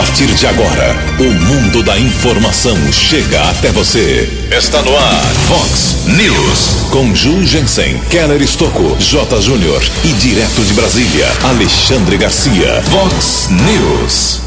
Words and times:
partir 0.00 0.28
de 0.28 0.46
agora, 0.46 0.96
o 1.18 1.24
mundo 1.24 1.82
da 1.82 1.98
informação 1.98 2.74
chega 2.90 3.38
até 3.50 3.70
você. 3.70 4.26
Está 4.50 4.80
no 4.80 4.96
ar, 4.96 5.22
Fox 5.46 6.06
News. 6.06 6.88
Com 6.90 7.14
Ju 7.14 7.44
Jensen, 7.44 8.00
Keller 8.08 8.40
Estocco, 8.40 8.96
J. 8.98 9.42
Júnior 9.42 9.82
e 10.02 10.08
direto 10.14 10.62
de 10.62 10.72
Brasília, 10.72 11.26
Alexandre 11.42 12.16
Garcia. 12.16 12.82
Fox 12.84 13.50
News. 13.50 14.40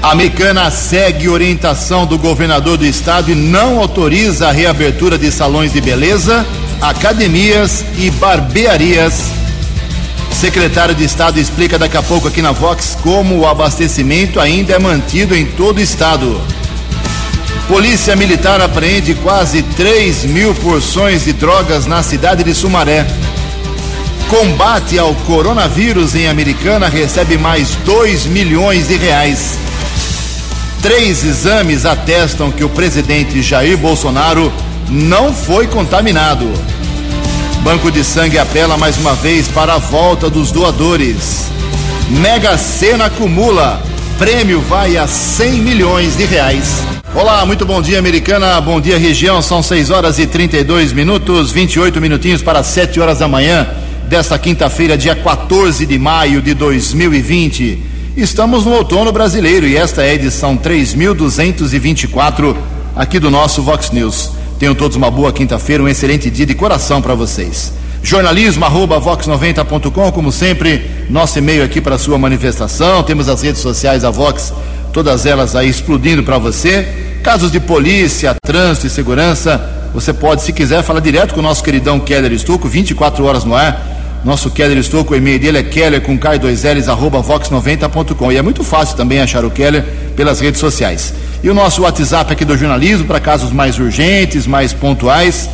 A 0.00 0.12
Americana 0.12 0.70
segue 0.70 1.28
orientação 1.28 2.06
do 2.06 2.16
governador 2.16 2.76
do 2.76 2.86
estado 2.86 3.32
e 3.32 3.34
não 3.34 3.80
autoriza 3.80 4.46
a 4.46 4.52
reabertura 4.52 5.18
de 5.18 5.32
salões 5.32 5.72
de 5.72 5.80
beleza, 5.80 6.46
academias 6.80 7.84
e 7.98 8.12
barbearias 8.12 9.43
Secretário 10.34 10.94
de 10.94 11.04
Estado 11.04 11.38
explica 11.38 11.78
daqui 11.78 11.96
a 11.96 12.02
pouco 12.02 12.28
aqui 12.28 12.42
na 12.42 12.50
Vox 12.50 12.98
como 13.00 13.38
o 13.38 13.46
abastecimento 13.46 14.40
ainda 14.40 14.74
é 14.74 14.78
mantido 14.78 15.34
em 15.34 15.46
todo 15.46 15.78
o 15.78 15.80
estado. 15.80 16.40
Polícia 17.68 18.14
Militar 18.14 18.60
apreende 18.60 19.14
quase 19.14 19.62
3 19.62 20.24
mil 20.24 20.54
porções 20.56 21.24
de 21.24 21.32
drogas 21.32 21.86
na 21.86 22.02
cidade 22.02 22.42
de 22.44 22.52
Sumaré. 22.52 23.06
Combate 24.28 24.98
ao 24.98 25.14
coronavírus 25.14 26.14
em 26.14 26.28
Americana 26.28 26.88
recebe 26.88 27.38
mais 27.38 27.76
2 27.86 28.26
milhões 28.26 28.88
de 28.88 28.96
reais. 28.96 29.56
Três 30.82 31.24
exames 31.24 31.86
atestam 31.86 32.50
que 32.50 32.64
o 32.64 32.68
presidente 32.68 33.40
Jair 33.40 33.78
Bolsonaro 33.78 34.52
não 34.90 35.32
foi 35.32 35.66
contaminado. 35.66 36.52
Banco 37.64 37.90
de 37.90 38.04
Sangue 38.04 38.38
apela 38.38 38.76
mais 38.76 38.98
uma 38.98 39.14
vez 39.14 39.48
para 39.48 39.76
a 39.76 39.78
volta 39.78 40.28
dos 40.28 40.52
doadores. 40.52 41.46
Mega 42.10 42.58
Sena 42.58 43.06
acumula. 43.06 43.82
Prêmio 44.18 44.60
vai 44.60 44.98
a 44.98 45.06
100 45.06 45.52
milhões 45.62 46.14
de 46.14 46.26
reais. 46.26 46.82
Olá, 47.14 47.46
muito 47.46 47.64
bom 47.64 47.80
dia, 47.80 47.98
americana. 47.98 48.60
Bom 48.60 48.82
dia, 48.82 48.98
região. 48.98 49.40
São 49.40 49.62
6 49.62 49.88
horas 49.88 50.18
e 50.18 50.26
32 50.26 50.92
minutos, 50.92 51.52
28 51.52 52.02
minutinhos 52.02 52.42
para 52.42 52.62
7 52.62 53.00
horas 53.00 53.20
da 53.20 53.28
manhã 53.28 53.66
desta 54.08 54.38
quinta-feira, 54.38 54.98
dia 54.98 55.16
14 55.16 55.86
de 55.86 55.98
maio 55.98 56.42
de 56.42 56.52
2020. 56.52 57.82
Estamos 58.14 58.66
no 58.66 58.74
outono 58.74 59.10
brasileiro 59.10 59.66
e 59.66 59.74
esta 59.74 60.02
é 60.02 60.10
a 60.10 60.14
edição 60.14 60.54
3224 60.54 62.58
aqui 62.94 63.18
do 63.18 63.30
nosso 63.30 63.62
Vox 63.62 63.90
News. 63.90 64.43
Tenham 64.64 64.74
todos 64.74 64.96
uma 64.96 65.10
boa 65.10 65.30
quinta-feira, 65.30 65.82
um 65.82 65.88
excelente 65.88 66.30
dia 66.30 66.46
de 66.46 66.54
coração 66.54 67.02
para 67.02 67.14
vocês. 67.14 67.70
Jornalismo 68.02 68.64
arroba 68.64 68.98
vox90.com, 68.98 70.10
como 70.10 70.32
sempre, 70.32 70.90
nosso 71.10 71.38
e-mail 71.38 71.62
aqui 71.62 71.82
para 71.82 71.98
sua 71.98 72.16
manifestação. 72.16 73.02
Temos 73.02 73.28
as 73.28 73.42
redes 73.42 73.60
sociais 73.60 74.04
da 74.04 74.10
Vox, 74.10 74.54
todas 74.90 75.26
elas 75.26 75.54
aí 75.54 75.68
explodindo 75.68 76.22
para 76.22 76.38
você. 76.38 76.88
Casos 77.22 77.52
de 77.52 77.60
polícia, 77.60 78.34
trânsito 78.42 78.86
e 78.86 78.90
segurança, 78.90 79.90
você 79.92 80.14
pode, 80.14 80.40
se 80.40 80.50
quiser, 80.50 80.82
falar 80.82 81.00
direto 81.00 81.34
com 81.34 81.40
o 81.40 81.42
nosso 81.42 81.62
queridão 81.62 82.00
Keller 82.00 82.32
Estuco, 82.32 82.66
24 82.66 83.22
horas 83.22 83.44
no 83.44 83.54
ar. 83.54 83.93
Nosso 84.24 84.50
Keller 84.50 84.78
Estuco, 84.78 85.12
o 85.12 85.16
e-mail 85.16 85.38
dele 85.38 85.58
é 85.58 85.62
keller 85.62 86.00
com 86.00 86.18
k2ls 86.18 86.88
arroba 86.88 87.22
vox90.com. 87.22 88.32
E 88.32 88.38
é 88.38 88.42
muito 88.42 88.64
fácil 88.64 88.96
também 88.96 89.20
achar 89.20 89.44
o 89.44 89.50
Keller 89.50 89.84
pelas 90.16 90.40
redes 90.40 90.60
sociais. 90.60 91.12
E 91.42 91.50
o 91.50 91.54
nosso 91.54 91.82
WhatsApp 91.82 92.32
aqui 92.32 92.42
do 92.42 92.56
jornalismo, 92.56 93.06
para 93.06 93.20
casos 93.20 93.52
mais 93.52 93.78
urgentes, 93.78 94.46
mais 94.46 94.72
pontuais. 94.72 95.50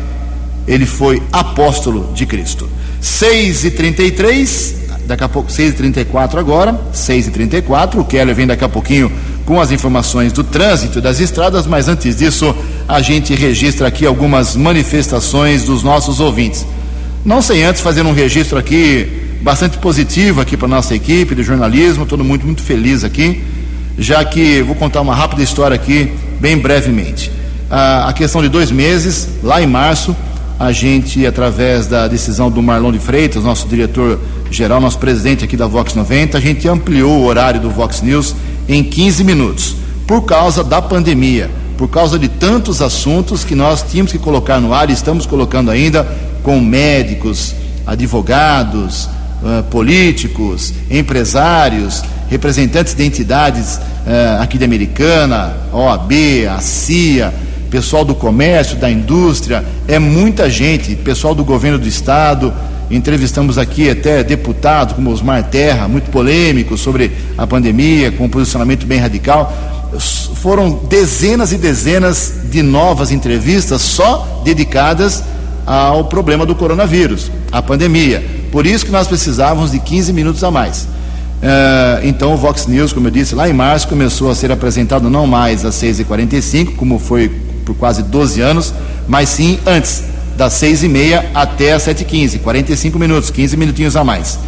ele 0.66 0.87
foi 0.87 1.22
apóstolo 1.31 2.10
de 2.15 2.25
Cristo. 2.25 2.66
6 2.99 3.66
e 3.66 3.71
33 3.72 4.77
daqui 5.06 5.22
a 5.22 5.28
pouco, 5.28 5.53
6 5.53 5.75
e 5.75 5.77
34 5.77 6.41
agora, 6.41 6.81
6 6.94 7.28
e 7.28 7.31
34 7.31 8.00
o 8.00 8.04
Keller 8.06 8.34
vem 8.34 8.47
daqui 8.47 8.65
a 8.65 8.69
pouquinho 8.69 9.12
com 9.44 9.60
as 9.60 9.71
informações 9.71 10.33
do 10.33 10.43
trânsito 10.43 10.98
das 10.98 11.21
estradas, 11.21 11.66
mas 11.66 11.87
antes 11.87 12.16
disso, 12.16 12.56
a 12.88 13.03
gente 13.03 13.34
registra 13.34 13.87
aqui 13.87 14.06
algumas 14.06 14.56
manifestações 14.56 15.62
dos 15.62 15.83
nossos 15.83 16.21
ouvintes. 16.21 16.66
Não 17.22 17.43
sem 17.43 17.62
antes 17.65 17.83
fazer 17.83 18.00
um 18.00 18.15
registro 18.15 18.59
aqui 18.59 19.37
bastante 19.43 19.77
positivo 19.77 20.41
aqui 20.41 20.56
para 20.56 20.66
nossa 20.66 20.94
equipe 20.94 21.34
de 21.34 21.43
jornalismo, 21.43 22.06
todo 22.06 22.25
mundo 22.25 22.47
muito 22.47 22.62
feliz 22.62 23.04
aqui, 23.04 23.44
já 23.99 24.25
que 24.25 24.62
vou 24.62 24.75
contar 24.75 25.01
uma 25.01 25.15
rápida 25.15 25.43
história 25.43 25.75
aqui, 25.75 26.12
bem 26.41 26.59
brevemente. 26.59 27.31
a 27.71 28.12
questão 28.12 28.43
de 28.43 28.49
dois 28.49 28.71
meses, 28.71 29.29
lá 29.43 29.61
em 29.61 29.67
março, 29.67 30.15
a 30.59 30.73
gente, 30.73 31.27
através 31.27 31.87
da 31.87 32.09
decisão 32.09 32.51
do 32.51 32.62
Marlon 32.62 32.93
de 32.93 32.99
Freitas, 32.99 33.45
nosso 33.45 33.69
diretor-geral, 33.69 34.81
nosso 34.81 34.99
presidente 34.99 35.45
aqui 35.45 35.57
da 35.57 35.67
Vox 35.67 35.95
90, 35.95 36.39
a 36.39 36.41
gente 36.41 36.67
ampliou 36.69 37.19
o 37.19 37.25
horário 37.27 37.61
do 37.61 37.71
Vox 37.71 38.01
News 38.01 38.34
em 38.69 38.83
15 38.83 39.25
minutos, 39.25 39.77
por 40.07 40.23
causa 40.23 40.65
da 40.65 40.81
pandemia, 40.81 41.51
por 41.77 41.89
causa 41.89 42.19
de 42.19 42.28
tantos 42.28 42.81
assuntos 42.81 43.45
que 43.45 43.55
nós 43.55 43.83
tínhamos 43.83 44.13
que 44.13 44.19
colocar 44.19 44.61
no 44.61 44.73
ar 44.73 44.89
e 44.89 44.93
estamos 44.95 45.27
colocando 45.27 45.71
ainda 45.71 46.07
com 46.43 46.59
médicos, 46.61 47.55
advogados, 47.87 49.07
uh, 49.43 49.63
políticos, 49.71 50.73
empresários, 50.91 52.03
representantes 52.29 52.95
de 52.95 53.05
entidades 53.05 53.77
uh, 53.77 54.43
aqui 54.43 54.59
de 54.59 54.65
Americana, 54.65 55.55
OAB, 55.73 56.13
a 56.51 56.61
CIA 56.61 57.33
pessoal 57.67 58.05
do 58.05 58.15
comércio, 58.15 58.77
da 58.77 58.91
indústria, 58.91 59.65
é 59.87 59.99
muita 59.99 60.49
gente, 60.49 60.95
pessoal 60.97 61.35
do 61.35 61.45
governo 61.45 61.79
do 61.79 61.87
estado. 61.87 62.53
Entrevistamos 62.91 63.59
aqui 63.59 63.91
até 63.91 64.23
deputados 64.23 64.95
como 64.95 65.11
Osmar 65.11 65.43
Terra, 65.45 65.89
muito 65.89 66.11
polêmico 66.11 66.79
sobre 66.79 67.11
a 67.37 67.47
pandemia, 67.47 68.13
com 68.13 68.25
um 68.25 68.29
posicionamento 68.29 68.87
bem 68.87 68.99
radical. 68.99 69.53
Foram 70.37 70.71
dezenas 70.89 71.53
e 71.53 71.59
dezenas 71.59 72.33
de 72.51 72.63
novas 72.63 73.11
entrevistas 73.11 73.83
só 73.83 74.43
dedicadas 74.45 75.23
ao 75.67 76.05
problema 76.05 76.47
do 76.47 76.55
coronavírus, 76.55 77.31
à 77.51 77.61
pandemia. 77.61 78.25
Por 78.53 78.65
isso 78.65 78.87
que 78.87 78.93
nós 78.93 79.09
precisávamos 79.09 79.73
de 79.73 79.81
15 79.81 80.13
minutos 80.13 80.45
a 80.45 80.51
mais. 80.51 80.87
Uh, 81.37 82.01
então 82.05 82.33
o 82.33 82.37
Vox 82.37 82.67
News, 82.67 82.93
como 82.93 83.09
eu 83.09 83.11
disse, 83.11 83.35
lá 83.35 83.49
em 83.49 83.53
março 83.53 83.87
começou 83.89 84.31
a 84.31 84.35
ser 84.35 84.51
apresentado 84.51 85.11
não 85.11 85.27
mais 85.27 85.65
às 85.65 85.75
6h45, 85.77 86.77
como 86.77 86.99
foi 86.99 87.29
por 87.65 87.75
quase 87.75 88.03
12 88.03 88.41
anos, 88.41 88.73
mas 89.07 89.29
sim 89.29 89.59
antes, 89.67 90.05
das 90.37 90.55
6 90.55 90.85
e 90.85 90.89
meia 90.89 91.31
até 91.35 91.73
as 91.73 91.83
7 91.83 92.03
e 92.03 92.05
15 92.05 92.39
45 92.39 92.99
minutos, 92.99 93.31
15 93.31 93.57
minutinhos 93.57 93.97
a 93.97 94.05
mais. 94.05 94.39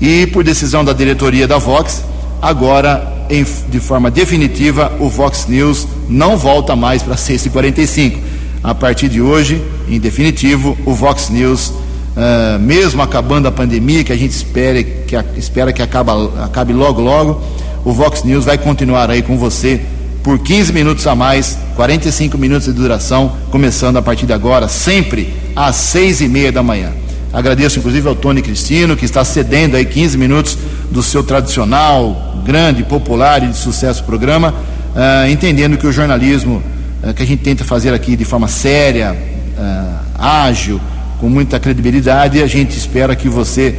E 0.00 0.26
por 0.26 0.42
decisão 0.42 0.84
da 0.84 0.92
diretoria 0.92 1.46
da 1.46 1.58
Vox, 1.58 2.02
agora, 2.40 3.24
em, 3.30 3.44
de 3.68 3.80
forma 3.80 4.10
definitiva, 4.10 4.92
o 4.98 5.08
Vox 5.08 5.46
News 5.46 5.86
não 6.08 6.36
volta 6.36 6.74
mais 6.74 7.02
para 7.02 7.16
6 7.16 7.46
e 7.46 7.50
45 7.50 8.18
A 8.64 8.74
partir 8.74 9.08
de 9.08 9.20
hoje, 9.20 9.60
em 9.88 9.98
definitivo, 9.98 10.76
o 10.86 10.94
Vox 10.94 11.28
News, 11.28 11.72
uh, 12.16 12.58
mesmo 12.58 13.02
acabando 13.02 13.48
a 13.48 13.52
pandemia, 13.52 14.04
que 14.04 14.12
a 14.12 14.16
gente 14.16 14.32
espere, 14.32 14.84
que, 15.06 15.16
espera 15.36 15.72
que 15.72 15.82
acaba, 15.82 16.44
acabe 16.44 16.72
logo, 16.72 17.00
logo, 17.00 17.40
o 17.84 17.92
Vox 17.92 18.22
News 18.22 18.44
vai 18.44 18.58
continuar 18.58 19.10
aí 19.10 19.22
com 19.22 19.36
você 19.36 19.80
por 20.22 20.38
15 20.38 20.72
minutos 20.72 21.06
a 21.06 21.14
mais, 21.14 21.58
45 21.74 22.38
minutos 22.38 22.66
de 22.66 22.72
duração, 22.72 23.32
começando 23.50 23.96
a 23.96 24.02
partir 24.02 24.24
de 24.24 24.32
agora, 24.32 24.68
sempre 24.68 25.34
às 25.56 25.76
seis 25.76 26.20
e 26.20 26.28
meia 26.28 26.52
da 26.52 26.62
manhã. 26.62 26.92
Agradeço 27.32 27.78
inclusive 27.78 28.06
ao 28.06 28.14
Tony 28.14 28.42
Cristino, 28.42 28.96
que 28.96 29.04
está 29.04 29.24
cedendo 29.24 29.76
aí 29.76 29.84
15 29.84 30.18
minutos 30.18 30.56
do 30.90 31.02
seu 31.02 31.24
tradicional, 31.24 32.40
grande, 32.44 32.82
popular 32.84 33.42
e 33.42 33.48
de 33.48 33.56
sucesso 33.56 34.04
programa, 34.04 34.54
uh, 34.94 35.28
entendendo 35.30 35.76
que 35.76 35.86
o 35.86 35.92
jornalismo 35.92 36.62
uh, 37.02 37.14
que 37.14 37.22
a 37.22 37.26
gente 37.26 37.42
tenta 37.42 37.64
fazer 37.64 37.92
aqui 37.94 38.16
de 38.16 38.24
forma 38.24 38.48
séria, 38.48 39.16
uh, 39.58 40.22
ágil, 40.22 40.80
com 41.22 41.28
muita 41.28 41.60
credibilidade, 41.60 42.42
a 42.42 42.48
gente 42.48 42.76
espera 42.76 43.14
que 43.14 43.28
você 43.28 43.76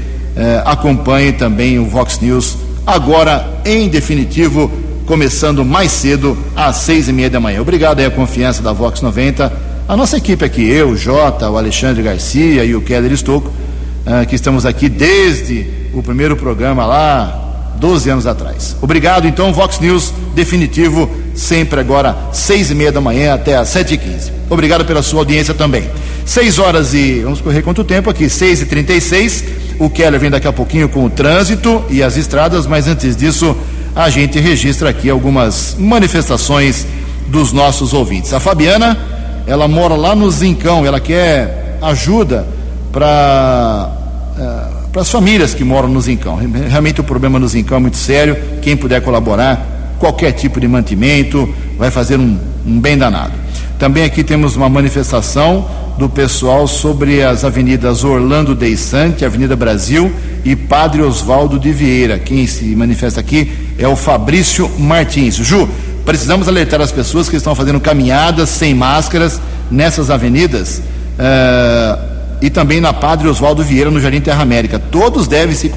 acompanhe 0.64 1.34
também 1.34 1.78
o 1.78 1.84
Vox 1.86 2.18
News, 2.22 2.58
agora 2.88 3.60
em 3.66 3.90
definitivo 3.90 4.72
começando 5.06 5.66
mais 5.66 5.92
cedo, 5.92 6.38
às 6.56 6.78
seis 6.78 7.10
e 7.10 7.12
meia 7.12 7.30
da 7.30 7.42
manhã. 7.42 7.60
Obrigado 7.60 8.00
aí 8.00 8.06
a 8.06 8.10
confiança 8.10 8.64
da 8.64 8.72
Vox 8.72 9.02
90, 9.02 9.52
a 9.90 9.98
nossa 9.98 10.16
equipe 10.16 10.46
aqui, 10.46 10.66
eu, 10.66 10.96
Jota, 10.96 11.50
o 11.50 11.58
Alexandre 11.58 12.02
Garcia 12.02 12.64
e 12.64 12.74
o 12.74 12.82
Keller 12.82 13.12
Estocco, 13.12 13.50
uh, 13.50 14.26
que 14.26 14.36
estamos 14.36 14.66
aqui 14.66 14.88
desde 14.88 15.68
o 15.94 16.02
primeiro 16.02 16.38
programa 16.38 16.86
lá, 16.86 17.74
12 17.78 18.10
anos 18.10 18.26
atrás. 18.26 18.78
Obrigado, 18.82 19.28
então, 19.28 19.52
Vox 19.52 19.82
News 19.82 20.14
definitivo, 20.34 21.10
sempre 21.36 21.82
agora, 21.82 22.16
seis 22.32 22.72
e 22.72 22.76
meia 22.76 22.94
da 22.94 23.02
manhã 23.02 23.34
até 23.34 23.58
às 23.58 23.68
sete 23.68 23.96
e 23.96 23.98
quinze. 23.98 24.32
Obrigado 24.50 24.86
pela 24.86 25.02
sua 25.02 25.20
audiência 25.20 25.54
também. 25.54 25.90
6 26.26 26.60
horas 26.60 26.94
e. 26.94 27.22
Vamos 27.22 27.42
correr 27.42 27.62
quanto 27.62 27.84
tempo 27.84 28.10
aqui? 28.10 28.30
6 28.30 28.62
e 28.62 28.66
36 28.66 29.44
O 29.80 29.90
Keller 29.90 30.20
vem 30.20 30.30
daqui 30.30 30.48
a 30.48 30.54
pouquinho 30.54 30.88
com 30.88 31.06
o 31.06 31.10
trânsito 31.10 31.84
e 31.90 32.02
as 32.02 32.18
estradas, 32.18 32.66
mas 32.66 32.88
antes 32.88 33.16
disso, 33.16 33.56
a 33.96 34.10
gente 34.10 34.40
registra 34.40 34.90
aqui 34.90 35.10
algumas 35.10 35.76
manifestações 35.78 36.86
dos 37.28 37.52
nossos 37.52 37.94
ouvintes. 37.94 38.34
A 38.34 38.40
Fabiana, 38.40 38.98
ela 39.46 39.68
mora 39.68 39.96
lá 39.96 40.16
no 40.16 40.30
Zincão, 40.32 40.86
ela 40.86 41.00
quer 41.00 41.78
ajuda 41.82 42.48
para. 42.92 43.92
Uh, 44.38 44.84
para 44.94 45.02
as 45.02 45.10
famílias 45.10 45.56
que 45.56 45.64
moram 45.64 45.90
no 45.90 46.00
Zincão. 46.00 46.40
Realmente 46.70 47.02
o 47.02 47.04
problema 47.04 47.40
no 47.40 47.48
Zincão 47.48 47.78
é 47.78 47.80
muito 47.80 47.98
sério. 47.98 48.38
Quem 48.62 48.78
puder 48.78 49.02
colaborar, 49.02 49.96
qualquer 49.98 50.34
tipo 50.34 50.62
de 50.62 50.68
mantimento, 50.68 51.52
vai 51.80 51.90
fazer 51.90 52.20
um, 52.20 52.38
um 52.64 52.80
bem 52.80 52.96
danado. 52.96 53.34
Também 53.80 54.04
aqui 54.04 54.24
temos 54.24 54.56
uma 54.56 54.70
manifestação 54.70 55.68
do 55.98 56.10
pessoal 56.10 56.68
sobre 56.68 57.24
as 57.24 57.44
avenidas 57.44 58.04
Orlando 58.04 58.56
Deissante, 58.56 59.24
Avenida 59.24 59.56
Brasil 59.56 60.12
e 60.44 60.56
Padre 60.56 61.02
Oswaldo 61.02 61.60
de 61.60 61.72
Vieira. 61.72 62.18
Quem 62.18 62.48
se 62.48 62.76
manifesta 62.76 63.20
aqui 63.20 63.52
é 63.78 63.88
o 63.88 63.96
Fabrício 63.96 64.70
Martins. 64.80 65.36
Ju, 65.36 65.70
precisamos 66.06 66.48
alertar 66.48 66.82
as 66.82 66.92
pessoas 66.92 67.30
que 67.30 67.36
estão 67.36 67.54
fazendo 67.56 67.80
caminhadas 67.80 68.50
sem 68.50 68.74
máscaras 68.74 69.40
nessas 69.70 70.10
avenidas. 70.10 70.82
Uh, 71.20 72.14
e 72.42 72.50
também 72.50 72.82
na 72.82 72.92
Padre 72.92 73.28
Oswaldo 73.28 73.64
Vieira, 73.64 73.90
no 73.90 74.02
Jardim 74.02 74.20
Terra 74.20 74.42
América. 74.42 74.78
Todos 74.78 75.28
devem 75.28 75.56
se 75.56 75.72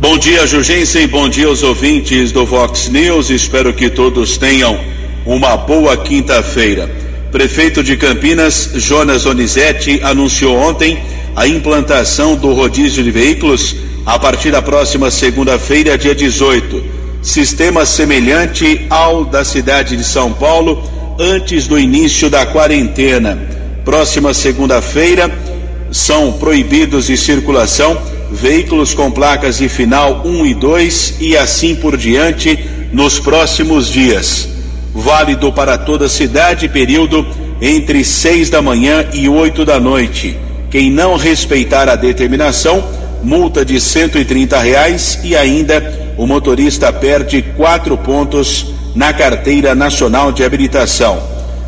Bom 0.00 0.16
dia, 0.16 0.46
Jugensen. 0.46 1.06
Bom 1.08 1.28
dia 1.28 1.46
aos 1.46 1.62
ouvintes 1.62 2.32
do 2.32 2.46
Vox 2.46 2.88
News. 2.88 3.28
Espero 3.28 3.70
que 3.70 3.90
todos 3.90 4.38
tenham 4.38 4.80
uma 5.26 5.58
boa 5.58 5.94
quinta-feira. 5.94 6.90
Prefeito 7.30 7.84
de 7.84 7.98
Campinas, 7.98 8.70
Jonas 8.76 9.26
Onizete, 9.26 10.00
anunciou 10.02 10.56
ontem 10.56 10.98
a 11.36 11.46
implantação 11.46 12.34
do 12.34 12.54
rodízio 12.54 13.04
de 13.04 13.10
veículos 13.10 13.76
a 14.06 14.18
partir 14.18 14.50
da 14.50 14.62
próxima 14.62 15.10
segunda-feira, 15.10 15.98
dia 15.98 16.14
18. 16.14 16.82
Sistema 17.20 17.84
semelhante 17.84 18.86
ao 18.88 19.26
da 19.26 19.44
cidade 19.44 19.98
de 19.98 20.04
São 20.04 20.32
Paulo 20.32 20.82
antes 21.18 21.66
do 21.66 21.78
início 21.78 22.30
da 22.30 22.46
quarentena. 22.46 23.38
Próxima 23.84 24.32
segunda-feira 24.32 25.30
são 25.92 26.32
proibidos 26.32 27.08
de 27.08 27.18
circulação 27.18 28.00
veículos 28.30 28.94
com 28.94 29.10
placas 29.10 29.58
de 29.58 29.68
final 29.68 30.22
1 30.24 30.46
e 30.46 30.54
2 30.54 31.14
e 31.20 31.36
assim 31.36 31.74
por 31.74 31.96
diante 31.96 32.58
nos 32.92 33.18
próximos 33.18 33.88
dias. 33.88 34.48
Válido 34.94 35.52
para 35.52 35.76
toda 35.78 36.06
a 36.06 36.08
cidade, 36.08 36.68
período 36.68 37.26
entre 37.60 38.04
6 38.04 38.50
da 38.50 38.62
manhã 38.62 39.06
e 39.12 39.28
8 39.28 39.64
da 39.64 39.78
noite. 39.78 40.38
Quem 40.70 40.90
não 40.90 41.16
respeitar 41.16 41.88
a 41.88 41.96
determinação, 41.96 42.82
multa 43.22 43.64
de 43.64 43.80
130 43.80 44.58
reais 44.60 45.18
e 45.22 45.36
ainda 45.36 46.14
o 46.16 46.26
motorista 46.26 46.92
perde 46.92 47.42
quatro 47.56 47.96
pontos 47.98 48.66
na 48.94 49.12
carteira 49.12 49.74
nacional 49.74 50.32
de 50.32 50.44
habilitação. 50.44 51.20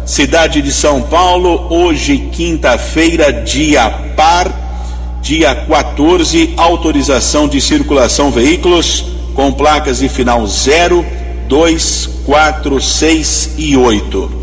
Cidade 0.04 0.60
de 0.60 0.72
São 0.72 1.00
Paulo, 1.02 1.66
hoje 1.70 2.28
quinta-feira, 2.32 3.32
dia 3.32 3.88
par, 4.16 4.61
dia 5.22 5.54
14, 5.54 6.54
autorização 6.56 7.46
de 7.46 7.60
circulação 7.60 8.30
veículos 8.30 9.04
com 9.34 9.52
placas 9.52 10.00
de 10.00 10.08
final 10.08 10.44
0, 10.44 11.06
2, 11.48 12.10
4, 12.26 12.80
6 12.80 13.50
e 13.56 13.76
8. 13.76 14.42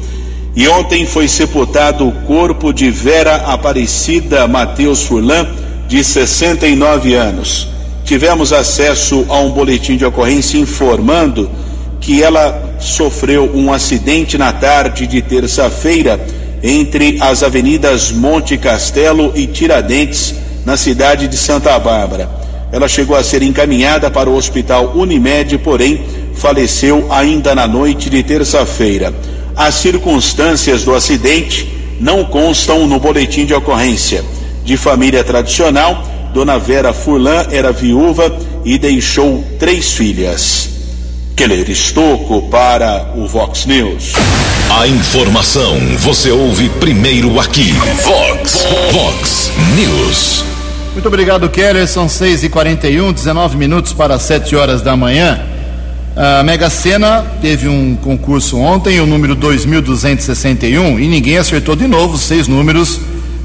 E 0.55 0.67
ontem 0.69 1.05
foi 1.05 1.27
sepultado 1.27 2.07
o 2.07 2.11
corpo 2.25 2.73
de 2.73 2.89
Vera 2.89 3.35
Aparecida 3.35 4.47
Matheus 4.47 5.03
Furlan, 5.03 5.47
de 5.87 6.03
69 6.03 7.13
anos. 7.13 7.67
Tivemos 8.05 8.53
acesso 8.53 9.25
a 9.27 9.39
um 9.39 9.51
boletim 9.51 9.97
de 9.97 10.05
ocorrência 10.05 10.57
informando 10.57 11.49
que 11.99 12.23
ela 12.23 12.77
sofreu 12.79 13.51
um 13.53 13.71
acidente 13.73 14.37
na 14.37 14.53
tarde 14.53 15.05
de 15.05 15.21
terça-feira 15.21 16.19
entre 16.63 17.17
as 17.21 17.43
avenidas 17.43 18.11
Monte 18.11 18.57
Castelo 18.57 19.31
e 19.35 19.47
Tiradentes, 19.47 20.35
na 20.65 20.77
cidade 20.77 21.27
de 21.27 21.37
Santa 21.37 21.77
Bárbara. 21.79 22.29
Ela 22.71 22.87
chegou 22.87 23.15
a 23.15 23.23
ser 23.23 23.41
encaminhada 23.41 24.11
para 24.11 24.29
o 24.29 24.35
hospital 24.35 24.93
Unimed, 24.95 25.57
porém 25.59 26.01
faleceu 26.35 27.07
ainda 27.11 27.55
na 27.55 27.67
noite 27.67 28.09
de 28.09 28.21
terça-feira. 28.23 29.13
As 29.55 29.75
circunstâncias 29.75 30.83
do 30.83 30.93
acidente 30.93 31.67
não 31.99 32.23
constam 32.23 32.87
no 32.87 32.99
boletim 32.99 33.45
de 33.45 33.53
ocorrência. 33.53 34.23
De 34.63 34.77
família 34.77 35.23
tradicional, 35.23 36.03
Dona 36.33 36.57
Vera 36.57 36.93
Furlan 36.93 37.47
era 37.51 37.71
viúva 37.71 38.31
e 38.63 38.77
deixou 38.77 39.43
três 39.57 39.93
filhas. 39.93 40.78
Keller 41.39 41.69
Estocco 41.69 42.41
para 42.49 43.13
o 43.15 43.25
Vox 43.25 43.65
News. 43.65 44.11
A 44.77 44.85
informação 44.89 45.79
você 45.99 46.31
ouve 46.31 46.67
primeiro 46.67 47.39
aqui. 47.39 47.71
Vox, 48.03 48.67
Vox 48.91 49.49
News. 49.73 50.43
Muito 50.91 51.07
obrigado, 51.07 51.47
Keller. 51.47 51.87
São 51.87 52.09
6 52.09 52.43
e 52.43 52.49
41 52.49 53.13
19 53.13 53.55
minutos 53.55 53.93
para 53.93 54.19
7 54.19 54.53
horas 54.53 54.81
da 54.81 54.97
manhã. 54.97 55.39
A 56.13 56.43
Mega 56.43 56.69
Sena 56.69 57.25
teve 57.41 57.69
um 57.69 57.95
concurso 57.95 58.57
ontem, 58.57 58.99
o 58.99 59.05
número 59.05 59.33
2261, 59.33 60.99
e 60.99 61.07
ninguém 61.07 61.37
acertou 61.37 61.73
de 61.73 61.87
novo 61.87 62.17
seis 62.17 62.49
números 62.49 62.99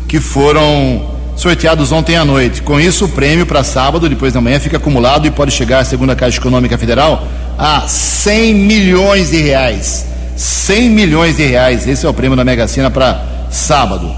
que 0.08 0.18
foram 0.18 1.13
sorteados 1.36 1.92
ontem 1.92 2.16
à 2.16 2.24
noite. 2.24 2.62
Com 2.62 2.80
isso, 2.80 3.06
o 3.06 3.08
prêmio 3.08 3.46
para 3.46 3.64
sábado, 3.64 4.08
depois 4.08 4.32
da 4.32 4.40
manhã, 4.40 4.58
fica 4.60 4.76
acumulado 4.76 5.26
e 5.26 5.30
pode 5.30 5.50
chegar 5.50 5.80
à 5.80 5.84
segunda 5.84 6.14
Caixa 6.14 6.38
Econômica 6.38 6.78
Federal 6.78 7.26
a 7.58 7.86
100 7.86 8.54
milhões 8.54 9.30
de 9.30 9.40
reais. 9.42 10.06
100 10.36 10.90
milhões 10.90 11.36
de 11.36 11.44
reais. 11.44 11.86
Esse 11.86 12.06
é 12.06 12.08
o 12.08 12.14
prêmio 12.14 12.36
da 12.36 12.44
Mega 12.44 12.66
Sena 12.66 12.90
para 12.90 13.48
sábado. 13.50 14.10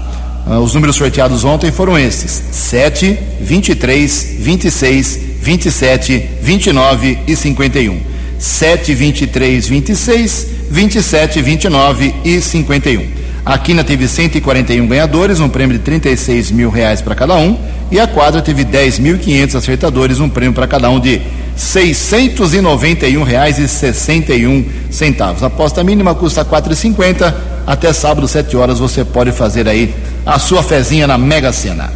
Uh, 0.47 0.59
os 0.59 0.73
números 0.73 0.95
sorteados 0.95 1.43
ontem 1.43 1.71
foram 1.71 1.97
esses: 1.97 2.31
7, 2.51 3.17
23, 3.41 4.35
26, 4.39 5.19
27, 5.41 6.29
29 6.41 7.19
e 7.27 7.35
51. 7.35 8.01
7, 8.39 8.93
23, 8.93 9.67
26, 9.67 10.47
27, 10.69 11.41
29 11.41 12.15
e 12.23 12.41
51. 12.41 13.16
A 13.47 13.57
Quina 13.57 13.81
teve 13.81 14.09
141 14.09 14.85
ganhadores, 14.85 15.39
um 15.39 15.47
prêmio 15.47 15.77
de 15.77 15.81
36 15.81 16.51
mil 16.51 16.69
reais 16.69 17.01
para 17.01 17.15
cada 17.15 17.33
um, 17.35 17.57
e 17.89 17.97
a 17.97 18.05
quadra 18.05 18.41
teve 18.41 18.65
10.500 18.65 19.55
acertadores, 19.55 20.19
um 20.19 20.27
prêmio 20.27 20.53
para 20.53 20.67
cada 20.67 20.89
um 20.89 20.99
de 20.99 21.21
691 21.55 23.23
reais 23.23 23.57
e 23.57 23.65
61 23.65 24.65
centavos. 24.91 25.43
A 25.43 25.47
aposta 25.47 25.81
mínima 25.81 26.13
custa 26.13 26.43
4,50. 26.43 27.33
Até 27.65 27.93
sábado, 27.93 28.27
7 28.27 28.57
horas, 28.57 28.79
você 28.79 29.05
pode 29.05 29.31
fazer 29.31 29.65
aí 29.65 29.95
a 30.25 30.37
sua 30.37 30.61
fezinha 30.61 31.07
na 31.07 31.17
Mega 31.17 31.53
Sena. 31.53 31.89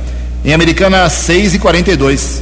Em 0.46 0.54
Americana, 0.54 1.10
6 1.10 1.56
e 1.56 1.60
42 1.60 2.42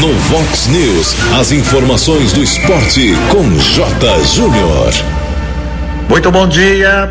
No 0.00 0.12
Vox 0.12 0.66
News, 0.66 1.14
as 1.38 1.52
informações 1.52 2.32
do 2.32 2.42
esporte 2.42 3.14
com 3.30 3.48
J. 3.58 4.24
Júnior. 4.24 5.15
Muito 6.08 6.30
bom 6.30 6.46
dia. 6.46 7.10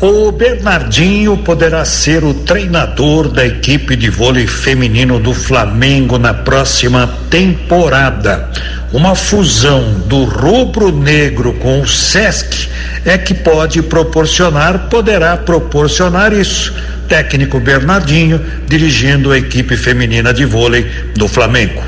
O 0.00 0.32
Bernardinho 0.32 1.36
poderá 1.38 1.84
ser 1.84 2.24
o 2.24 2.32
treinador 2.32 3.28
da 3.28 3.46
equipe 3.46 3.94
de 3.94 4.08
vôlei 4.08 4.46
feminino 4.46 5.18
do 5.18 5.34
Flamengo 5.34 6.18
na 6.18 6.32
próxima 6.32 7.06
temporada. 7.30 8.50
Uma 8.92 9.14
fusão 9.14 10.00
do 10.06 10.24
rubro-negro 10.24 11.54
com 11.54 11.82
o 11.82 11.86
SESC 11.86 12.68
é 13.04 13.18
que 13.18 13.34
pode 13.34 13.82
proporcionar, 13.82 14.88
poderá 14.88 15.36
proporcionar 15.36 16.32
isso. 16.32 16.74
Técnico 17.08 17.60
Bernardinho 17.60 18.40
dirigindo 18.66 19.30
a 19.30 19.38
equipe 19.38 19.76
feminina 19.76 20.32
de 20.32 20.44
vôlei 20.44 20.90
do 21.14 21.28
Flamengo. 21.28 21.82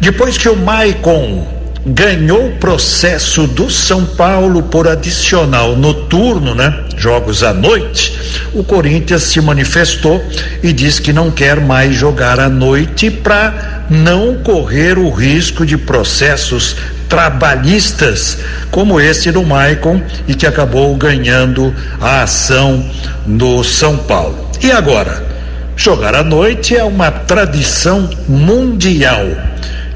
Depois 0.00 0.38
que 0.38 0.48
o 0.48 0.56
Maicon 0.56 1.57
ganhou 1.88 2.48
o 2.48 2.56
processo 2.56 3.46
do 3.46 3.70
São 3.70 4.04
Paulo 4.04 4.62
por 4.64 4.86
adicional 4.86 5.74
noturno, 5.74 6.54
né? 6.54 6.84
Jogos 6.96 7.42
à 7.42 7.54
noite. 7.54 8.18
O 8.52 8.62
Corinthians 8.62 9.22
se 9.22 9.40
manifestou 9.40 10.22
e 10.62 10.72
diz 10.72 10.98
que 10.98 11.12
não 11.12 11.30
quer 11.30 11.60
mais 11.60 11.94
jogar 11.94 12.38
à 12.38 12.48
noite 12.48 13.10
para 13.10 13.84
não 13.88 14.36
correr 14.42 14.98
o 14.98 15.10
risco 15.10 15.64
de 15.64 15.78
processos 15.78 16.76
trabalhistas 17.08 18.38
como 18.70 19.00
esse 19.00 19.32
do 19.32 19.42
Maicon 19.42 20.02
e 20.26 20.34
que 20.34 20.46
acabou 20.46 20.94
ganhando 20.94 21.74
a 22.00 22.22
ação 22.22 22.84
no 23.26 23.64
São 23.64 23.96
Paulo. 23.96 24.50
E 24.62 24.70
agora? 24.70 25.26
Jogar 25.74 26.14
à 26.14 26.24
noite 26.24 26.76
é 26.76 26.82
uma 26.82 27.10
tradição 27.10 28.10
mundial 28.28 29.24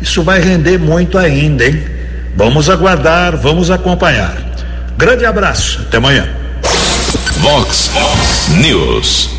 isso 0.02 0.23
vai 0.23 0.40
render 0.40 0.78
muito 0.78 1.16
ainda, 1.16 1.64
hein? 1.64 1.82
Vamos 2.37 2.68
aguardar, 2.68 3.37
vamos 3.37 3.71
acompanhar. 3.71 4.37
Grande 4.99 5.25
abraço, 5.25 5.80
até 5.87 5.97
amanhã. 5.97 6.28
Vox 7.38 7.90
News. 8.61 9.30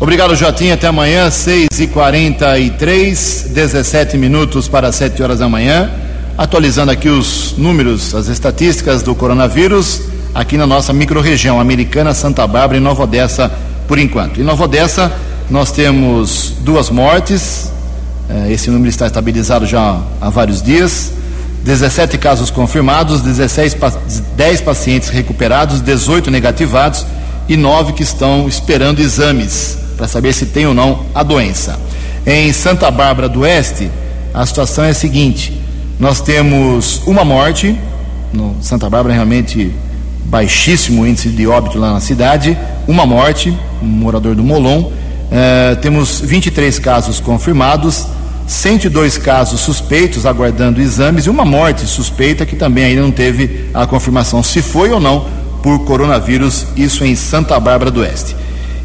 Obrigado, 0.00 0.34
Jotinha. 0.36 0.74
Até 0.74 0.86
amanhã, 0.86 1.30
6 1.30 1.68
e 1.78 1.86
43 1.88 3.50
17 3.50 4.16
minutos 4.16 4.68
para 4.68 4.92
7 4.92 5.22
horas 5.22 5.38
da 5.40 5.48
manhã. 5.48 5.90
Atualizando 6.36 6.90
aqui 6.90 7.08
os 7.08 7.54
números, 7.56 8.14
as 8.14 8.28
estatísticas 8.28 9.02
do 9.02 9.14
coronavírus 9.14 10.02
aqui 10.34 10.56
na 10.56 10.66
nossa 10.66 10.92
microrregião 10.92 11.60
americana, 11.60 12.12
Santa 12.12 12.46
Bárbara 12.46 12.76
e 12.76 12.80
Nova 12.80 13.04
Odessa, 13.04 13.50
por 13.86 13.98
enquanto. 13.98 14.40
Em 14.40 14.44
Nova 14.44 14.64
Odessa, 14.64 15.12
nós 15.48 15.70
temos 15.70 16.54
duas 16.60 16.90
mortes, 16.90 17.70
esse 18.48 18.70
número 18.70 18.88
está 18.88 19.06
estabilizado 19.06 19.66
já 19.66 20.00
há 20.20 20.30
vários 20.30 20.62
dias. 20.62 21.12
17 21.64 22.18
casos 22.18 22.50
confirmados, 22.50 23.22
16, 23.22 23.76
10 24.36 24.60
pacientes 24.60 25.08
recuperados, 25.08 25.80
18 25.80 26.30
negativados 26.30 27.06
e 27.48 27.56
9 27.56 27.94
que 27.94 28.02
estão 28.02 28.46
esperando 28.46 29.00
exames 29.00 29.78
para 29.96 30.06
saber 30.06 30.32
se 30.34 30.46
tem 30.46 30.66
ou 30.66 30.74
não 30.74 31.06
a 31.14 31.22
doença. 31.22 31.78
Em 32.26 32.52
Santa 32.52 32.90
Bárbara 32.90 33.28
do 33.28 33.40
Oeste, 33.40 33.90
a 34.32 34.44
situação 34.44 34.84
é 34.84 34.90
a 34.90 34.94
seguinte: 34.94 35.58
nós 35.98 36.20
temos 36.20 37.02
uma 37.06 37.24
morte, 37.24 37.78
no 38.32 38.56
Santa 38.60 38.90
Bárbara 38.90 39.14
realmente 39.14 39.72
baixíssimo 40.26 41.06
índice 41.06 41.28
de 41.28 41.46
óbito 41.46 41.78
lá 41.78 41.92
na 41.92 42.00
cidade, 42.00 42.58
uma 42.86 43.06
morte, 43.06 43.56
um 43.82 43.86
morador 43.86 44.34
do 44.34 44.42
Molon 44.42 44.90
é, 45.30 45.74
temos 45.74 46.20
23 46.20 46.78
casos 46.78 47.18
confirmados, 47.18 48.06
102 48.46 49.18
casos 49.18 49.60
suspeitos 49.60 50.26
aguardando 50.26 50.80
exames 50.80 51.24
e 51.24 51.30
uma 51.30 51.44
morte 51.44 51.86
suspeita 51.86 52.44
que 52.44 52.56
também 52.56 52.84
ainda 52.84 53.02
não 53.02 53.10
teve 53.10 53.70
a 53.72 53.86
confirmação 53.86 54.42
se 54.42 54.60
foi 54.60 54.90
ou 54.90 55.00
não 55.00 55.26
por 55.62 55.84
coronavírus, 55.84 56.66
isso 56.76 57.04
em 57.04 57.16
Santa 57.16 57.58
Bárbara 57.58 57.90
do 57.90 58.00
Oeste. 58.00 58.36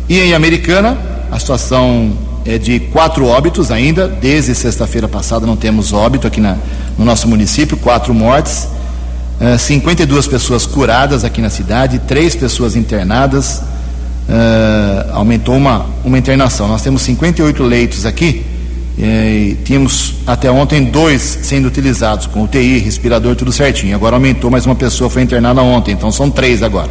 E 0.08 0.18
em 0.18 0.34
Americana, 0.34 0.98
a 1.30 1.38
situação 1.38 2.14
é 2.46 2.58
de 2.58 2.80
quatro 2.80 3.26
óbitos 3.26 3.70
ainda, 3.70 4.08
desde 4.08 4.56
sexta-feira 4.56 5.08
passada 5.08 5.46
não 5.46 5.58
temos 5.58 5.92
óbito 5.92 6.26
aqui 6.26 6.40
na, 6.40 6.58
no 6.98 7.04
nosso 7.04 7.28
município, 7.28 7.76
quatro 7.76 8.14
mortes, 8.14 8.68
é, 9.40 9.58
52 9.58 10.28
pessoas 10.28 10.66
curadas 10.66 11.24
aqui 11.24 11.42
na 11.42 11.50
cidade, 11.50 12.00
três 12.00 12.36
pessoas 12.36 12.76
internadas, 12.76 13.62
uh, 14.30 15.12
aumentou 15.14 15.56
uma, 15.56 15.86
uma 16.04 16.18
internação. 16.18 16.68
Nós 16.68 16.82
temos 16.82 17.02
58 17.02 17.64
leitos 17.64 18.06
aqui, 18.06 18.46
e 19.02 19.56
tínhamos 19.64 20.16
até 20.28 20.52
ontem 20.52 20.84
dois 20.84 21.22
sendo 21.22 21.70
utilizados, 21.70 22.28
com 22.28 22.44
UTI, 22.44 22.80
respirador, 22.80 23.34
tudo 23.34 23.50
certinho. 23.50 23.96
Agora 23.96 24.18
aumentou, 24.18 24.52
mais 24.52 24.66
uma 24.66 24.76
pessoa 24.76 25.10
foi 25.10 25.22
internada 25.22 25.62
ontem, 25.62 25.94
então 25.94 26.12
são 26.12 26.30
três 26.30 26.62
agora. 26.62 26.90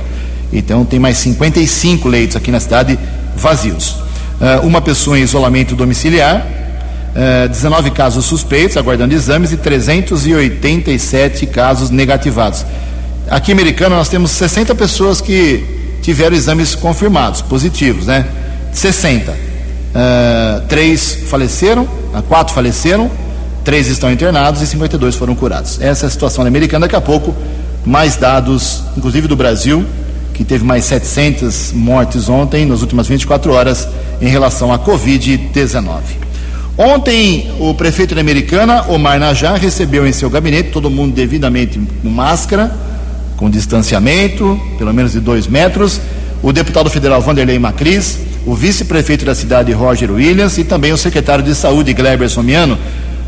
Então 0.50 0.87
tem 0.87 0.99
mais 0.99 1.19
55 1.19 2.09
leitos 2.09 2.35
aqui 2.35 2.50
na 2.50 2.61
cidade 2.61 2.99
vazios. 3.37 3.91
Uh, 3.91 4.67
uma 4.67 4.81
pessoa 4.81 5.19
em 5.19 5.23
isolamento 5.23 5.77
domiciliar, 5.77 6.47
uh, 7.15 7.49
19 7.50 7.91
casos 7.91 8.25
suspeitos, 8.25 8.79
aguardando 8.79 9.12
exames, 9.12 9.53
e 9.53 9.59
387 9.59 11.45
casos 11.45 11.91
negativados. 11.91 12.65
Aqui 13.29 13.50
em 13.50 13.55
Americana 13.55 13.97
nós 13.97 14.09
temos 14.09 14.31
60 14.31 14.75
pessoas 14.75 15.21
que 15.21 15.62
tiveram 16.00 16.35
exames 16.35 16.75
confirmados, 16.75 17.43
positivos, 17.43 18.07
né? 18.07 18.25
60. 18.73 19.48
Uh, 19.88 20.66
três 20.68 21.14
faleceram, 21.28 21.83
uh, 21.83 22.23
quatro 22.28 22.54
faleceram, 22.54 23.11
três 23.64 23.88
estão 23.88 24.11
internados 24.12 24.62
e 24.62 24.66
52 24.66 25.14
foram 25.14 25.35
curados. 25.35 25.80
Essa 25.80 26.07
é 26.07 26.09
a 26.09 26.11
situação 26.11 26.47
americana. 26.47 26.87
Daqui 26.87 26.97
a 26.97 27.00
pouco, 27.00 27.35
mais 27.85 28.16
dados, 28.16 28.83
inclusive 28.97 29.26
do 29.26 29.37
Brasil, 29.37 29.85
que 30.35 30.45
teve 30.45 30.64
mais 30.64 30.85
700 30.85 31.73
mortes 31.73 32.28
ontem, 32.28 32.64
nas 32.64 32.80
últimas 32.80 33.09
24 33.09 33.52
horas, 33.52 33.88
em 34.21 34.28
relação 34.28 34.73
à 34.73 34.78
Covid-19. 34.78 36.00
Ontem, 36.76 37.50
o 37.59 37.75
prefeito 37.75 38.14
da 38.14 38.21
Americana, 38.21 38.85
Omar 38.88 39.18
Najá, 39.18 39.57
recebeu 39.57 40.07
em 40.07 40.12
seu 40.12 40.30
gabinete, 40.30 40.71
todo 40.71 40.88
mundo 40.88 41.12
devidamente 41.12 41.80
com 42.02 42.09
máscara, 42.09 42.73
com 43.37 43.50
distanciamento, 43.50 44.61
pelo 44.78 44.95
menos 44.95 45.11
de 45.11 45.18
dois 45.18 45.49
metros, 45.49 46.00
o 46.40 46.52
deputado 46.52 46.88
federal 46.88 47.21
Vanderlei 47.21 47.59
Macris, 47.59 48.18
o 48.49 48.55
vice-prefeito 48.55 49.26
da 49.26 49.35
cidade 49.35 49.73
Roger 49.73 50.11
Williams 50.11 50.57
e 50.57 50.64
também 50.64 50.90
o 50.90 50.97
secretário 50.97 51.45
de 51.45 51.55
saúde 51.55 51.93
Gleber 51.93 52.31
Somiano, 52.31 52.78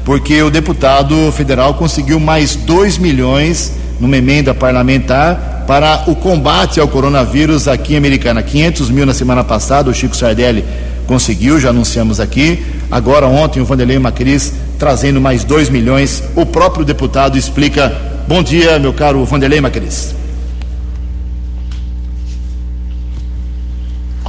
porque 0.02 0.42
o 0.42 0.50
deputado 0.50 1.30
federal 1.32 1.74
conseguiu 1.74 2.18
mais 2.18 2.56
2 2.56 2.96
milhões 2.96 3.70
numa 4.00 4.16
emenda 4.16 4.54
parlamentar 4.54 5.64
para 5.66 6.04
o 6.06 6.16
combate 6.16 6.80
ao 6.80 6.88
coronavírus 6.88 7.68
aqui 7.68 7.92
em 7.92 7.96
Americana. 7.98 8.42
500 8.42 8.88
mil 8.88 9.04
na 9.04 9.12
semana 9.12 9.44
passada, 9.44 9.90
o 9.90 9.94
Chico 9.94 10.16
Sardelli 10.16 10.64
conseguiu, 11.06 11.60
já 11.60 11.68
anunciamos 11.68 12.18
aqui. 12.18 12.64
Agora, 12.90 13.26
ontem, 13.26 13.60
o 13.60 13.64
Vanderlei 13.66 13.98
Macris 13.98 14.54
trazendo 14.78 15.20
mais 15.20 15.44
2 15.44 15.68
milhões. 15.68 16.22
O 16.34 16.46
próprio 16.46 16.82
deputado 16.82 17.36
explica 17.36 17.94
Bom 18.26 18.42
dia, 18.42 18.78
meu 18.78 18.94
caro 18.94 19.22
Vanderlei 19.26 19.60
Macris. 19.60 20.19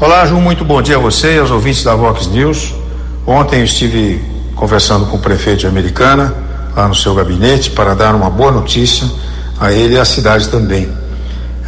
Olá, 0.01 0.25
Ju, 0.25 0.41
muito 0.41 0.65
bom 0.65 0.81
dia 0.81 0.95
a 0.95 0.99
você 0.99 1.35
e 1.35 1.37
aos 1.37 1.51
ouvintes 1.51 1.83
da 1.83 1.93
Vox 1.93 2.25
News. 2.25 2.73
Ontem 3.23 3.59
eu 3.59 3.65
estive 3.65 4.19
conversando 4.55 5.05
com 5.05 5.17
o 5.17 5.19
prefeito 5.19 5.59
de 5.59 5.67
Americana, 5.67 6.33
lá 6.75 6.87
no 6.87 6.95
seu 6.95 7.13
gabinete, 7.13 7.69
para 7.69 7.93
dar 7.93 8.15
uma 8.15 8.27
boa 8.27 8.51
notícia 8.51 9.07
a 9.59 9.71
ele 9.71 9.93
e 9.93 9.99
à 9.99 10.03
cidade 10.03 10.49
também. 10.49 10.89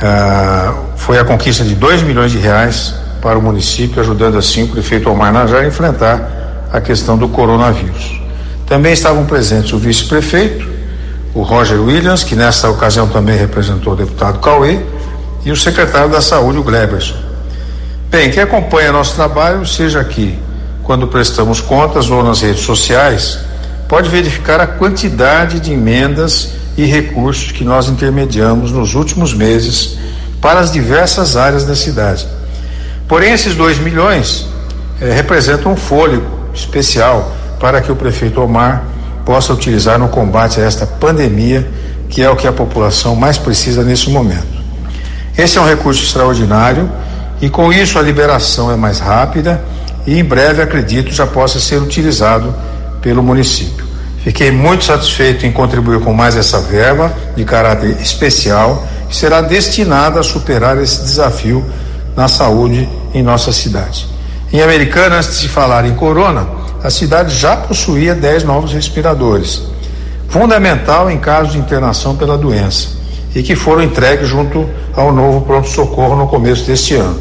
Ah, 0.02 0.74
foi 0.96 1.20
a 1.20 1.24
conquista 1.24 1.64
de 1.64 1.76
2 1.76 2.02
milhões 2.02 2.32
de 2.32 2.40
reais 2.40 2.96
para 3.22 3.38
o 3.38 3.42
município, 3.42 4.02
ajudando 4.02 4.36
assim 4.36 4.64
o 4.64 4.68
prefeito 4.70 5.12
Omar 5.12 5.32
Najá 5.32 5.60
a 5.60 5.68
enfrentar 5.68 6.70
a 6.74 6.82
questão 6.82 7.16
do 7.16 7.28
coronavírus. 7.28 8.20
Também 8.66 8.94
estavam 8.94 9.28
presentes 9.28 9.74
o 9.74 9.78
vice-prefeito, 9.78 10.68
o 11.36 11.44
Roger 11.44 11.80
Williams, 11.80 12.24
que 12.24 12.36
nessa 12.36 12.68
ocasião 12.68 13.08
também 13.08 13.38
representou 13.38 13.94
o 13.94 13.96
deputado 13.96 14.40
Cauê, 14.40 14.80
e 15.46 15.52
o 15.52 15.56
secretário 15.56 16.10
da 16.10 16.20
Saúde, 16.20 16.58
o 16.58 16.64
Gleberson. 16.64 17.33
Bem, 18.14 18.30
quem 18.30 18.44
acompanha 18.44 18.92
nosso 18.92 19.16
trabalho, 19.16 19.66
seja 19.66 20.00
aqui 20.00 20.38
quando 20.84 21.08
prestamos 21.08 21.60
contas 21.60 22.12
ou 22.12 22.24
nas 22.24 22.42
redes 22.42 22.62
sociais, 22.62 23.40
pode 23.90 24.08
verificar 24.08 24.62
a 24.62 24.68
quantidade 24.68 25.60
de 25.60 25.74
emendas 25.74 26.52
e 26.78 26.86
recursos 26.86 27.52
que 27.52 27.64
nós 27.64 27.90
intermediamos 27.90 28.72
nos 28.72 28.94
últimos 28.94 29.34
meses 29.34 29.98
para 30.40 30.60
as 30.60 30.72
diversas 30.72 31.36
áreas 31.36 31.66
da 31.66 31.76
cidade. 31.76 32.28
Porém, 33.08 33.34
esses 33.34 33.56
2 33.56 33.80
milhões 33.80 34.46
eh, 35.02 35.12
representam 35.12 35.72
um 35.72 35.76
fôlego 35.76 36.30
especial 36.54 37.36
para 37.60 37.82
que 37.82 37.92
o 37.92 37.96
prefeito 37.96 38.40
Omar 38.40 38.84
possa 39.26 39.52
utilizar 39.52 39.98
no 39.98 40.08
combate 40.08 40.62
a 40.62 40.64
esta 40.66 40.86
pandemia, 40.86 41.68
que 42.10 42.22
é 42.22 42.30
o 42.30 42.36
que 42.36 42.46
a 42.46 42.54
população 42.54 43.16
mais 43.16 43.40
precisa 43.40 43.84
nesse 43.84 44.12
momento. 44.12 44.62
Esse 45.36 45.58
é 45.58 45.62
um 45.62 45.66
recurso 45.66 46.04
extraordinário 46.04 46.88
e 47.42 47.50
com 47.50 47.72
isso 47.72 48.00
a 48.00 48.02
liberação 48.02 48.72
é 48.72 48.76
mais 48.76 49.00
rápida 49.00 49.64
e 50.06 50.18
em 50.18 50.24
breve 50.24 50.62
acredito 50.62 51.12
já 51.12 51.28
possa 51.28 51.60
ser 51.60 51.78
utilizado 51.78 52.54
pelo 53.02 53.22
município. 53.22 53.86
Fiquei 54.24 54.52
muito 54.52 54.86
satisfeito 54.86 55.46
em 55.46 55.52
contribuir 55.52 56.00
com 56.00 56.14
mais 56.14 56.38
essa 56.38 56.60
verba 56.62 57.12
de 57.36 57.44
caráter 57.44 57.98
especial 58.02 58.88
que 59.10 59.16
será 59.16 59.42
destinada 59.42 60.20
a 60.20 60.24
superar 60.24 60.78
esse 60.82 61.02
desafio 61.02 61.64
na 62.16 62.28
saúde 62.28 62.88
em 63.14 63.22
nossa 63.22 63.52
cidade. 63.52 64.08
Em 64.52 64.62
Americana, 64.62 65.18
antes 65.18 65.42
de 65.42 65.50
falar 65.50 65.86
em 65.86 65.94
corona, 65.96 66.48
a 66.84 66.90
cidade 66.90 67.36
já 67.36 67.58
possuía 67.58 68.16
10 68.16 68.44
novos 68.44 68.72
respiradores, 68.72 69.64
fundamental 70.30 71.10
em 71.10 71.18
casos 71.18 71.54
de 71.54 71.60
internação 71.60 72.16
pela 72.16 72.38
doença, 72.38 72.90
e 73.36 73.42
que 73.42 73.56
foram 73.56 73.84
entregues 73.84 74.28
junto 74.28 74.70
ao 74.96 75.12
novo 75.12 75.42
pronto-socorro 75.42 76.16
no 76.16 76.28
começo 76.28 76.66
deste 76.66 76.96
ano. 76.96 77.18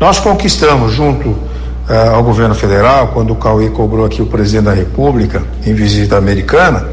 Nós 0.00 0.18
conquistamos, 0.18 0.92
junto 0.92 1.28
uh, 1.28 2.14
ao 2.14 2.22
governo 2.22 2.54
federal, 2.54 3.08
quando 3.08 3.32
o 3.32 3.36
Cauê 3.36 3.70
cobrou 3.70 4.04
aqui 4.04 4.20
o 4.20 4.26
presidente 4.26 4.64
da 4.64 4.72
República 4.72 5.42
em 5.64 5.74
visita 5.74 6.16
americana, 6.16 6.88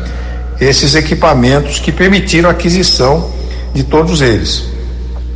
esses 0.60 0.94
equipamentos 0.94 1.80
que 1.80 1.92
permitiram 1.92 2.50
a 2.50 2.52
aquisição 2.52 3.30
de 3.74 3.84
todos 3.84 4.22
eles. 4.22 4.66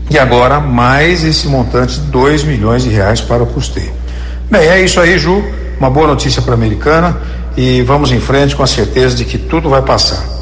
E 0.10 0.20
agora 0.20 0.60
mais 0.60 1.24
esse 1.24 1.48
montante 1.48 2.00
de 2.00 2.08
2 2.08 2.44
milhões 2.44 2.84
de 2.84 2.90
reais 2.90 3.22
para 3.22 3.42
o 3.42 3.48
custeio. 3.48 3.92
Bem, 4.52 4.62
é 4.62 4.82
isso 4.82 5.00
aí, 5.00 5.18
Ju. 5.18 5.44
Uma 5.80 5.90
boa 5.90 6.08
notícia 6.08 6.42
para 6.42 6.54
a 6.54 6.56
Americana 6.56 7.18
e 7.58 7.82
vamos 7.82 8.12
em 8.12 8.20
frente 8.20 8.56
com 8.56 8.62
a 8.62 8.68
certeza 8.68 9.16
de 9.16 9.26
que 9.26 9.38
tudo 9.38 9.68
vai 9.68 9.82
passar. 9.82 10.35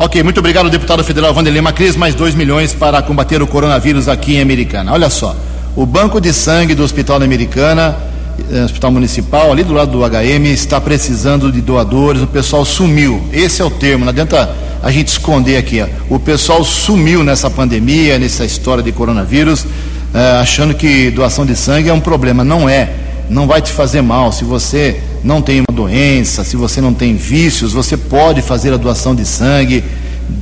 Ok, 0.00 0.22
muito 0.22 0.38
obrigado, 0.38 0.70
deputado 0.70 1.02
federal 1.02 1.34
Vanderlei 1.34 1.60
Macris. 1.60 1.96
Mais 1.96 2.14
2 2.14 2.36
milhões 2.36 2.72
para 2.72 3.02
combater 3.02 3.42
o 3.42 3.48
coronavírus 3.48 4.06
aqui 4.06 4.36
em 4.36 4.40
Americana. 4.40 4.92
Olha 4.92 5.10
só, 5.10 5.34
o 5.74 5.84
banco 5.84 6.20
de 6.20 6.32
sangue 6.32 6.72
do 6.72 6.84
Hospital 6.84 7.18
da 7.18 7.24
Americana, 7.24 7.96
eh, 8.48 8.62
Hospital 8.62 8.92
Municipal, 8.92 9.50
ali 9.50 9.64
do 9.64 9.72
lado 9.72 9.90
do 9.90 10.04
HM, 10.04 10.46
está 10.52 10.80
precisando 10.80 11.50
de 11.50 11.60
doadores. 11.60 12.22
O 12.22 12.28
pessoal 12.28 12.64
sumiu. 12.64 13.20
Esse 13.32 13.60
é 13.60 13.64
o 13.64 13.70
termo, 13.70 14.04
não 14.04 14.10
adianta 14.10 14.48
a 14.80 14.90
gente 14.92 15.08
esconder 15.08 15.56
aqui. 15.56 15.82
Ó. 15.82 16.14
O 16.14 16.20
pessoal 16.20 16.62
sumiu 16.62 17.24
nessa 17.24 17.50
pandemia, 17.50 18.20
nessa 18.20 18.44
história 18.44 18.84
de 18.84 18.92
coronavírus, 18.92 19.66
eh, 20.14 20.38
achando 20.40 20.74
que 20.74 21.10
doação 21.10 21.44
de 21.44 21.56
sangue 21.56 21.88
é 21.88 21.92
um 21.92 22.00
problema. 22.00 22.44
Não 22.44 22.68
é. 22.68 22.88
Não 23.28 23.46
vai 23.46 23.60
te 23.60 23.72
fazer 23.72 24.02
mal. 24.02 24.32
Se 24.32 24.44
você 24.44 25.00
não 25.22 25.42
tem 25.42 25.60
uma 25.60 25.74
doença, 25.74 26.44
se 26.44 26.56
você 26.56 26.80
não 26.80 26.94
tem 26.94 27.14
vícios, 27.16 27.72
você 27.72 27.96
pode 27.96 28.42
fazer 28.42 28.72
a 28.72 28.76
doação 28.76 29.14
de 29.14 29.24
sangue, 29.24 29.84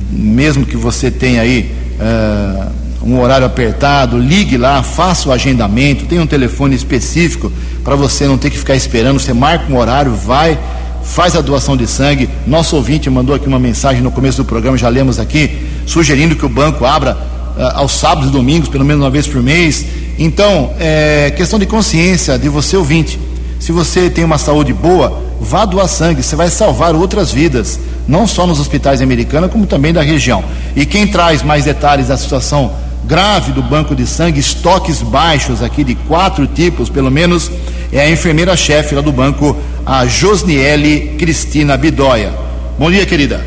mesmo 0.09 0.65
que 0.65 0.77
você 0.77 1.11
tenha 1.11 1.41
aí. 1.41 1.71
Uh, 1.99 2.87
um 3.07 3.21
horário 3.21 3.45
apertado, 3.45 4.17
ligue 4.17 4.57
lá, 4.57 4.83
faça 4.83 5.29
o 5.29 5.31
agendamento, 5.31 6.05
tem 6.05 6.19
um 6.19 6.27
telefone 6.27 6.75
específico 6.75 7.51
para 7.83 7.95
você 7.95 8.27
não 8.27 8.37
ter 8.37 8.49
que 8.49 8.57
ficar 8.57 8.75
esperando, 8.75 9.17
você 9.17 9.33
marca 9.33 9.71
um 9.71 9.77
horário, 9.77 10.13
vai, 10.13 10.59
faz 11.03 11.35
a 11.35 11.41
doação 11.41 11.77
de 11.77 11.87
sangue. 11.87 12.29
Nosso 12.45 12.75
ouvinte 12.75 13.09
mandou 13.09 13.33
aqui 13.33 13.47
uma 13.47 13.59
mensagem 13.59 14.01
no 14.01 14.11
começo 14.11 14.37
do 14.37 14.45
programa, 14.45 14.77
já 14.77 14.89
lemos 14.89 15.19
aqui, 15.19 15.57
sugerindo 15.85 16.35
que 16.35 16.45
o 16.45 16.49
banco 16.49 16.85
abra 16.85 17.15
uh, 17.15 17.61
aos 17.75 17.93
sábados 17.93 18.29
e 18.29 18.31
domingos, 18.33 18.67
pelo 18.67 18.83
menos 18.83 19.01
uma 19.01 19.09
vez 19.09 19.25
por 19.25 19.41
mês. 19.41 19.85
Então, 20.17 20.73
é 20.79 21.31
questão 21.35 21.59
de 21.59 21.65
consciência 21.65 22.37
de 22.39 22.49
você 22.49 22.75
ouvinte. 22.75 23.19
Se 23.59 23.71
você 23.71 24.09
tem 24.09 24.23
uma 24.23 24.37
saúde 24.37 24.73
boa, 24.73 25.21
vá 25.39 25.65
doar 25.65 25.87
sangue, 25.87 26.23
você 26.23 26.35
vai 26.35 26.49
salvar 26.49 26.95
outras 26.95 27.31
vidas, 27.31 27.79
não 28.07 28.25
só 28.25 28.47
nos 28.47 28.59
hospitais 28.59 29.01
americanos, 29.01 29.51
como 29.51 29.65
também 29.65 29.93
da 29.93 30.01
região. 30.01 30.43
E 30.75 30.85
quem 30.85 31.07
traz 31.07 31.43
mais 31.43 31.65
detalhes 31.65 32.07
da 32.07 32.17
situação 32.17 32.71
grave 33.05 33.51
do 33.51 33.61
banco 33.61 33.95
de 33.95 34.05
sangue, 34.05 34.39
estoques 34.39 35.01
baixos 35.01 35.61
aqui 35.61 35.83
de 35.83 35.95
quatro 35.95 36.45
tipos, 36.45 36.89
pelo 36.89 37.09
menos, 37.09 37.49
é 37.91 38.01
a 38.01 38.09
enfermeira-chefe 38.09 38.95
lá 38.95 39.01
do 39.01 39.11
banco, 39.11 39.55
a 39.85 40.05
Josniele 40.05 41.15
Cristina 41.17 41.77
Bidóia. 41.77 42.33
Bom 42.77 42.91
dia, 42.91 43.05
querida. 43.05 43.45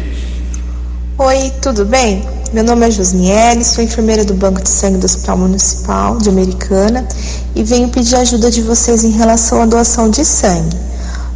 Oi, 1.18 1.52
tudo 1.60 1.84
bem? 1.84 2.22
Meu 2.52 2.64
nome 2.64 2.84
é 2.84 2.90
Josniele, 2.90 3.62
sou 3.62 3.84
enfermeira 3.84 4.24
do 4.24 4.34
Banco 4.34 4.60
de 4.60 4.68
Sangue 4.68 4.98
do 4.98 5.04
Hospital 5.04 5.38
Municipal 5.38 6.18
de 6.18 6.28
Americana 6.28 7.06
e 7.54 7.62
venho 7.62 7.88
pedir 7.88 8.16
ajuda 8.16 8.50
de 8.50 8.60
vocês 8.60 9.04
em 9.04 9.12
relação 9.12 9.62
à 9.62 9.66
doação 9.66 10.10
de 10.10 10.24
sangue. 10.24 10.76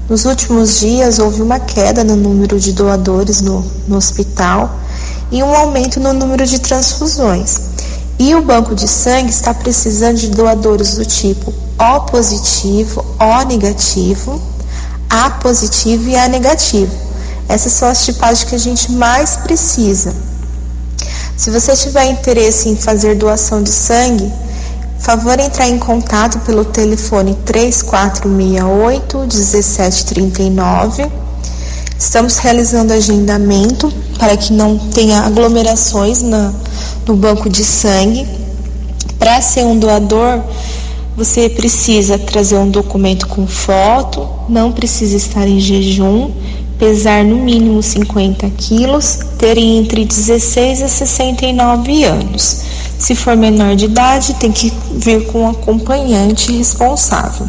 Nos 0.09 0.25
últimos 0.25 0.81
dias 0.81 1.21
houve 1.21 1.41
uma 1.41 1.61
queda 1.61 2.03
no 2.03 2.17
número 2.17 2.59
de 2.59 2.73
doadores 2.73 3.41
no, 3.41 3.65
no 3.87 3.97
hospital 3.97 4.77
e 5.31 5.41
um 5.41 5.55
aumento 5.55 6.01
no 6.01 6.13
número 6.13 6.45
de 6.45 6.59
transfusões. 6.59 7.61
E 8.19 8.35
o 8.35 8.43
banco 8.43 8.75
de 8.75 8.89
sangue 8.89 9.31
está 9.31 9.55
precisando 9.55 10.17
de 10.17 10.31
doadores 10.31 10.97
do 10.97 11.05
tipo 11.05 11.55
O 11.79 12.01
positivo, 12.07 13.05
O 13.21 13.45
negativo, 13.45 14.43
A 15.09 15.31
positivo 15.31 16.09
e 16.09 16.17
A 16.17 16.27
negativo. 16.27 16.93
Essas 17.49 17.71
são 17.71 17.87
as 17.87 18.05
tipagens 18.05 18.43
que 18.43 18.57
a 18.57 18.59
gente 18.59 18.91
mais 18.91 19.37
precisa. 19.37 20.34
Se 21.37 21.51
você 21.51 21.75
tiver 21.75 22.07
interesse 22.07 22.69
em 22.69 22.77
fazer 22.77 23.17
doação 23.17 23.61
de 23.61 23.71
sangue, 23.71 24.33
favor 25.01 25.39
entrar 25.41 25.69
em 25.69 25.79
contato 25.79 26.39
pelo 26.41 26.65
telefone 26.65 27.37
3468 27.45 29.19
1739. 29.19 31.11
Estamos 31.99 32.39
realizando 32.39 32.93
agendamento 32.93 33.93
para 34.17 34.37
que 34.37 34.53
não 34.53 34.79
tenha 34.79 35.23
aglomerações 35.23 36.23
na, 36.23 36.53
no 37.05 37.17
banco 37.17 37.51
de 37.51 37.65
sangue. 37.65 38.29
Para 39.19 39.41
ser 39.41 39.65
um 39.65 39.77
doador, 39.77 40.41
você 41.17 41.49
precisa 41.49 42.17
trazer 42.17 42.59
um 42.59 42.71
documento 42.71 43.27
com 43.27 43.45
foto, 43.45 44.29
não 44.49 44.71
precisa 44.71 45.17
estar 45.17 45.49
em 45.49 45.59
jejum, 45.59 46.31
pesar 46.79 47.25
no 47.25 47.37
mínimo 47.37 47.83
50 47.83 48.49
quilos, 48.51 49.19
ter 49.39 49.59
entre 49.59 50.05
16 50.05 50.81
e 50.81 50.89
69 50.89 52.05
anos. 52.05 52.61
Se 52.99 53.15
for 53.15 53.37
menor 53.37 53.77
de 53.77 53.87
idade, 53.87 54.35
tem 54.35 54.53
que 54.53 54.73
vir 54.93 55.27
com 55.27 55.43
um 55.43 55.51
acompanhante 55.51 56.53
responsável. 56.53 57.49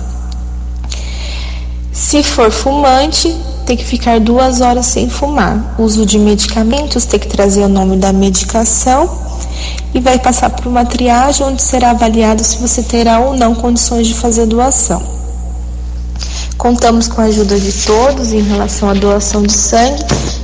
Se 1.92 2.22
for 2.24 2.52
fumante, 2.52 3.36
tem 3.66 3.76
que 3.78 3.86
ficar 3.86 4.20
duas 4.20 4.62
horas 4.62 4.86
sem 4.86 5.10
fumar. 5.10 5.76
Uso 5.80 6.06
de 6.06 6.20
medicamentos, 6.20 7.06
tem 7.06 7.20
que 7.20 7.28
trazer 7.28 7.64
o 7.64 7.70
nome 7.70 7.98
da 7.98 8.12
medicação 8.14 9.10
e 9.94 10.00
vai 10.00 10.20
passar 10.20 10.50
por 10.50 10.68
uma 10.68 10.86
triagem 10.86 11.48
onde 11.48 11.62
será 11.62 11.92
avaliado 11.92 12.44
se 12.44 12.58
você 12.58 12.84
terá 12.84 13.20
ou 13.20 13.36
não 13.36 13.56
condições 13.56 14.08
de 14.08 14.14
fazer 14.14 14.46
doação. 14.46 15.15
Contamos 16.58 17.08
com 17.08 17.22
a 17.22 17.26
ajuda 17.26 17.60
de 17.60 17.72
todos 17.86 18.32
em 18.32 18.42
relação 18.42 18.90
à 18.90 18.94
doação 18.94 19.44
de 19.44 19.54
sangue 19.54 20.04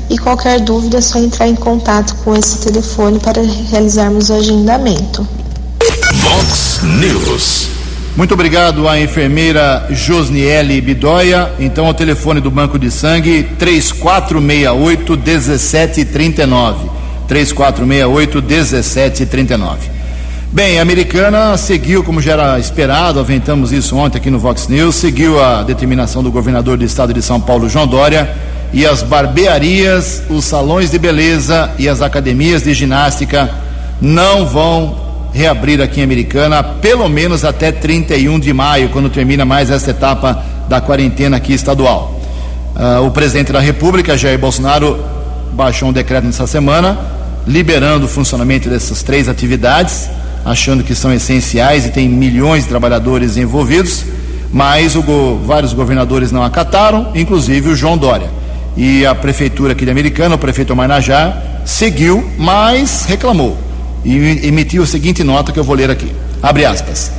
e 0.09 0.17
qualquer 0.17 0.59
dúvida 0.59 0.97
é 0.97 1.01
só 1.01 1.17
entrar 1.17 1.47
em 1.47 1.55
contato 1.55 2.15
com 2.23 2.35
esse 2.35 2.59
telefone 2.59 3.19
para 3.19 3.41
realizarmos 3.41 4.29
o 4.29 4.33
agendamento. 4.33 5.27
Vox 6.13 6.81
News. 6.83 7.69
Muito 8.15 8.33
obrigado 8.33 8.89
à 8.89 8.99
enfermeira 8.99 9.87
Josniele 9.89 10.81
Bidóia. 10.81 11.53
Então, 11.59 11.87
o 11.87 11.93
telefone 11.93 12.41
do 12.41 12.51
Banco 12.51 12.77
de 12.77 12.91
Sangue, 12.91 13.43
3468 13.57 15.17
1739. 15.17 16.89
3468 17.27 18.41
1739. 18.41 20.00
Bem, 20.53 20.79
a 20.79 20.81
americana 20.81 21.55
seguiu, 21.55 22.03
como 22.03 22.21
já 22.21 22.33
era 22.33 22.59
esperado, 22.59 23.21
aventamos 23.21 23.71
isso 23.71 23.95
ontem 23.95 24.17
aqui 24.17 24.29
no 24.29 24.37
Vox 24.37 24.67
News, 24.67 24.95
seguiu 24.95 25.41
a 25.41 25.63
determinação 25.63 26.21
do 26.21 26.29
governador 26.29 26.77
do 26.77 26.83
estado 26.83 27.13
de 27.13 27.21
São 27.21 27.39
Paulo, 27.39 27.69
João 27.69 27.87
Dória, 27.87 28.29
e 28.73 28.85
as 28.85 29.01
barbearias, 29.01 30.23
os 30.29 30.43
salões 30.43 30.91
de 30.91 30.99
beleza 30.99 31.71
e 31.79 31.87
as 31.87 32.01
academias 32.01 32.63
de 32.63 32.73
ginástica 32.73 33.49
não 34.01 34.45
vão 34.45 34.99
reabrir 35.31 35.81
aqui 35.81 36.01
em 36.01 36.03
Americana, 36.03 36.61
pelo 36.61 37.07
menos 37.07 37.45
até 37.45 37.71
31 37.71 38.37
de 38.37 38.51
maio, 38.51 38.89
quando 38.89 39.09
termina 39.09 39.45
mais 39.45 39.69
essa 39.69 39.91
etapa 39.91 40.43
da 40.67 40.81
quarentena 40.81 41.37
aqui 41.37 41.53
estadual. 41.53 42.19
Uh, 42.75 43.07
o 43.07 43.11
presidente 43.11 43.53
da 43.53 43.61
República, 43.61 44.17
Jair 44.17 44.37
Bolsonaro, 44.37 45.01
baixou 45.53 45.87
um 45.87 45.93
decreto 45.93 46.25
nessa 46.25 46.45
semana, 46.45 46.99
liberando 47.47 48.05
o 48.05 48.09
funcionamento 48.09 48.69
dessas 48.69 49.01
três 49.01 49.29
atividades 49.29 50.09
achando 50.45 50.83
que 50.83 50.95
são 50.95 51.13
essenciais 51.13 51.85
e 51.85 51.89
tem 51.89 52.09
milhões 52.09 52.63
de 52.63 52.69
trabalhadores 52.69 53.37
envolvidos, 53.37 54.05
mas 54.51 54.95
o, 54.95 55.01
vários 55.45 55.73
governadores 55.73 56.31
não 56.31 56.43
acataram, 56.43 57.11
inclusive 57.15 57.69
o 57.69 57.75
João 57.75 57.97
Dória. 57.97 58.29
E 58.75 59.05
a 59.05 59.13
prefeitura 59.13 59.73
aqui 59.73 59.85
de 59.85 59.91
Americana, 59.91 60.35
o 60.35 60.37
prefeito 60.37 60.75
Marnajá, 60.75 61.37
seguiu, 61.65 62.27
mas 62.37 63.05
reclamou 63.05 63.57
e 64.03 64.47
emitiu 64.47 64.83
a 64.83 64.87
seguinte 64.87 65.23
nota 65.23 65.51
que 65.51 65.59
eu 65.59 65.63
vou 65.63 65.75
ler 65.75 65.89
aqui. 65.89 66.11
Abre 66.41 66.65
aspas. 66.65 67.11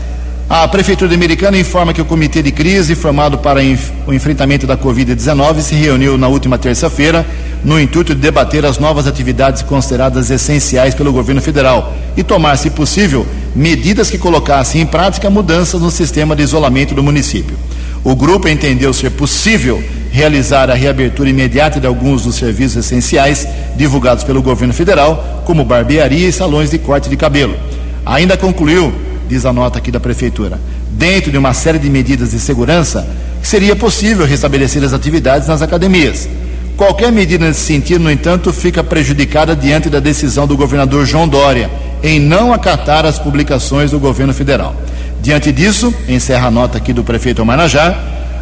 A 0.55 0.69
Prefeitura 0.69 1.09
de 1.09 1.15
Americana 1.15 1.57
informa 1.57 1.95
que 1.95 2.03
o 2.03 2.05
Comitê 2.05 2.43
de 2.43 2.53
Crise, 2.53 2.95
formado 2.95 3.39
para 3.39 3.59
o 4.07 4.13
enfrentamento 4.13 4.67
da 4.67 4.77
Covid-19, 4.77 5.63
se 5.63 5.75
reuniu 5.75 6.19
na 6.19 6.29
última 6.29 6.59
terça-feira 6.59 7.25
no 7.65 7.81
intuito 7.81 8.15
de 8.15 8.21
debater 8.21 8.67
as 8.67 8.77
novas 8.79 9.07
atividades 9.07 9.63
consideradas 9.63 10.31
essenciais 10.31 10.95
pelo 10.95 11.11
governo 11.11 11.41
federal 11.41 11.95
e 12.19 12.23
tomar, 12.23 12.59
se 12.59 12.69
possível, 12.69 13.27
medidas 13.57 14.11
que 14.11 14.19
colocassem 14.19 14.83
em 14.83 14.87
prática 14.87 15.31
mudanças 15.31 15.81
no 15.81 15.91
sistema 15.91 16.37
de 16.37 16.43
isolamento 16.43 16.95
do 16.95 17.03
município. 17.03 17.57
O 18.05 18.15
grupo 18.15 18.47
entendeu 18.47 18.93
ser 18.93 19.09
possível 19.13 19.83
realizar 20.11 20.71
a 20.71 20.75
reabertura 20.75 21.31
imediata 21.31 21.81
de 21.81 21.87
alguns 21.87 22.25
dos 22.25 22.35
serviços 22.35 22.85
essenciais 22.85 23.49
divulgados 23.75 24.23
pelo 24.23 24.43
governo 24.43 24.75
federal, 24.75 25.43
como 25.47 25.65
barbearia 25.65 26.29
e 26.29 26.33
salões 26.33 26.71
de 26.71 26.77
corte 26.77 27.09
de 27.09 27.17
cabelo. 27.17 27.57
Ainda 28.05 28.37
concluiu 28.37 28.93
diz 29.33 29.47
a 29.47 29.53
nota 29.53 29.79
aqui 29.79 29.91
da 29.91 29.99
Prefeitura, 29.99 30.61
dentro 30.91 31.31
de 31.31 31.39
uma 31.39 31.55
série 31.55 31.79
de 31.79 31.89
medidas 31.89 32.33
de 32.33 32.39
segurança, 32.39 33.09
seria 33.43 33.75
possível 33.75 34.27
restabelecer 34.27 34.85
as 34.85 34.93
atividades 34.93 35.49
nas 35.49 35.63
academias. 35.63 36.29
Qualquer 36.77 37.11
medida 37.11 37.47
nesse 37.47 37.61
sentido, 37.61 38.05
no 38.05 38.11
entanto, 38.11 38.53
fica 38.53 38.85
prejudicada 38.85 39.57
diante 39.57 39.89
da 39.89 40.01
decisão 40.01 40.47
do 40.47 40.55
governador 40.55 41.07
João 41.07 41.27
Dória 41.27 41.71
em 42.03 42.21
não 42.21 42.53
acatar 42.53 43.07
as 43.07 43.19
publicações 43.19 43.91
do 43.91 43.99
governo 43.99 44.35
federal. 44.35 44.77
Diante 45.23 45.51
disso, 45.51 45.95
encerra 46.07 46.49
a 46.49 46.51
nota 46.51 46.77
aqui 46.77 46.93
do 46.93 47.03
prefeito 47.03 47.45
Marnajá, 47.45 47.97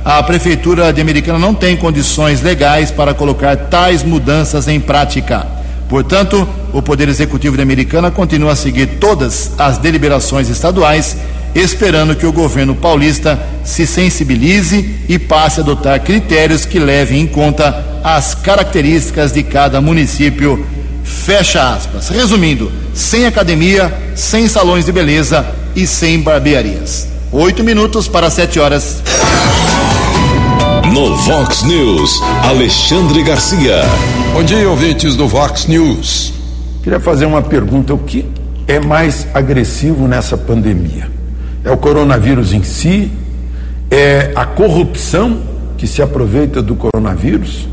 a 0.05 0.21
Prefeitura 0.25 0.93
de 0.93 1.01
Americana 1.01 1.39
não 1.39 1.55
tem 1.55 1.77
condições 1.77 2.41
legais 2.41 2.91
para 2.91 3.15
colocar 3.15 3.57
tais 3.57 4.03
mudanças 4.03 4.67
em 4.67 4.81
prática. 4.81 5.47
Portanto, 5.91 6.49
o 6.73 6.81
Poder 6.81 7.09
Executivo 7.09 7.57
de 7.57 7.63
Americana 7.63 8.13
continua 8.13 8.53
a 8.53 8.57
seguir 8.57 8.87
todas 9.01 9.51
as 9.59 9.77
deliberações 9.77 10.49
estaduais, 10.49 11.17
esperando 11.53 12.15
que 12.15 12.25
o 12.25 12.33
governo 12.33 12.77
paulista 12.77 13.37
se 13.65 13.89
sensibilize 13.89 15.01
e 15.09 15.19
passe 15.19 15.59
a 15.59 15.65
adotar 15.65 16.01
critérios 16.01 16.65
que 16.65 16.79
levem 16.79 17.23
em 17.23 17.27
conta 17.27 17.85
as 18.05 18.37
características 18.37 19.33
de 19.33 19.43
cada 19.43 19.81
município. 19.81 20.65
Fecha 21.03 21.75
aspas. 21.75 22.09
Resumindo, 22.09 22.71
sem 22.95 23.27
academia, 23.27 23.93
sem 24.15 24.47
salões 24.47 24.85
de 24.85 24.93
beleza 24.93 25.45
e 25.75 25.89
sem 25.89 26.21
barbearias. 26.21 27.09
Oito 27.33 27.65
minutos 27.65 28.07
para 28.07 28.31
sete 28.31 28.61
horas. 28.61 29.03
No 30.93 31.15
Vox 31.15 31.63
News, 31.63 32.21
Alexandre 32.43 33.23
Garcia. 33.23 33.83
Bom 34.33 34.43
dia, 34.43 34.69
ouvintes 34.69 35.15
do 35.15 35.29
Vox 35.29 35.67
News. 35.67 36.33
Queria 36.83 36.99
fazer 36.99 37.27
uma 37.27 37.41
pergunta: 37.41 37.95
o 37.95 37.99
que 37.99 38.27
é 38.67 38.81
mais 38.81 39.25
agressivo 39.33 40.09
nessa 40.09 40.37
pandemia? 40.37 41.09
É 41.63 41.71
o 41.71 41.77
coronavírus 41.77 42.53
em 42.53 42.65
si? 42.65 43.09
É 43.89 44.33
a 44.35 44.45
corrupção 44.45 45.41
que 45.79 45.87
se 45.87 46.03
aproveita 46.03 46.61
do 46.61 46.75
coronavírus? 46.75 47.69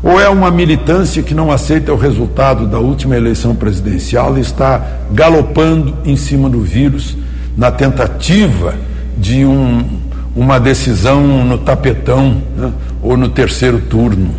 Ou 0.00 0.20
é 0.20 0.28
uma 0.28 0.48
militância 0.48 1.24
que 1.24 1.34
não 1.34 1.50
aceita 1.50 1.92
o 1.92 1.96
resultado 1.96 2.68
da 2.68 2.78
última 2.78 3.16
eleição 3.16 3.52
presidencial 3.52 4.38
e 4.38 4.42
está 4.42 4.80
galopando 5.10 5.98
em 6.04 6.16
cima 6.16 6.48
do 6.48 6.60
vírus 6.60 7.16
na 7.56 7.72
tentativa 7.72 8.76
de 9.16 9.44
um 9.44 10.06
uma 10.34 10.58
decisão 10.60 11.44
no 11.44 11.58
tapetão 11.58 12.42
né, 12.56 12.72
ou 13.02 13.16
no 13.16 13.28
terceiro 13.28 13.80
turno. 13.80 14.34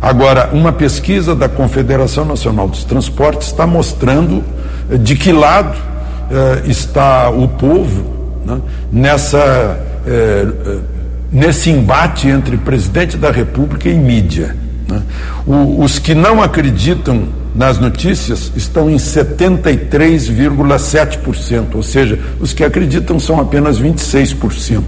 Agora, 0.00 0.48
uma 0.52 0.72
pesquisa 0.72 1.34
da 1.34 1.48
Confederação 1.48 2.24
Nacional 2.24 2.68
dos 2.68 2.84
Transportes 2.84 3.48
está 3.48 3.66
mostrando 3.66 4.42
eh, 4.90 4.96
de 4.96 5.14
que 5.14 5.30
lado 5.30 5.76
eh, 6.30 6.62
está 6.64 7.28
o 7.28 7.46
povo 7.46 8.36
né, 8.46 8.60
nessa, 8.90 9.78
eh, 10.06 10.46
nesse 11.30 11.68
embate 11.68 12.28
entre 12.28 12.56
presidente 12.56 13.18
da 13.18 13.30
República 13.30 13.90
e 13.90 13.94
mídia. 13.94 14.56
Né. 14.88 15.02
O, 15.46 15.82
os 15.84 15.98
que 15.98 16.14
não 16.14 16.42
acreditam 16.42 17.24
nas 17.54 17.78
notícias 17.78 18.52
estão 18.54 18.90
em 18.90 18.96
73,7%, 18.96 21.74
ou 21.74 21.82
seja, 21.82 22.18
os 22.38 22.52
que 22.52 22.62
acreditam 22.64 23.18
são 23.18 23.40
apenas 23.40 23.80
26%. 23.80 24.82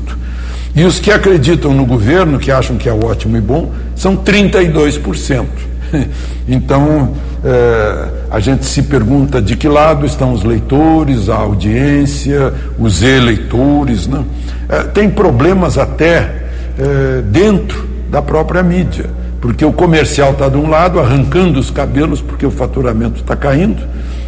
E 0.74 0.84
os 0.84 0.98
que 0.98 1.10
acreditam 1.10 1.74
no 1.74 1.84
governo, 1.84 2.38
que 2.38 2.50
acham 2.50 2.76
que 2.76 2.88
é 2.88 2.92
ótimo 2.92 3.36
e 3.36 3.40
bom, 3.40 3.72
são 3.94 4.16
32%. 4.16 5.46
Então, 6.48 7.14
eh, 7.44 8.08
a 8.28 8.40
gente 8.40 8.64
se 8.64 8.82
pergunta 8.82 9.40
de 9.40 9.56
que 9.56 9.68
lado 9.68 10.04
estão 10.04 10.32
os 10.32 10.42
leitores, 10.42 11.28
a 11.28 11.36
audiência, 11.36 12.52
os 12.76 13.00
eleitores. 13.00 14.08
Né? 14.08 14.24
Eh, 14.68 14.82
tem 14.94 15.08
problemas 15.08 15.78
até 15.78 16.46
eh, 16.76 17.22
dentro 17.30 17.88
da 18.10 18.20
própria 18.20 18.60
mídia 18.60 19.21
porque 19.42 19.64
o 19.64 19.72
comercial 19.72 20.30
está 20.30 20.48
de 20.48 20.56
um 20.56 20.70
lado, 20.70 21.00
arrancando 21.00 21.58
os 21.58 21.68
cabelos, 21.68 22.20
porque 22.20 22.46
o 22.46 22.50
faturamento 22.50 23.20
está 23.20 23.34
caindo, 23.34 23.82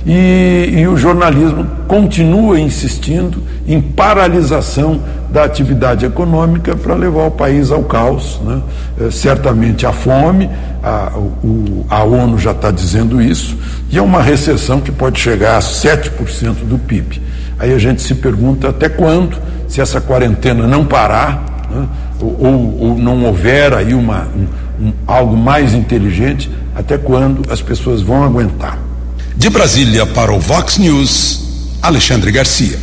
e, 0.05 0.75
e, 0.77 0.89
o 0.89 0.97
jornalismo 0.97 1.65
continua 1.87 2.59
insistindo 2.59 3.41
em 3.67 3.81
paralisação 3.81 5.01
da 5.31 5.45
atividade 5.45 6.05
econômica 6.05 6.77
para 6.77 6.95
levar 6.95 7.29
o 7.29 7.31
país 7.31 7.71
ao 7.71 7.85
caos. 7.85 8.41
Né? 8.45 8.61
É, 9.01 9.11
certamente 9.11 9.87
a 9.87 9.93
fome, 9.93 10.51
a, 10.83 11.13
o, 11.17 11.87
a 11.89 12.03
ONU 12.03 12.37
já 12.37 12.51
está 12.51 12.73
dizendo 12.73 13.23
isso, 13.23 13.57
e 13.91 13.97
é 13.97 14.03
uma 14.03 14.21
recessão 14.21 14.81
que 14.81 14.91
pode 14.91 15.21
chegar 15.21 15.57
a 15.57 15.61
7% 15.61 16.65
do 16.65 16.77
PIB. 16.77 17.23
Aí 17.57 17.73
a 17.73 17.79
gente 17.79 18.03
se 18.03 18.17
pergunta 18.17 18.69
até 18.69 18.89
quando, 18.89 19.39
se 19.69 19.81
essa 19.81 20.01
quarentena 20.01 20.67
não 20.67 20.85
parar, 20.85 21.67
né? 21.71 21.87
ou, 22.21 22.37
ou, 22.41 22.81
ou, 22.81 22.99
não 22.99 23.25
houver 23.25 23.73
aí 23.75 23.95
uma. 23.95 24.29
Um, 24.37 24.64
um, 24.81 24.93
algo 25.07 25.37
mais 25.37 25.75
inteligente, 25.75 26.51
até 26.75 26.99
quando 26.99 27.51
as 27.53 27.61
pessoas 27.61 28.03
vão 28.03 28.25
aguentar. 28.25 28.79
De 29.37 29.51
Brasília 29.51 30.07
para 30.07 30.33
o 30.33 30.39
Vox 30.39 30.79
News, 30.79 31.79
Alexandre 31.83 32.31
Garcia. 32.31 32.79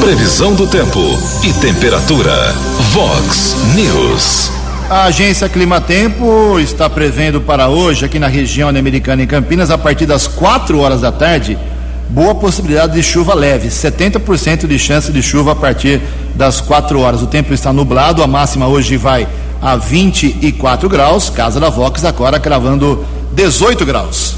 Previsão 0.00 0.54
do 0.54 0.66
tempo 0.66 1.00
e 1.42 1.52
temperatura. 1.54 2.52
Vox 2.92 3.56
News. 3.74 4.50
A 4.88 5.04
agência 5.04 5.48
Climatempo 5.48 6.60
está 6.60 6.88
prevendo 6.88 7.40
para 7.40 7.68
hoje, 7.68 8.04
aqui 8.04 8.18
na 8.18 8.28
região 8.28 8.68
americana 8.68 9.22
em 9.22 9.26
Campinas, 9.26 9.70
a 9.70 9.76
partir 9.76 10.06
das 10.06 10.28
4 10.28 10.78
horas 10.78 11.00
da 11.00 11.10
tarde, 11.10 11.58
boa 12.08 12.36
possibilidade 12.36 12.94
de 12.94 13.02
chuva 13.02 13.34
leve, 13.34 13.68
70% 13.68 14.66
de 14.66 14.78
chance 14.78 15.10
de 15.10 15.20
chuva 15.22 15.52
a 15.52 15.56
partir 15.56 16.00
das 16.36 16.60
4 16.60 17.00
horas. 17.00 17.20
O 17.20 17.26
tempo 17.26 17.52
está 17.52 17.72
nublado, 17.72 18.22
a 18.22 18.28
máxima 18.28 18.68
hoje 18.68 18.96
vai 18.96 19.26
a 19.60 19.76
24 19.76 20.88
graus. 20.88 21.30
Casa 21.30 21.58
da 21.60 21.68
Vox 21.68 22.04
agora 22.04 22.38
cravando 22.38 23.04
18 23.32 23.84
graus. 23.84 24.34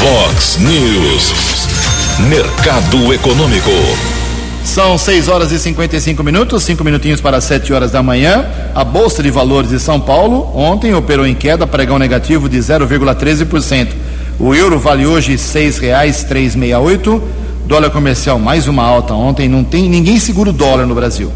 Vox 0.00 0.58
News. 0.58 1.32
Mercado 2.28 3.12
Econômico. 3.12 3.70
São 4.64 4.96
6 4.96 5.28
horas 5.28 5.52
e 5.52 5.58
55 5.58 6.22
minutos, 6.22 6.62
5 6.62 6.82
minutinhos 6.82 7.20
para 7.20 7.40
7 7.40 7.72
horas 7.72 7.90
da 7.90 8.02
manhã. 8.02 8.46
A 8.74 8.82
Bolsa 8.82 9.22
de 9.22 9.30
Valores 9.30 9.70
de 9.70 9.78
São 9.78 10.00
Paulo 10.00 10.50
ontem 10.54 10.94
operou 10.94 11.26
em 11.26 11.34
queda, 11.34 11.66
pregão 11.66 11.98
negativo 11.98 12.48
de 12.48 12.58
0,13%. 12.58 13.88
O 14.38 14.54
euro 14.54 14.78
vale 14.78 15.06
hoje 15.06 15.32
R$ 15.32 15.38
6,368. 15.38 17.22
Dólar 17.66 17.90
comercial 17.90 18.38
mais 18.38 18.66
uma 18.66 18.82
alta 18.82 19.14
ontem. 19.14 19.48
Não 19.48 19.62
tem 19.62 19.88
ninguém 19.88 20.18
segura 20.18 20.50
o 20.50 20.52
dólar 20.52 20.86
no 20.86 20.94
Brasil 20.94 21.30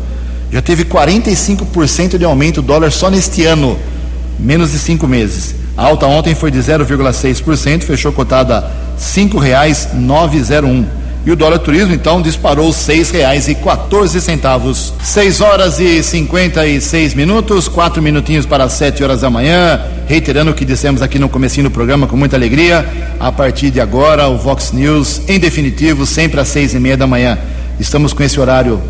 já 0.51 0.63
teve 0.63 0.85
45% 0.85 2.17
de 2.17 2.25
aumento 2.25 2.63
do 2.63 2.69
dólar 2.69 2.91
só 2.91 3.11
neste 3.11 3.45
ano, 3.45 3.79
menos 4.39 4.73
de 4.73 4.79
cinco 4.79 5.07
meses. 5.07 5.55
A 5.77 5.85
alta 5.85 6.07
ontem 6.07 6.35
foi 6.35 6.51
de 6.51 6.59
0,6%, 6.59 7.83
fechou 7.83 8.13
cotada 8.13 8.61
R$ 8.61 8.67
5,901. 8.99 10.87
E 11.27 11.31
o 11.31 11.37
dólar 11.37 11.59
turismo 11.59 11.95
então 11.95 12.23
disparou 12.23 12.71
R$ 12.71 12.73
6,14. 12.73 14.93
6 15.03 15.41
horas 15.41 15.79
e 15.79 16.03
56 16.03 17.15
minutos, 17.15 17.69
quatro 17.69 18.03
minutinhos 18.03 18.47
para 18.47 18.69
7 18.69 19.05
horas 19.05 19.21
da 19.21 19.29
manhã. 19.29 19.81
Reiterando 20.07 20.53
o 20.53 20.55
que 20.55 20.65
dissemos 20.65 21.03
aqui 21.03 21.19
no 21.19 21.29
comecinho 21.29 21.69
do 21.69 21.73
programa 21.73 22.07
com 22.07 22.17
muita 22.17 22.37
alegria. 22.37 22.89
A 23.21 23.31
partir 23.31 23.71
de 23.71 23.81
agora, 23.81 24.29
o 24.29 24.39
Vox 24.39 24.73
News, 24.73 25.21
em 25.29 25.39
definitivo, 25.39 26.07
sempre 26.07 26.41
às 26.41 26.49
seis 26.49 26.73
e 26.73 26.81
meia 26.81 26.97
da 26.97 27.07
manhã. 27.07 27.39
Estamos 27.79 28.13
com 28.13 28.23
esse 28.23 28.41
horário 28.41 28.81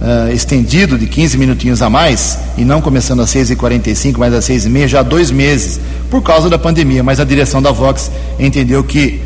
uh, 0.00 0.32
estendido 0.32 0.98
de 0.98 1.06
15 1.06 1.38
minutinhos 1.38 1.82
a 1.82 1.90
mais, 1.90 2.38
e 2.56 2.64
não 2.64 2.80
começando 2.80 3.20
às 3.20 3.34
6h45, 3.34 4.16
mas 4.18 4.34
às 4.34 4.48
6h30, 4.48 4.88
já 4.88 5.00
há 5.00 5.02
dois 5.02 5.30
meses, 5.30 5.80
por 6.10 6.22
causa 6.22 6.48
da 6.48 6.58
pandemia. 6.58 7.02
Mas 7.02 7.20
a 7.20 7.24
direção 7.24 7.60
da 7.62 7.72
Vox 7.72 8.10
entendeu 8.38 8.82
que 8.84 9.20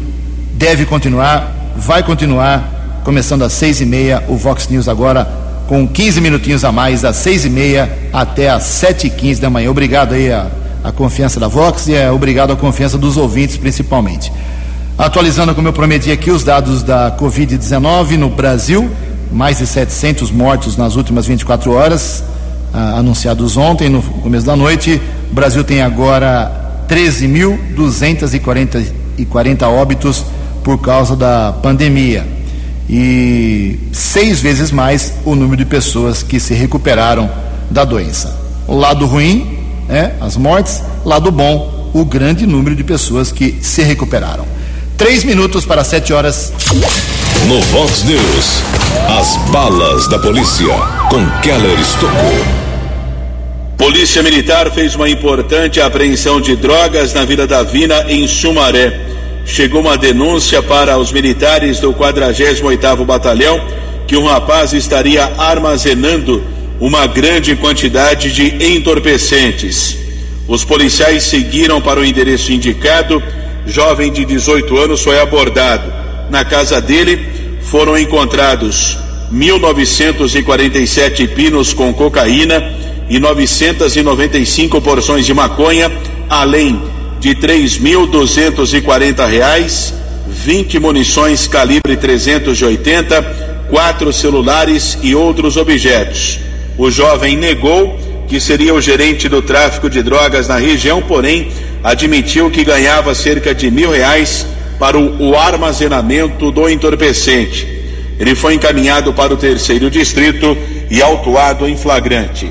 deve 0.55 0.85
continuar, 0.85 1.73
vai 1.77 2.03
continuar, 2.03 3.01
começando 3.05 3.43
às 3.43 3.53
6h30, 3.53 4.23
o 4.29 4.37
Vox 4.37 4.69
News 4.69 4.89
agora 4.89 5.41
com 5.71 5.87
15 5.87 6.21
minutinhos 6.21 6.65
a 6.65 6.73
mais, 6.73 7.03
das 7.03 7.15
seis 7.15 7.45
e 7.45 7.49
meia 7.49 7.89
até 8.13 8.51
às 8.51 8.65
sete 8.65 9.07
e 9.07 9.11
quinze 9.11 9.41
da 9.41 9.49
manhã. 9.49 9.71
Obrigado 9.71 10.15
aí 10.15 10.29
a, 10.33 10.49
a 10.83 10.91
confiança 10.91 11.39
da 11.39 11.47
Vox 11.47 11.87
e 11.87 11.95
é, 11.95 12.11
obrigado 12.11 12.53
a 12.53 12.57
confiança 12.57 12.99
dos 12.99 13.17
ouvintes, 13.17 13.57
principalmente. 13.57 14.33
Atualizando, 14.99 15.55
como 15.55 15.69
eu 15.69 15.73
prometi 15.73 16.11
aqui, 16.11 16.29
os 16.29 16.43
dados 16.43 16.83
da 16.83 17.17
Covid-19 17.17 18.17
no 18.17 18.29
Brasil, 18.29 18.91
mais 19.31 19.59
de 19.59 19.67
700 19.67 20.31
mortos 20.31 20.75
nas 20.77 20.97
últimas 20.97 21.27
24 21.27 21.73
horas, 21.73 22.25
ah, 22.73 22.99
anunciados 22.99 23.57
ontem, 23.57 23.89
no 23.89 24.03
começo 24.03 24.45
da 24.47 24.55
noite. 24.57 25.01
O 25.31 25.35
Brasil 25.35 25.65
tem 25.65 25.83
agora 25.83 26.85
13.240 26.89 29.67
óbitos 29.67 30.25
por 30.65 30.79
causa 30.79 31.15
da 31.17 31.53
pandemia. 31.63 32.27
E 32.89 33.79
seis 33.93 34.41
vezes 34.41 34.73
mais 34.73 35.13
o 35.25 35.37
número 35.37 35.59
de 35.59 35.65
pessoas 35.65 36.25
que 36.25 36.41
se 36.41 36.55
recuperaram 36.55 37.31
da 37.71 37.85
doença. 37.85 38.37
O 38.67 38.77
lado 38.77 39.07
ruim, 39.07 39.59
é, 39.89 40.13
as 40.21 40.37
mortes, 40.37 40.83
lado 41.05 41.31
bom, 41.31 41.91
o 41.95 42.05
grande 42.05 42.45
número 42.47 42.75
de 42.75 42.83
pessoas 42.83 43.31
que 43.31 43.59
se 43.63 43.83
recuperaram. 43.83 44.45
Três 44.97 45.23
minutos 45.25 45.65
para 45.65 45.85
sete 45.85 46.13
horas. 46.13 46.53
No 47.47 47.61
Vox 47.63 48.03
News, 48.05 48.63
as 49.09 49.37
balas 49.51 50.09
da 50.09 50.19
polícia 50.19 50.75
com 51.09 51.25
Keller 51.41 51.79
Estocou. 51.79 52.61
Polícia 53.77 54.23
Militar 54.23 54.71
fez 54.71 54.95
uma 54.95 55.09
importante 55.09 55.81
apreensão 55.81 56.41
de 56.41 56.57
drogas 56.57 57.15
na 57.15 57.25
Vila 57.25 57.47
da 57.47 57.63
Vina, 57.63 58.07
em 58.09 58.27
Sumaré. 58.27 58.99
Chegou 59.45 59.81
uma 59.81 59.97
denúncia 59.97 60.63
para 60.63 60.99
os 60.99 61.13
militares 61.13 61.81
do 61.81 61.93
48º 61.93 63.05
Batalhão 63.05 63.61
que 64.07 64.17
um 64.17 64.27
rapaz 64.27 64.73
estaria 64.73 65.25
armazenando 65.39 66.43
uma 66.81 67.07
grande 67.07 67.55
quantidade 67.57 68.33
de 68.33 68.75
entorpecentes. 68.75 69.97
Os 70.49 70.65
policiais 70.65 71.23
seguiram 71.25 71.81
para 71.81 72.01
o 72.01 72.05
endereço 72.05 72.53
indicado. 72.53 73.23
Jovem 73.67 74.13
de 74.13 74.25
18 74.25 74.79
anos 74.79 75.03
foi 75.03 75.21
abordado. 75.21 75.93
Na 76.31 76.45
casa 76.45 76.81
dele 76.81 77.40
foram 77.63 77.97
encontrados 77.99 78.99
1.947 79.33 81.29
pinos 81.29 81.73
com 81.73 81.93
cocaína 81.93 82.73
e 83.09 83.19
995 83.19 84.81
porções 84.81 85.27
de 85.27 85.35
maconha, 85.35 85.91
além 86.29 86.81
de 87.19 87.35
3.240 87.35 89.27
reais, 89.29 89.95
20 90.29 90.79
munições 90.79 91.47
calibre 91.47 91.97
380, 91.97 93.67
quatro 93.69 94.13
celulares 94.13 94.99
e 95.03 95.15
outros 95.15 95.57
objetos. 95.57 96.39
O 96.79 96.91
jovem 96.91 97.37
negou 97.37 97.99
que 98.27 98.41
seria 98.41 98.73
o 98.73 98.81
gerente 98.81 99.29
do 99.29 99.43
tráfico 99.43 99.91
de 99.91 100.03
drogas 100.03 100.47
na 100.47 100.57
região, 100.57 101.03
porém 101.03 101.49
admitiu 101.83 102.49
que 102.49 102.63
ganhava 102.63 103.13
cerca 103.15 103.53
de 103.53 103.71
mil 103.71 103.91
reais 103.91 104.47
para 104.81 104.99
o, 104.99 105.37
armazenamento 105.37 106.51
do 106.51 106.67
entorpecente. 106.67 107.69
Ele 108.19 108.35
foi 108.35 108.55
encaminhado 108.55 109.13
para 109.13 109.35
o 109.35 109.37
terceiro 109.37 109.91
distrito 109.91 110.57
e 110.91 111.03
autuado 111.03 111.69
em 111.69 111.77
flagrante. 111.77 112.51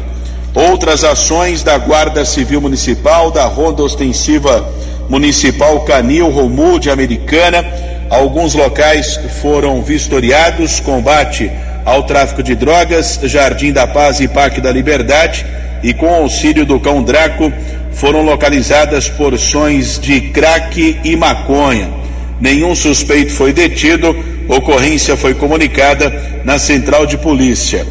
Outras 0.53 1.03
ações 1.03 1.63
da 1.63 1.75
Guarda 1.79 2.23
Civil 2.23 2.61
Municipal, 2.61 3.31
da 3.31 3.45
Ronda 3.45 3.81
Ostensiva 3.81 4.71
Municipal 5.09 5.79
Canil 5.81 6.29
Romude 6.29 6.91
Americana. 6.91 7.65
Alguns 8.11 8.53
locais 8.53 9.19
foram 9.41 9.81
vistoriados, 9.81 10.79
combate 10.79 11.51
ao 11.83 12.03
tráfico 12.03 12.43
de 12.43 12.53
drogas, 12.53 13.19
Jardim 13.23 13.71
da 13.71 13.87
Paz 13.87 14.19
e 14.19 14.27
Parque 14.27 14.61
da 14.61 14.71
Liberdade, 14.71 15.45
e 15.81 15.95
com 15.95 16.13
auxílio 16.13 16.63
do 16.63 16.79
cão 16.79 17.01
Draco 17.01 17.51
foram 17.91 18.21
localizadas 18.21 19.09
porções 19.09 19.99
de 19.99 20.21
crack 20.29 20.99
e 21.03 21.15
maconha. 21.15 21.98
Nenhum 22.39 22.73
suspeito 22.73 23.33
foi 23.33 23.51
detido, 23.51 24.15
ocorrência 24.47 25.17
foi 25.17 25.33
comunicada 25.33 26.41
na 26.45 26.57
central 26.57 27.05
de 27.05 27.17
polícia. 27.17 27.85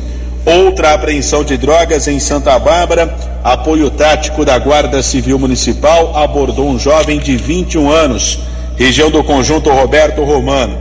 Outra 0.45 0.95
apreensão 0.95 1.45
de 1.45 1.59
drogas 1.59 2.09
em 2.09 2.19
Santa 2.19 2.59
Bárbara. 2.59 3.15
Apoio 3.45 3.91
tático 3.91 4.45
da 4.45 4.59
Guarda 4.59 5.03
Civil 5.03 5.39
Municipal 5.39 6.17
abordou 6.17 6.69
um 6.69 6.79
jovem 6.79 7.19
de 7.19 7.37
21 7.37 7.91
anos, 7.91 8.39
região 8.77 9.11
do 9.11 9.23
conjunto 9.23 9.71
Roberto 9.71 10.25
Romano. 10.25 10.79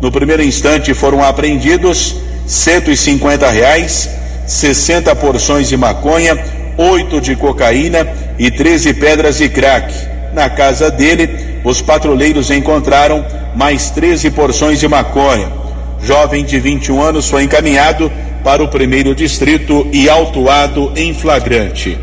No 0.00 0.10
primeiro 0.10 0.42
instante 0.42 0.94
foram 0.94 1.22
apreendidos 1.22 2.16
150 2.46 3.50
reais, 3.50 4.08
60 4.46 5.14
porções 5.16 5.68
de 5.68 5.76
maconha, 5.76 6.38
8 6.76 7.20
de 7.20 7.36
cocaína 7.36 8.08
e 8.38 8.50
13 8.50 8.94
pedras 8.94 9.36
de 9.36 9.48
crack. 9.48 9.92
Na 10.32 10.48
casa 10.48 10.90
dele, 10.90 11.49
os 11.64 11.82
patrulheiros 11.82 12.50
encontraram 12.50 13.24
mais 13.54 13.90
13 13.90 14.30
porções 14.30 14.80
de 14.80 14.88
maconha. 14.88 15.48
Jovem 16.02 16.44
de 16.44 16.58
21 16.58 17.02
anos 17.02 17.28
foi 17.28 17.44
encaminhado 17.44 18.10
para 18.42 18.62
o 18.62 18.68
primeiro 18.68 19.14
distrito 19.14 19.86
e 19.92 20.08
autuado 20.08 20.92
em 20.96 21.12
flagrante. 21.12 21.98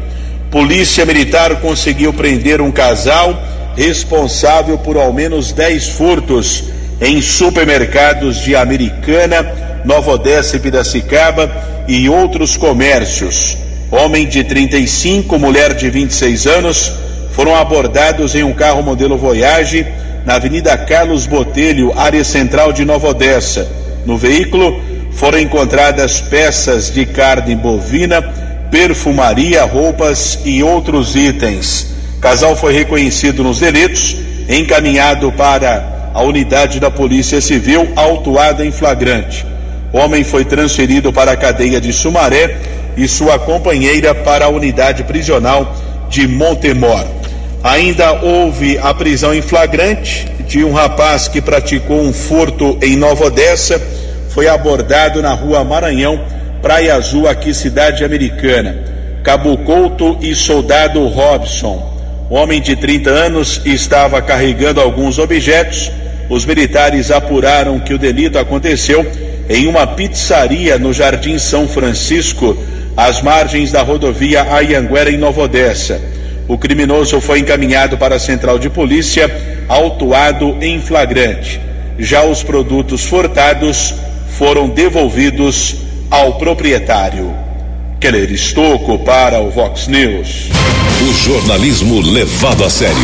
Polícia 0.51 1.05
Militar 1.05 1.55
conseguiu 1.57 2.13
prender 2.13 2.61
um 2.61 2.71
casal 2.71 3.41
responsável 3.75 4.77
por 4.77 4.97
ao 4.97 5.11
menos 5.11 5.51
10 5.51 5.89
furtos 5.89 6.63
em 7.01 7.21
supermercados 7.21 8.41
de 8.41 8.55
Americana, 8.55 9.81
Nova 9.83 10.11
Odessa 10.11 10.57
e 10.57 10.59
Piracicaba 10.59 11.51
e 11.87 12.09
outros 12.09 12.57
comércios. 12.57 13.57
Homem 13.91 14.27
de 14.27 14.43
35, 14.43 15.37
mulher 15.39 15.73
de 15.73 15.89
26 15.89 16.47
anos 16.47 17.06
foram 17.37 17.55
abordados 17.55 18.33
em 18.33 18.41
um 18.41 18.51
carro 18.51 18.81
modelo 18.81 19.15
Voyage 19.15 19.85
na 20.25 20.37
Avenida 20.37 20.75
Carlos 20.75 21.27
Botelho, 21.27 21.93
área 21.95 22.23
central 22.23 22.73
de 22.73 22.83
Nova 22.83 23.09
Odessa. 23.09 23.71
No 24.07 24.17
veículo 24.17 24.81
foram 25.11 25.37
encontradas 25.37 26.19
peças 26.19 26.91
de 26.91 27.05
carne 27.05 27.55
bovina, 27.55 28.23
perfumaria, 28.71 29.63
roupas 29.65 30.39
e 30.45 30.63
outros 30.63 31.15
itens. 31.15 31.93
O 32.17 32.21
casal 32.21 32.55
foi 32.55 32.73
reconhecido 32.73 33.43
nos 33.43 33.59
delitos, 33.59 34.17
encaminhado 34.49 35.31
para 35.31 36.11
a 36.15 36.23
unidade 36.23 36.79
da 36.79 36.89
Polícia 36.89 37.39
Civil, 37.39 37.87
autuada 37.95 38.65
em 38.65 38.71
flagrante. 38.71 39.45
O 39.93 39.99
homem 39.99 40.23
foi 40.23 40.43
transferido 40.43 41.13
para 41.13 41.33
a 41.33 41.37
cadeia 41.37 41.79
de 41.79 41.93
Sumaré 41.93 42.57
e 42.97 43.07
sua 43.07 43.37
companheira 43.37 44.15
para 44.15 44.45
a 44.45 44.49
unidade 44.49 45.03
prisional 45.03 45.75
de 46.09 46.27
Montemor. 46.27 47.05
Ainda 47.63 48.13
houve 48.21 48.77
a 48.77 48.93
prisão 48.93 49.33
em 49.33 49.41
flagrante 49.41 50.27
de 50.47 50.63
um 50.63 50.71
rapaz 50.71 51.27
que 51.27 51.41
praticou 51.41 52.01
um 52.01 52.13
furto 52.13 52.77
em 52.81 52.95
Nova 52.95 53.25
Odessa 53.25 53.81
foi 54.37 54.47
abordado 54.47 55.19
na 55.19 55.33
rua 55.33 55.63
Maranhão, 55.63 56.21
Praia 56.61 56.93
Azul, 56.93 57.27
aqui 57.27 57.55
cidade 57.55 58.05
americana. 58.05 58.77
Cabo 59.23 59.57
Couto 59.57 60.15
e 60.21 60.35
soldado 60.35 61.03
Robson. 61.07 61.97
Homem 62.29 62.61
de 62.61 62.75
30 62.75 63.09
anos 63.09 63.59
estava 63.65 64.21
carregando 64.21 64.79
alguns 64.79 65.17
objetos. 65.17 65.91
Os 66.29 66.45
militares 66.45 67.09
apuraram 67.09 67.79
que 67.79 67.95
o 67.95 67.97
delito 67.97 68.37
aconteceu 68.37 69.03
em 69.49 69.65
uma 69.65 69.87
pizzaria 69.87 70.77
no 70.77 70.93
Jardim 70.93 71.39
São 71.39 71.67
Francisco, 71.67 72.55
às 72.95 73.23
margens 73.23 73.71
da 73.71 73.81
rodovia 73.81 74.43
Ayanguera, 74.53 75.09
em 75.09 75.17
Nova 75.17 75.41
Odessa. 75.41 75.99
O 76.47 76.57
criminoso 76.57 77.19
foi 77.19 77.39
encaminhado 77.39 77.97
para 77.97 78.15
a 78.15 78.19
central 78.19 78.57
de 78.57 78.69
polícia, 78.69 79.29
autuado 79.67 80.57
em 80.61 80.79
flagrante. 80.79 81.59
Já 81.99 82.23
os 82.23 82.41
produtos 82.41 83.03
furtados 83.05 83.93
foram 84.37 84.69
devolvidos 84.69 85.75
ao 86.09 86.37
proprietário. 86.37 87.33
Keller 87.99 88.31
Estocco 88.31 88.99
para 88.99 89.41
o 89.41 89.49
Vox 89.49 89.87
News. 89.87 90.49
O 91.01 91.13
jornalismo 91.13 91.99
levado 91.99 92.63
a 92.63 92.69
sério. 92.69 92.95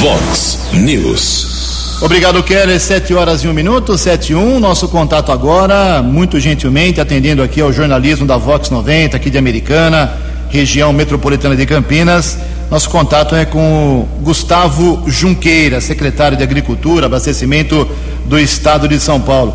Vox 0.00 0.58
News. 0.72 2.00
Obrigado, 2.00 2.42
Keller. 2.42 2.80
Sete 2.80 3.14
horas 3.14 3.44
e 3.44 3.48
um 3.48 3.52
minuto, 3.52 3.96
sete 3.96 4.32
e 4.32 4.34
um. 4.34 4.58
Nosso 4.58 4.88
contato 4.88 5.30
agora, 5.30 6.02
muito 6.02 6.40
gentilmente, 6.40 7.00
atendendo 7.00 7.42
aqui 7.42 7.60
ao 7.60 7.72
jornalismo 7.72 8.26
da 8.26 8.36
Vox 8.36 8.70
90, 8.70 9.16
aqui 9.16 9.30
de 9.30 9.38
Americana, 9.38 10.12
região 10.50 10.92
metropolitana 10.92 11.54
de 11.54 11.64
Campinas. 11.64 12.38
Nosso 12.70 12.90
contato 12.90 13.34
é 13.36 13.44
com 13.44 14.00
o 14.00 14.22
Gustavo 14.22 15.04
Junqueira, 15.06 15.80
secretário 15.80 16.36
de 16.36 16.42
Agricultura, 16.42 17.06
Abastecimento 17.06 17.88
do 18.24 18.38
Estado 18.38 18.88
de 18.88 18.98
São 18.98 19.20
Paulo. 19.20 19.54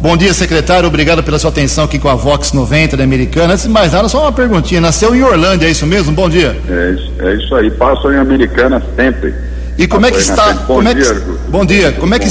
Bom 0.00 0.16
dia, 0.16 0.32
secretário. 0.32 0.86
Obrigado 0.86 1.22
pela 1.22 1.38
sua 1.38 1.50
atenção 1.50 1.84
aqui 1.84 1.98
com 1.98 2.08
a 2.08 2.14
Vox 2.14 2.52
90 2.52 2.96
da 2.96 3.04
Americana. 3.04 3.54
Antes 3.54 3.64
de 3.64 3.70
mais 3.70 3.92
nada, 3.92 4.08
só 4.08 4.22
uma 4.22 4.32
perguntinha. 4.32 4.80
Nasceu 4.80 5.14
em 5.14 5.22
Orlândia, 5.22 5.66
é 5.66 5.70
isso 5.70 5.86
mesmo? 5.86 6.12
Bom 6.12 6.28
dia. 6.28 6.56
É, 6.68 6.96
é 7.28 7.34
isso 7.34 7.54
aí. 7.54 7.70
Passo 7.70 8.10
em 8.10 8.16
Americana 8.16 8.82
sempre. 8.94 9.34
E 9.78 9.86
como 9.86 10.06
é 10.06 10.10
que 10.10 10.18
está? 10.18 10.52
Bom 10.52 10.76
como 10.76 10.94
dia. 10.94 11.02
É 11.02 11.14
que, 11.14 11.20
bom 11.48 11.64
dia. 11.64 11.92
Como 11.92 12.14
é 12.14 12.18
que 12.18 12.28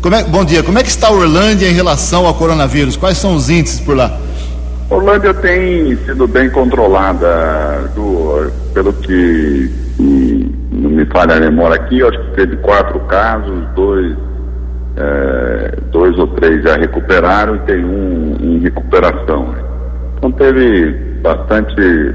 como 0.00 0.16
é, 0.16 0.24
bom 0.24 0.44
dia. 0.44 0.62
Como 0.62 0.78
é 0.78 0.82
que 0.82 0.88
está 0.88 1.10
Orlândia 1.10 1.66
em 1.66 1.72
relação 1.72 2.26
ao 2.26 2.34
coronavírus? 2.34 2.96
Quais 2.96 3.16
são 3.16 3.34
os 3.34 3.48
índices 3.48 3.80
por 3.80 3.96
lá? 3.96 4.20
Orlândia 4.90 5.32
tem 5.34 5.96
sido 6.04 6.28
bem 6.28 6.50
controlada, 6.50 7.90
do, 7.94 8.50
pelo 8.72 8.92
que 8.92 9.70
não 9.98 10.90
me 10.90 11.04
falha 11.06 11.36
a 11.36 11.40
memória 11.40 11.76
aqui, 11.76 12.02
acho 12.02 12.18
que 12.18 12.36
teve 12.36 12.56
quatro 12.58 13.00
casos, 13.00 13.64
dois, 13.74 14.16
é, 14.96 15.78
dois 15.90 16.18
ou 16.18 16.26
três 16.28 16.62
já 16.62 16.76
recuperaram 16.76 17.56
e 17.56 17.58
tem 17.60 17.84
um 17.84 18.36
em 18.40 18.58
recuperação. 18.58 19.48
Né? 19.48 19.62
Então 20.18 20.32
teve 20.32 20.92
bastante, 21.22 21.74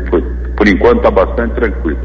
por, 0.10 0.22
por 0.56 0.68
enquanto 0.68 0.98
está 0.98 1.12
bastante 1.12 1.56
tranquilo. 1.56 2.00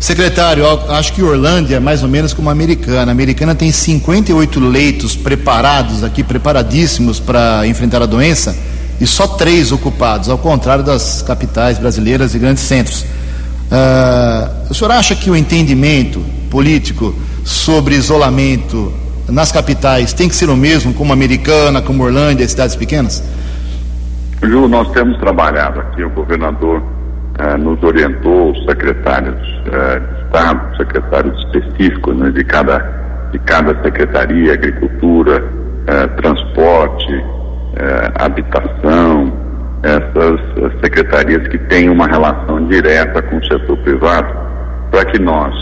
Secretário, 0.00 0.66
acho 0.90 1.14
que 1.14 1.22
Orlândia 1.22 1.76
é 1.76 1.80
mais 1.80 2.02
ou 2.02 2.08
menos 2.08 2.34
como 2.34 2.50
a 2.50 2.52
americana. 2.52 3.10
A 3.10 3.12
americana 3.12 3.54
tem 3.54 3.72
58 3.72 4.60
leitos 4.60 5.16
preparados 5.16 6.04
aqui, 6.04 6.22
preparadíssimos 6.22 7.20
para 7.20 7.66
enfrentar 7.66 8.02
a 8.02 8.06
doença, 8.06 8.54
e 9.00 9.06
só 9.06 9.26
três 9.26 9.72
ocupados, 9.72 10.28
ao 10.28 10.38
contrário 10.38 10.84
das 10.84 11.22
capitais 11.22 11.78
brasileiras 11.78 12.34
e 12.34 12.38
grandes 12.38 12.62
centros. 12.62 13.02
Uh, 13.02 14.70
o 14.70 14.74
senhor 14.74 14.92
acha 14.92 15.14
que 15.14 15.30
o 15.30 15.36
entendimento 15.36 16.20
político 16.50 17.14
sobre 17.44 17.94
isolamento 17.94 18.92
nas 19.28 19.50
capitais 19.50 20.12
tem 20.12 20.28
que 20.28 20.36
ser 20.36 20.48
o 20.48 20.56
mesmo 20.56 20.92
como 20.94 21.12
americana, 21.12 21.80
como 21.80 22.04
Orlândia 22.04 22.46
cidades 22.46 22.76
pequenas? 22.76 23.22
Ju, 24.42 24.68
nós 24.68 24.90
temos 24.92 25.16
trabalhado 25.18 25.80
aqui, 25.80 26.04
o 26.04 26.10
governador 26.10 26.82
eh, 27.38 27.56
nos 27.56 27.82
orientou, 27.82 28.52
os 28.52 28.64
secretários 28.64 29.36
eh, 29.72 30.00
de 30.00 30.24
Estado, 30.24 30.76
secretários 30.76 31.38
específicos 31.46 32.16
né, 32.16 32.30
de, 32.30 32.44
cada, 32.44 32.78
de 33.32 33.38
cada 33.40 33.82
secretaria, 33.82 34.52
agricultura, 34.52 35.42
eh, 35.86 36.06
transporte, 36.08 37.24
habitação, 38.14 39.32
essas 39.82 40.40
secretarias 40.80 41.46
que 41.48 41.58
têm 41.58 41.90
uma 41.90 42.06
relação 42.06 42.66
direta 42.66 43.20
com 43.22 43.36
o 43.36 43.44
setor 43.46 43.76
privado, 43.78 44.34
para 44.90 45.04
que 45.06 45.18
nós, 45.18 45.54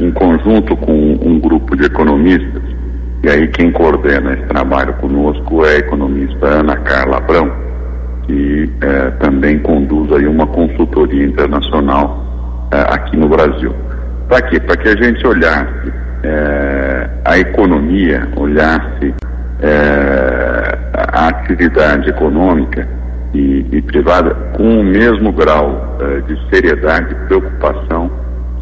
em 0.00 0.10
conjunto 0.12 0.76
com 0.76 1.18
um 1.22 1.38
grupo 1.38 1.76
de 1.76 1.84
economistas, 1.84 2.62
e 3.22 3.28
aí 3.28 3.48
quem 3.48 3.72
coordena 3.72 4.34
esse 4.34 4.42
trabalho 4.42 4.92
conosco 4.94 5.64
é 5.64 5.76
a 5.76 5.78
economista 5.78 6.46
Ana 6.46 6.76
Carla 6.76 7.16
Abrão, 7.16 7.50
que 8.26 8.70
é, 8.82 9.10
também 9.12 9.58
conduz 9.60 10.12
aí 10.12 10.26
uma 10.26 10.46
consultoria 10.46 11.24
internacional 11.24 12.22
é, 12.70 12.80
aqui 12.94 13.16
no 13.16 13.26
Brasil. 13.28 13.74
Para 14.28 14.42
quê? 14.42 14.60
Para 14.60 14.76
que 14.76 14.88
a 14.88 14.96
gente 14.96 15.26
olhasse 15.26 15.92
é, 16.22 17.08
a 17.24 17.38
economia, 17.38 18.28
olhasse 18.36 19.14
é, 19.64 20.78
a 21.12 21.28
atividade 21.28 22.08
econômica 22.10 22.86
e, 23.32 23.66
e, 23.72 23.82
privada 23.82 24.34
com 24.56 24.80
o 24.80 24.84
mesmo 24.84 25.32
grau 25.32 25.98
é, 26.00 26.20
de 26.20 26.38
seriedade 26.50 27.12
e 27.12 27.26
preocupação 27.26 28.10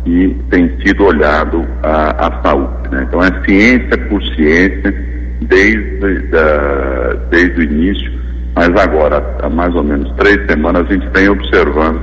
que 0.05 0.37
tem 0.51 0.75
sido 0.81 1.05
olhado 1.05 1.67
a, 1.83 2.29
a 2.29 2.43
saúde. 2.43 2.89
Né? 2.91 3.05
Então 3.09 3.23
é 3.23 3.31
ciência 3.45 3.99
por 4.09 4.23
ciência 4.35 4.95
desde, 5.43 6.19
da, 6.29 7.15
desde 7.31 7.61
o 7.61 7.63
início 7.65 8.23
mas 8.55 8.69
agora, 8.77 9.23
há 9.43 9.49
mais 9.49 9.75
ou 9.75 9.83
menos 9.83 10.11
três 10.17 10.39
semanas, 10.47 10.87
a 10.87 10.93
gente 10.93 11.09
vem 11.09 11.29
observando 11.29 12.01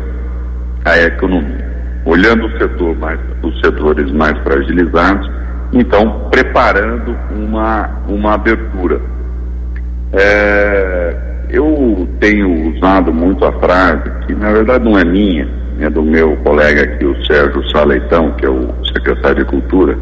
a 0.84 0.98
economia, 0.98 1.66
olhando 2.06 2.48
o 2.48 2.58
setor 2.58 2.98
mais, 2.98 3.20
os 3.44 3.60
setores 3.62 4.12
mais 4.12 4.36
fragilizados, 4.40 5.30
então 5.72 6.28
preparando 6.32 7.16
uma, 7.32 7.90
uma 8.08 8.34
abertura. 8.34 9.00
É, 10.14 11.16
eu 11.50 12.08
tenho 12.20 12.76
usado 12.76 13.14
muito 13.14 13.46
a 13.46 13.52
frase, 13.54 14.10
que 14.26 14.34
na 14.34 14.52
verdade 14.52 14.84
não 14.86 14.98
é 14.98 15.04
minha, 15.04 15.48
é 15.80 15.90
do 15.90 16.02
meu 16.04 16.36
colega 16.38 16.84
aqui, 16.84 17.06
o 17.06 17.26
Sérgio 17.26 17.68
Saleitão, 17.70 18.32
que 18.34 18.46
é 18.46 18.50
o 18.50 18.70
secretário 18.94 19.38
de 19.38 19.46
Cultura, 19.46 19.98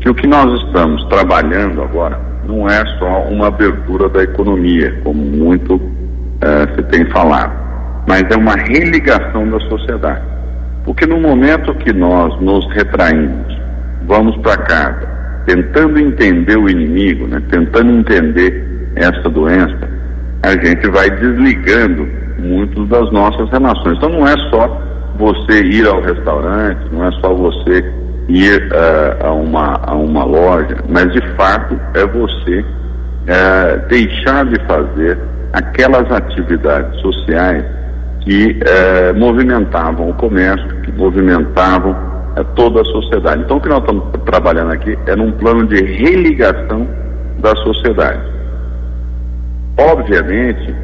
que 0.00 0.08
o 0.08 0.14
que 0.14 0.26
nós 0.26 0.62
estamos 0.64 1.04
trabalhando 1.04 1.82
agora 1.82 2.18
não 2.46 2.68
é 2.68 2.84
só 2.98 3.22
uma 3.22 3.48
abertura 3.48 4.08
da 4.08 4.22
economia, 4.22 5.00
como 5.02 5.22
muito 5.22 5.76
uh, 5.76 6.74
se 6.74 6.82
tem 6.84 7.04
falado, 7.06 7.52
mas 8.06 8.22
é 8.30 8.36
uma 8.36 8.54
religação 8.54 9.48
da 9.48 9.58
sociedade. 9.60 10.22
Porque 10.84 11.06
no 11.06 11.18
momento 11.18 11.74
que 11.76 11.92
nós 11.92 12.38
nos 12.40 12.66
retraímos, 12.74 13.53
vamos 14.06 14.36
para 14.38 14.56
casa, 14.58 15.08
tentando 15.46 15.98
entender 15.98 16.56
o 16.56 16.68
inimigo, 16.68 17.26
né, 17.26 17.42
tentando 17.50 17.90
entender 17.90 18.92
essa 18.96 19.28
doença, 19.28 19.88
a 20.42 20.50
gente 20.52 20.88
vai 20.88 21.10
desligando 21.10 22.06
muitas 22.38 22.88
das 22.88 23.10
nossas 23.12 23.48
relações. 23.50 23.96
Então 23.96 24.10
não 24.10 24.26
é 24.26 24.36
só 24.50 24.82
você 25.16 25.62
ir 25.62 25.86
ao 25.86 26.00
restaurante, 26.00 26.80
não 26.92 27.06
é 27.06 27.12
só 27.20 27.34
você 27.34 27.84
ir 28.28 28.68
uh, 28.72 29.26
a, 29.26 29.32
uma, 29.32 29.80
a 29.82 29.94
uma 29.94 30.24
loja, 30.24 30.76
mas 30.88 31.12
de 31.12 31.20
fato 31.36 31.78
é 31.94 32.06
você 32.06 32.60
uh, 32.60 33.88
deixar 33.88 34.44
de 34.46 34.58
fazer 34.66 35.18
aquelas 35.52 36.10
atividades 36.10 37.00
sociais 37.00 37.64
que 38.20 38.58
uh, 38.60 39.18
movimentavam 39.18 40.10
o 40.10 40.14
comércio, 40.14 40.66
que 40.82 40.92
movimentavam 40.92 42.13
toda 42.42 42.80
a 42.80 42.84
sociedade. 42.84 43.42
Então 43.42 43.58
o 43.58 43.60
que 43.60 43.68
nós 43.68 43.80
estamos 43.80 44.04
trabalhando 44.24 44.72
aqui 44.72 44.98
é 45.06 45.14
num 45.14 45.30
plano 45.32 45.66
de 45.66 45.76
religação 45.76 46.86
da 47.38 47.54
sociedade. 47.56 48.20
Obviamente, 49.78 50.74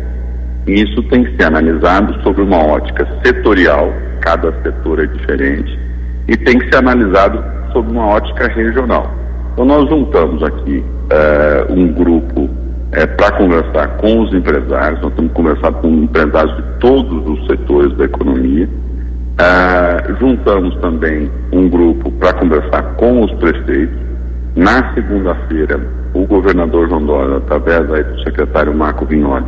isso 0.67 1.03
tem 1.05 1.25
que 1.25 1.37
ser 1.37 1.45
analisado 1.45 2.21
sobre 2.23 2.43
uma 2.43 2.65
ótica 2.65 3.07
setorial, 3.25 3.93
cada 4.21 4.53
setor 4.63 5.01
é 5.01 5.07
diferente 5.07 5.79
e 6.29 6.37
tem 6.37 6.59
que 6.59 6.69
ser 6.71 6.77
analisado 6.77 7.43
sob 7.73 7.91
uma 7.91 8.07
ótica 8.07 8.47
regional. 8.49 9.11
Então 9.53 9.65
nós 9.65 9.89
juntamos 9.89 10.43
aqui 10.43 10.79
uh, 10.79 11.73
um 11.73 11.93
grupo 11.93 12.49
eh, 12.93 13.07
para 13.07 13.33
conversar 13.33 13.97
com 13.99 14.21
os 14.21 14.35
empresários, 14.35 15.01
nós 15.01 15.11
estamos 15.11 15.33
conversando 15.33 15.75
com 15.75 15.89
empresários 15.89 16.57
de 16.57 16.63
todos 16.81 17.27
os 17.27 17.47
setores 17.47 17.97
da 17.97 18.05
economia. 18.05 18.69
Uh, 19.41 20.17
juntamos 20.21 20.77
também 20.81 21.31
um 21.51 21.67
grupo 21.67 22.11
para 22.13 22.35
conversar 22.35 22.83
com 22.97 23.25
os 23.25 23.33
prefeitos. 23.35 23.97
Na 24.55 24.93
segunda-feira, 24.93 25.81
o 26.13 26.27
governador 26.27 26.91
João 26.91 27.07
Dória, 27.07 27.37
através 27.39 28.07
do 28.07 28.23
secretário 28.23 28.75
Marco 28.75 29.07
Vignoli, 29.07 29.47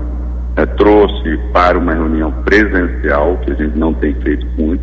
trouxe 0.79 1.39
para 1.53 1.77
uma 1.77 1.93
reunião 1.93 2.33
presencial, 2.45 3.37
que 3.45 3.53
a 3.53 3.55
gente 3.55 3.77
não 3.79 3.93
tem 3.95 4.15
feito 4.23 4.47
muito, 4.59 4.83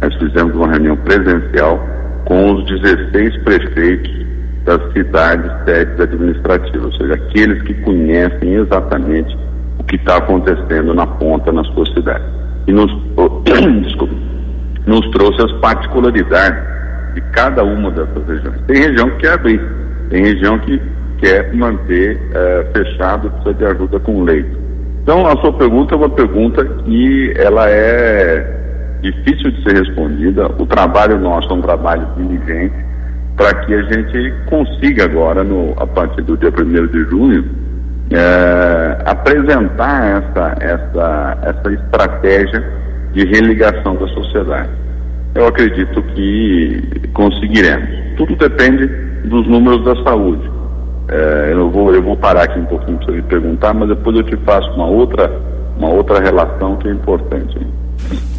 nós 0.00 0.14
fizemos 0.16 0.54
uma 0.54 0.68
reunião 0.68 0.96
presencial 0.98 1.80
com 2.26 2.54
os 2.54 2.64
16 2.66 3.36
prefeitos 3.38 4.24
das 4.64 4.80
cidades 4.92 5.50
sedes 5.64 5.98
administrativas, 5.98 6.84
ou 6.84 6.92
seja, 6.92 7.14
aqueles 7.14 7.60
que 7.62 7.74
conhecem 7.82 8.54
exatamente 8.54 9.36
o 9.78 9.84
que 9.84 9.96
está 9.96 10.18
acontecendo 10.18 10.94
na 10.94 11.06
ponta 11.06 11.50
na 11.50 11.64
sua 11.64 11.86
cidade. 11.86 12.24
E 12.66 12.72
nos, 12.72 12.90
desculpa, 13.82 14.14
nos 14.86 15.08
trouxe 15.10 15.42
as 15.42 15.52
particularidades 15.60 16.62
de 17.14 17.20
cada 17.32 17.62
uma 17.62 17.90
dessas 17.90 18.26
regiões. 18.26 18.60
Tem 18.66 18.82
região 18.82 19.10
que 19.10 19.16
quer 19.18 19.32
abrir, 19.32 19.60
tem 20.10 20.24
região 20.24 20.58
que 20.58 20.80
quer 21.18 21.54
manter 21.54 22.16
uh, 22.16 22.72
fechado, 22.72 23.30
precisa 23.30 23.54
de 23.54 23.64
ajuda 23.64 24.00
com 24.00 24.24
leito. 24.24 24.58
Então, 25.02 25.26
a 25.26 25.36
sua 25.36 25.52
pergunta 25.52 25.94
é 25.94 25.98
uma 25.98 26.10
pergunta 26.10 26.64
que 26.64 27.34
ela 27.36 27.68
é 27.68 28.64
difícil 29.02 29.50
de 29.50 29.62
ser 29.62 29.76
respondida. 29.76 30.46
O 30.58 30.66
trabalho 30.66 31.18
nosso 31.18 31.50
é 31.50 31.54
um 31.54 31.60
trabalho 31.60 32.06
diligente 32.16 32.74
para 33.36 33.52
que 33.54 33.74
a 33.74 33.82
gente 33.82 34.34
consiga 34.46 35.04
agora, 35.04 35.44
no, 35.44 35.74
a 35.76 35.86
partir 35.86 36.22
do 36.22 36.36
dia 36.36 36.50
1 36.50 36.86
de 36.86 37.04
junho, 37.10 37.44
é, 38.10 38.98
apresentar 39.06 40.22
essa, 40.22 40.56
essa, 40.60 41.38
essa 41.42 41.72
estratégia 41.72 42.83
de 43.14 43.24
religação 43.24 43.94
da 43.94 44.06
sociedade. 44.08 44.70
Eu 45.34 45.46
acredito 45.46 46.02
que 46.14 47.08
conseguiremos. 47.12 47.88
Tudo 48.16 48.36
depende 48.36 48.86
dos 49.24 49.46
números 49.48 49.84
da 49.84 49.94
saúde. 50.04 50.50
É, 51.08 51.50
eu, 51.52 51.70
vou, 51.70 51.94
eu 51.94 52.02
vou 52.02 52.16
parar 52.16 52.44
aqui 52.44 52.58
um 52.58 52.64
pouquinho 52.66 52.98
para 52.98 53.06
você 53.06 53.12
me 53.12 53.22
perguntar, 53.22 53.74
mas 53.74 53.88
depois 53.88 54.16
eu 54.16 54.22
te 54.22 54.36
faço 54.38 54.70
uma 54.70 54.86
outra, 54.86 55.30
uma 55.78 55.88
outra 55.88 56.20
relação 56.20 56.76
que 56.76 56.88
é 56.88 56.92
importante. 56.92 57.58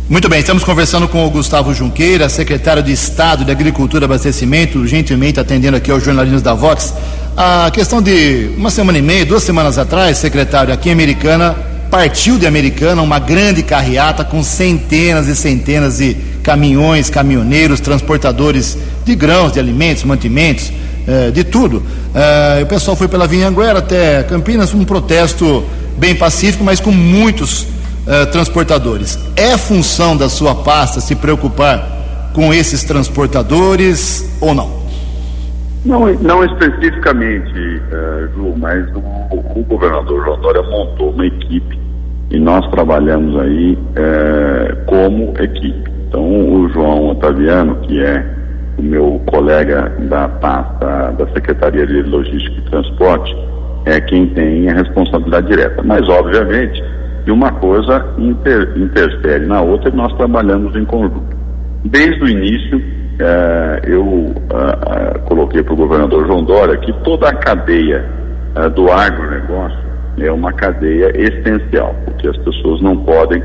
Muito 0.08 0.30
bem, 0.30 0.40
estamos 0.40 0.64
conversando 0.64 1.08
com 1.08 1.26
o 1.26 1.30
Gustavo 1.32 1.74
Junqueira, 1.74 2.30
secretário 2.30 2.84
de 2.84 2.92
Estado 2.92 3.44
de 3.44 3.52
Agricultura 3.52 4.04
e 4.04 4.06
Abastecimento, 4.06 4.86
gentilmente 4.86 5.40
atendendo 5.40 5.78
aqui 5.78 5.90
aos 5.90 6.04
jornalistas 6.04 6.44
da 6.44 6.54
Vox. 6.54 6.94
A 7.36 7.70
questão 7.72 8.02
de 8.02 8.52
uma 8.56 8.70
semana 8.70 8.98
e 8.98 9.02
meia, 9.02 9.26
duas 9.26 9.44
semanas 9.44 9.78
atrás, 9.78 10.18
secretário, 10.18 10.74
aqui 10.74 10.90
em 10.90 10.92
Americana, 10.92 11.56
partiu 11.96 12.38
de 12.38 12.46
Americana 12.46 13.02
uma 13.02 13.20
grande 13.20 13.64
carreata 13.64 14.22
com 14.26 14.44
centenas 14.44 15.30
e 15.30 15.36
centenas 15.36 16.00
de 16.00 16.14
caminhões, 16.44 17.10
caminhoneiros, 17.10 17.80
transportadores 17.80 18.78
de 19.06 19.16
grãos, 19.16 19.54
de 19.54 19.62
alimentos, 19.62 20.04
mantimentos, 20.04 20.74
eh, 21.08 21.32
de 21.32 21.46
tudo. 21.46 21.82
Eh, 22.14 22.64
o 22.64 22.66
pessoal 22.66 22.98
foi 22.98 23.08
pela 23.08 23.26
Vinha 23.26 23.48
Anguera 23.48 23.80
até 23.80 24.24
Campinas, 24.24 24.74
um 24.74 24.84
protesto 24.84 25.64
bem 25.98 26.14
pacífico, 26.14 26.66
mas 26.66 26.82
com 26.82 26.92
muitos 26.92 27.62
uh, 27.62 28.26
transportadores. 28.30 29.18
É 29.38 29.58
função 29.58 30.18
da 30.18 30.28
sua 30.28 30.54
pasta 30.54 31.00
se 31.00 31.16
preocupar 31.16 32.30
com 32.34 32.54
esses 32.54 32.84
transportadores 32.84 34.26
ou 34.42 34.54
não? 34.54 34.85
Não, 35.86 36.12
não 36.16 36.44
especificamente, 36.44 37.54
uh, 37.54 38.28
Ju, 38.34 38.56
mas 38.58 38.84
o, 38.96 39.60
o, 39.60 39.64
governador 39.66 40.26
João 40.26 40.42
Dória 40.42 40.64
montou 40.64 41.12
uma 41.12 41.28
equipe 41.28 41.80
e 42.32 42.40
nós 42.40 42.68
trabalhamos 42.72 43.40
aí 43.40 43.74
uh, 43.74 44.86
como 44.88 45.34
equipe. 45.40 45.92
Então, 46.08 46.24
o 46.24 46.68
João 46.70 47.10
Otaviano, 47.10 47.76
que 47.82 48.02
é 48.02 48.26
o 48.80 48.82
meu 48.82 49.22
colega 49.28 49.94
da 50.10 50.28
pasta 50.28 51.12
da 51.12 51.28
Secretaria 51.34 51.86
de 51.86 52.02
Logística 52.02 52.58
e 52.58 52.70
Transporte, 52.70 53.36
é 53.86 54.02
quem 54.02 54.28
tem 54.30 54.68
a 54.68 54.74
responsabilidade 54.74 55.48
direta. 55.48 55.84
Mas, 55.84 56.10
obviamente, 56.10 56.84
e 57.28 57.32
uma 57.32 57.52
coisa 57.52 58.06
inter, 58.18 58.74
interfere 58.76 59.46
na 59.46 59.62
outra 59.62 59.90
e 59.90 59.96
nós 59.96 60.12
trabalhamos 60.14 60.76
em 60.76 60.86
conjunto. 60.86 61.36
Desde 61.84 62.24
o 62.24 62.28
início, 62.28 62.82
eh, 63.20 63.82
eu 63.86 64.34
coloquei 65.26 65.64
para 65.64 65.74
o 65.74 65.78
governador 65.78 66.26
João 66.28 66.44
Dória 66.44 66.78
que 66.78 66.92
toda 67.04 67.30
a 67.30 67.36
cadeia 67.36 68.06
do 68.74 68.90
agronegócio 68.92 69.78
é 70.18 70.32
uma 70.32 70.54
cadeia 70.54 71.12
essencial, 71.14 71.94
porque 72.06 72.28
as 72.28 72.38
pessoas 72.38 72.82
não 72.82 72.98
podem 72.98 73.44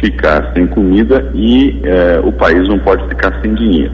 ficar 0.00 0.52
sem 0.54 0.66
comida 0.66 1.30
e 1.34 1.80
o 2.24 2.32
país 2.32 2.66
não 2.68 2.78
pode 2.80 3.06
ficar 3.08 3.40
sem 3.40 3.54
dinheiro. 3.54 3.92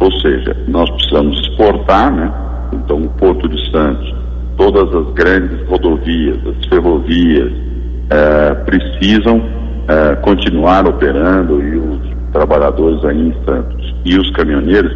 Ou 0.00 0.10
seja, 0.12 0.56
nós 0.66 0.88
precisamos 0.90 1.40
exportar, 1.40 2.10
né? 2.10 2.32
Então, 2.72 3.02
o 3.02 3.08
Porto 3.10 3.48
de 3.48 3.70
Santos, 3.70 4.14
todas 4.56 4.94
as 4.94 5.12
grandes 5.14 5.66
rodovias, 5.68 6.38
as 6.46 6.66
ferrovias, 6.66 7.52
precisam 8.64 9.42
continuar 10.22 10.86
operando 10.86 11.62
e 11.62 11.76
os 11.76 11.87
trabalhadores 12.32 13.04
aí 13.04 13.28
em 13.28 13.34
Santos 13.44 13.94
e 14.04 14.18
os 14.18 14.30
caminhoneiros 14.32 14.94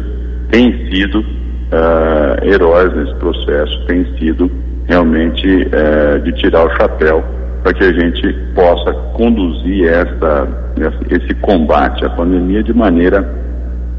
têm 0.51 0.71
sido 0.89 1.19
uh, 1.19 2.43
heróis 2.43 2.93
nesse 2.95 3.15
processo, 3.15 3.85
têm 3.87 4.05
sido 4.17 4.49
realmente 4.85 5.47
uh, 5.47 6.19
de 6.21 6.31
tirar 6.33 6.65
o 6.65 6.75
chapéu 6.75 7.23
para 7.63 7.73
que 7.73 7.83
a 7.83 7.93
gente 7.93 8.33
possa 8.53 8.93
conduzir 9.13 9.87
essa, 9.87 10.47
esse 11.09 11.33
combate 11.35 12.05
à 12.05 12.09
pandemia 12.09 12.61
de 12.61 12.73
maneira 12.73 13.25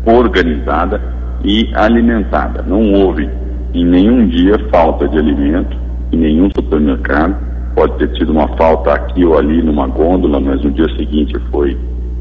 organizada 0.04 1.00
e 1.42 1.70
alimentada. 1.74 2.62
Não 2.62 2.92
houve 2.92 3.28
em 3.72 3.84
nenhum 3.84 4.28
dia 4.28 4.58
falta 4.70 5.08
de 5.08 5.18
alimento 5.18 5.76
em 6.12 6.18
nenhum 6.18 6.48
supermercado. 6.54 7.36
Pode 7.74 7.98
ter 7.98 8.08
tido 8.12 8.32
uma 8.32 8.48
falta 8.56 8.92
aqui 8.92 9.24
ou 9.24 9.36
ali 9.36 9.62
numa 9.62 9.86
gôndola, 9.86 10.38
mas 10.38 10.62
no 10.62 10.70
dia 10.70 10.88
seguinte 10.96 11.34
foi 11.50 11.76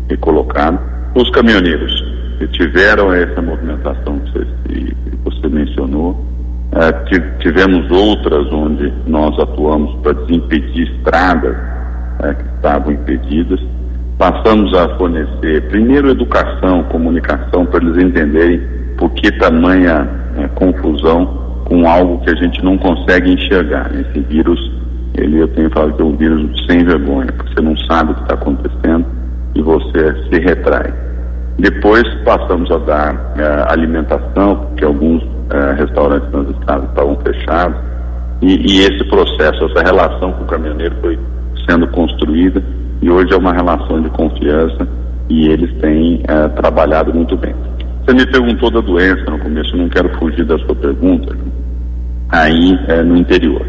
recolocado. 0.09 0.79
Os 1.15 1.29
caminhoneiros 1.29 2.03
que 2.39 2.47
tiveram 2.47 3.13
essa 3.13 3.39
movimentação 3.39 4.19
que 4.19 4.31
você, 4.31 4.47
que 4.67 4.95
você 5.23 5.47
mencionou, 5.47 6.25
é, 6.71 6.91
tivemos 7.39 7.89
outras 7.91 8.51
onde 8.51 8.91
nós 9.05 9.37
atuamos 9.37 9.95
para 10.01 10.13
desimpedir 10.13 10.91
estradas 10.91 11.55
é, 12.23 12.33
que 12.33 12.43
estavam 12.55 12.93
impedidas. 12.93 13.59
Passamos 14.17 14.73
a 14.73 14.89
fornecer, 14.97 15.67
primeiro, 15.69 16.09
educação, 16.09 16.83
comunicação, 16.85 17.63
para 17.67 17.83
eles 17.83 18.03
entenderem 18.03 18.61
por 18.97 19.11
que 19.11 19.31
tamanha 19.37 20.09
é, 20.37 20.47
confusão 20.49 21.25
com 21.65 21.87
algo 21.87 22.23
que 22.23 22.31
a 22.31 22.35
gente 22.35 22.63
não 22.63 22.75
consegue 22.79 23.31
enxergar. 23.31 23.91
Esse 23.93 24.19
vírus, 24.21 24.59
ele, 25.15 25.41
eu 25.41 25.47
tenho 25.49 25.69
falado 25.69 25.93
que 25.93 26.01
é 26.01 26.05
um 26.05 26.17
vírus 26.17 26.65
sem 26.65 26.83
vergonha, 26.83 27.31
porque 27.33 27.53
você 27.53 27.61
não 27.61 27.77
sabe 27.77 28.13
o 28.13 28.15
que 28.15 28.21
está 28.23 28.33
acontecendo 28.33 29.22
e 29.55 29.61
você 29.61 30.15
se 30.29 30.39
retrai. 30.39 30.93
Depois 31.59 32.03
passamos 32.25 32.69
a 32.71 32.77
dar 32.79 33.13
uh, 33.13 33.71
alimentação, 33.71 34.55
porque 34.67 34.83
alguns 34.83 35.21
uh, 35.23 35.75
restaurantes 35.77 36.31
nas 36.31 36.49
estradas 36.49 36.89
estavam 36.89 37.17
fechados, 37.17 37.77
e, 38.41 38.55
e, 38.55 38.79
esse 38.81 39.03
processo, 39.05 39.65
essa 39.65 39.83
relação 39.83 40.33
com 40.33 40.43
o 40.43 40.47
caminhoneiro 40.47 40.95
foi 40.99 41.17
sendo 41.69 41.87
construída, 41.89 42.61
e 43.01 43.09
hoje 43.09 43.33
é 43.33 43.37
uma 43.37 43.53
relação 43.53 44.01
de 44.01 44.09
confiança, 44.09 44.87
e 45.29 45.47
eles 45.47 45.71
têm 45.79 46.23
uh, 46.23 46.49
trabalhado 46.55 47.13
muito 47.13 47.37
bem. 47.37 47.53
Você 48.03 48.15
me 48.15 48.25
perguntou 48.25 48.69
da 48.69 48.81
doença 48.81 49.23
no 49.29 49.39
começo, 49.39 49.77
não 49.77 49.87
quero 49.87 50.09
fugir 50.17 50.43
da 50.43 50.57
sua 50.59 50.75
pergunta, 50.75 51.33
aí 52.29 52.77
no 53.05 53.15
interior. 53.15 53.65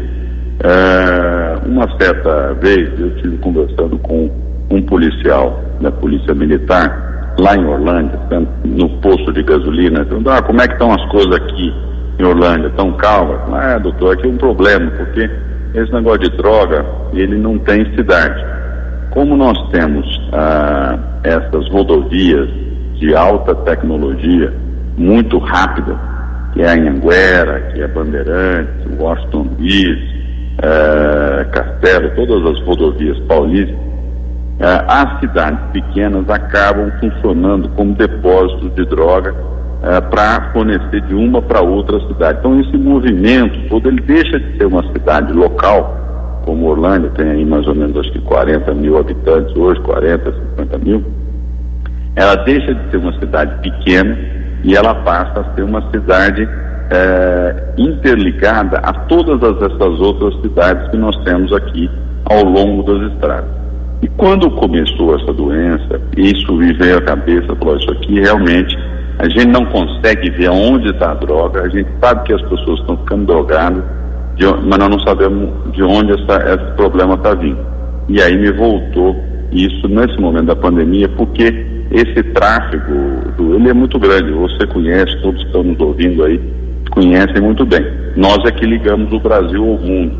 uma 1.65 1.87
certa 1.97 2.53
vez 2.55 2.99
eu 2.99 3.07
estive 3.15 3.37
conversando 3.37 3.97
com 3.99 4.29
um 4.69 4.81
policial 4.81 5.61
da 5.81 5.91
Polícia 5.91 6.33
Militar, 6.33 7.35
lá 7.37 7.55
em 7.55 7.65
Orlândia, 7.65 8.19
no 8.63 8.89
posto 9.01 9.31
de 9.33 9.43
gasolina, 9.43 10.05
perguntando, 10.05 10.37
ah, 10.37 10.41
como 10.41 10.61
é 10.61 10.67
que 10.67 10.73
estão 10.73 10.93
as 10.93 11.05
coisas 11.09 11.35
aqui 11.35 11.73
em 12.19 12.23
Orlândia? 12.23 12.69
Tão 12.71 12.93
calmas? 12.93 13.39
Ah, 13.51 13.77
doutor, 13.77 14.13
aqui 14.13 14.25
é 14.25 14.29
um 14.29 14.37
problema, 14.37 14.89
porque 14.91 15.29
esse 15.73 15.91
negócio 15.91 16.19
de 16.19 16.37
droga, 16.37 16.85
ele 17.13 17.37
não 17.37 17.57
tem 17.59 17.85
cidade. 17.95 18.43
Como 19.11 19.35
nós 19.35 19.57
temos 19.69 20.05
ah, 20.31 20.97
essas 21.23 21.69
rodovias 21.69 22.49
de 22.95 23.13
alta 23.15 23.53
tecnologia, 23.55 24.53
muito 24.97 25.37
rápida, 25.37 25.97
que 26.53 26.61
é 26.61 26.69
a 26.69 26.73
Anhanguera, 26.73 27.59
que 27.73 27.81
é 27.81 27.87
Bandeirantes, 27.87 28.97
Washington 28.97 29.47
Luiz, 29.59 30.15
eh, 30.57 31.45
Castelo, 31.51 32.09
todas 32.15 32.53
as 32.53 32.65
rodovias 32.65 33.19
paulistas, 33.27 33.75
as 34.59 35.19
cidades 35.19 35.59
pequenas 35.73 36.29
acabam 36.29 36.89
funcionando 36.99 37.67
como 37.69 37.93
depósitos 37.93 38.73
de 38.75 38.85
droga 38.85 39.35
é, 39.83 39.99
para 40.01 40.51
fornecer 40.53 41.01
de 41.01 41.13
uma 41.13 41.41
para 41.41 41.61
outra 41.61 41.99
cidade. 42.07 42.39
Então 42.39 42.59
esse 42.59 42.77
movimento 42.77 43.69
todo 43.69 43.89
ele 43.89 44.01
deixa 44.01 44.39
de 44.39 44.57
ser 44.57 44.65
uma 44.65 44.83
cidade 44.93 45.33
local, 45.33 46.41
como 46.45 46.67
Orlândia 46.67 47.09
tem 47.11 47.29
aí 47.29 47.45
mais 47.45 47.67
ou 47.67 47.75
menos 47.75 47.97
acho 47.97 48.11
que 48.11 48.21
40 48.21 48.73
mil 48.73 48.97
habitantes 48.97 49.55
hoje, 49.55 49.79
40, 49.81 50.31
50 50.55 50.77
mil, 50.77 51.03
ela 52.15 52.35
deixa 52.35 52.73
de 52.73 52.91
ser 52.91 52.97
uma 52.97 53.13
cidade 53.19 53.61
pequena 53.61 54.17
e 54.63 54.73
ela 54.75 54.95
passa 54.95 55.41
a 55.41 55.55
ser 55.55 55.63
uma 55.63 55.81
cidade 55.91 56.47
é, 56.89 57.73
interligada 57.77 58.77
a 58.77 58.93
todas 58.93 59.43
as, 59.43 59.71
essas 59.71 59.99
outras 59.99 60.33
cidades 60.41 60.87
que 60.89 60.97
nós 60.97 61.15
temos 61.25 61.51
aqui 61.51 61.91
ao 62.25 62.43
longo 62.43 62.83
das 62.83 63.11
estradas. 63.11 63.64
E 64.05 64.07
quando 64.17 64.51
começou 64.51 65.15
essa 65.15 65.33
doença, 65.33 65.99
isso 66.15 66.53
me 66.53 66.71
veio 66.73 66.99
à 66.99 67.01
cabeça, 67.01 67.55
falou, 67.55 67.75
isso 67.75 67.89
aqui 67.89 68.19
realmente, 68.19 68.77
a 69.17 69.27
gente 69.27 69.47
não 69.47 69.65
consegue 69.65 70.29
ver 70.29 70.51
onde 70.51 70.91
está 70.91 71.09
a 71.09 71.15
droga, 71.15 71.63
a 71.63 71.69
gente 71.69 71.89
sabe 71.99 72.23
que 72.25 72.33
as 72.33 72.41
pessoas 72.43 72.81
estão 72.81 72.97
ficando 72.97 73.25
drogadas, 73.25 73.83
de, 74.35 74.45
mas 74.45 74.77
nós 74.77 74.89
não 74.89 74.99
sabemos 74.99 75.49
de 75.71 75.81
onde 75.81 76.11
essa, 76.11 76.53
esse 76.53 76.75
problema 76.75 77.15
está 77.15 77.33
vindo. 77.33 77.57
E 78.07 78.21
aí 78.21 78.37
me 78.37 78.51
voltou 78.51 79.15
isso 79.51 79.87
nesse 79.87 80.19
momento 80.19 80.45
da 80.45 80.55
pandemia, 80.55 81.09
porque 81.09 81.65
esse 81.89 82.21
tráfego, 82.31 82.93
ele 83.55 83.69
é 83.69 83.73
muito 83.73 83.97
grande, 83.97 84.31
você 84.33 84.67
conhece, 84.67 85.19
todos 85.23 85.41
que 85.41 85.47
estão 85.47 85.63
nos 85.63 85.79
ouvindo 85.79 86.23
aí, 86.25 86.39
conhecem 86.91 87.41
muito 87.41 87.65
bem. 87.65 87.83
Nós 88.15 88.37
é 88.45 88.51
que 88.51 88.67
ligamos 88.67 89.11
o 89.11 89.19
Brasil 89.19 89.63
ao 89.63 89.79
mundo. 89.79 90.15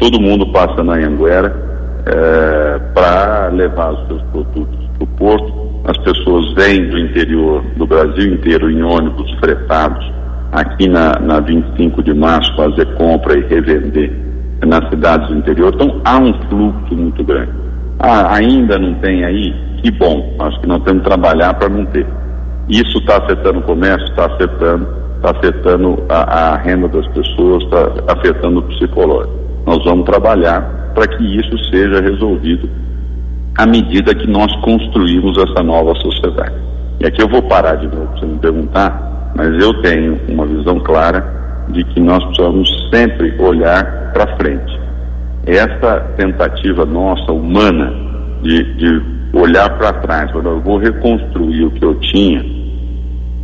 Todo 0.00 0.20
mundo 0.20 0.50
passa 0.50 0.82
na 0.82 0.94
Anguera, 0.94 1.70
é, 2.10 2.78
para 2.94 3.48
levar 3.48 3.92
os 3.92 4.06
seus 4.08 4.22
produtos 4.32 4.88
para 4.98 5.04
o 5.04 5.06
porto. 5.06 5.70
As 5.84 5.96
pessoas 5.98 6.52
vêm 6.54 6.88
do 6.88 6.98
interior 6.98 7.62
do 7.76 7.86
Brasil 7.86 8.34
inteiro 8.34 8.70
em 8.70 8.82
ônibus 8.82 9.30
fretados 9.38 10.12
aqui 10.52 10.88
na, 10.88 11.18
na 11.20 11.40
25 11.40 12.02
de 12.02 12.12
março 12.12 12.54
fazer 12.56 12.86
compra 12.96 13.38
e 13.38 13.46
revender 13.46 14.12
nas 14.66 14.88
cidades 14.90 15.28
do 15.28 15.36
interior. 15.36 15.72
Então 15.74 16.00
há 16.04 16.18
um 16.18 16.34
fluxo 16.48 16.94
muito 16.94 17.24
grande. 17.24 17.52
Ah, 17.98 18.34
ainda 18.34 18.78
não 18.78 18.94
tem 18.94 19.24
aí? 19.24 19.54
Que 19.82 19.90
bom, 19.92 20.34
acho 20.40 20.60
que 20.60 20.66
nós 20.66 20.82
temos 20.84 21.02
que 21.02 21.08
trabalhar 21.08 21.54
para 21.54 21.68
não 21.68 21.86
ter. 21.86 22.06
Isso 22.68 22.98
está 22.98 23.18
afetando 23.18 23.58
o 23.60 23.62
comércio, 23.62 24.06
está 24.08 24.26
afetando, 24.26 24.88
está 25.16 25.30
afetando 25.30 26.02
a, 26.08 26.52
a 26.52 26.56
renda 26.56 26.88
das 26.88 27.06
pessoas, 27.08 27.62
está 27.64 28.12
afetando 28.12 28.60
o 28.60 28.62
psicológico. 28.62 29.34
Nós 29.66 29.82
vamos 29.84 30.04
trabalhar 30.04 30.79
para 30.94 31.06
que 31.06 31.38
isso 31.38 31.56
seja 31.70 32.00
resolvido 32.00 32.68
à 33.56 33.66
medida 33.66 34.14
que 34.14 34.26
nós 34.26 34.54
construímos 34.60 35.36
essa 35.38 35.62
nova 35.62 35.94
sociedade. 35.96 36.54
E 37.00 37.06
aqui 37.06 37.22
eu 37.22 37.28
vou 37.28 37.42
parar 37.42 37.76
de 37.76 37.86
novo 37.86 38.08
para 38.18 38.26
me 38.26 38.38
perguntar, 38.38 39.32
mas 39.36 39.48
eu 39.62 39.74
tenho 39.82 40.18
uma 40.28 40.46
visão 40.46 40.78
clara 40.80 41.24
de 41.68 41.84
que 41.84 42.00
nós 42.00 42.22
precisamos 42.24 42.68
sempre 42.92 43.34
olhar 43.40 44.12
para 44.12 44.36
frente. 44.36 44.80
Essa 45.46 46.00
tentativa 46.16 46.84
nossa, 46.84 47.32
humana, 47.32 47.92
de, 48.42 48.62
de 48.74 49.02
olhar 49.32 49.70
para 49.78 49.92
trás, 49.94 50.30
eu 50.34 50.60
vou 50.60 50.78
reconstruir 50.78 51.64
o 51.64 51.70
que 51.70 51.84
eu 51.84 51.94
tinha, 51.96 52.44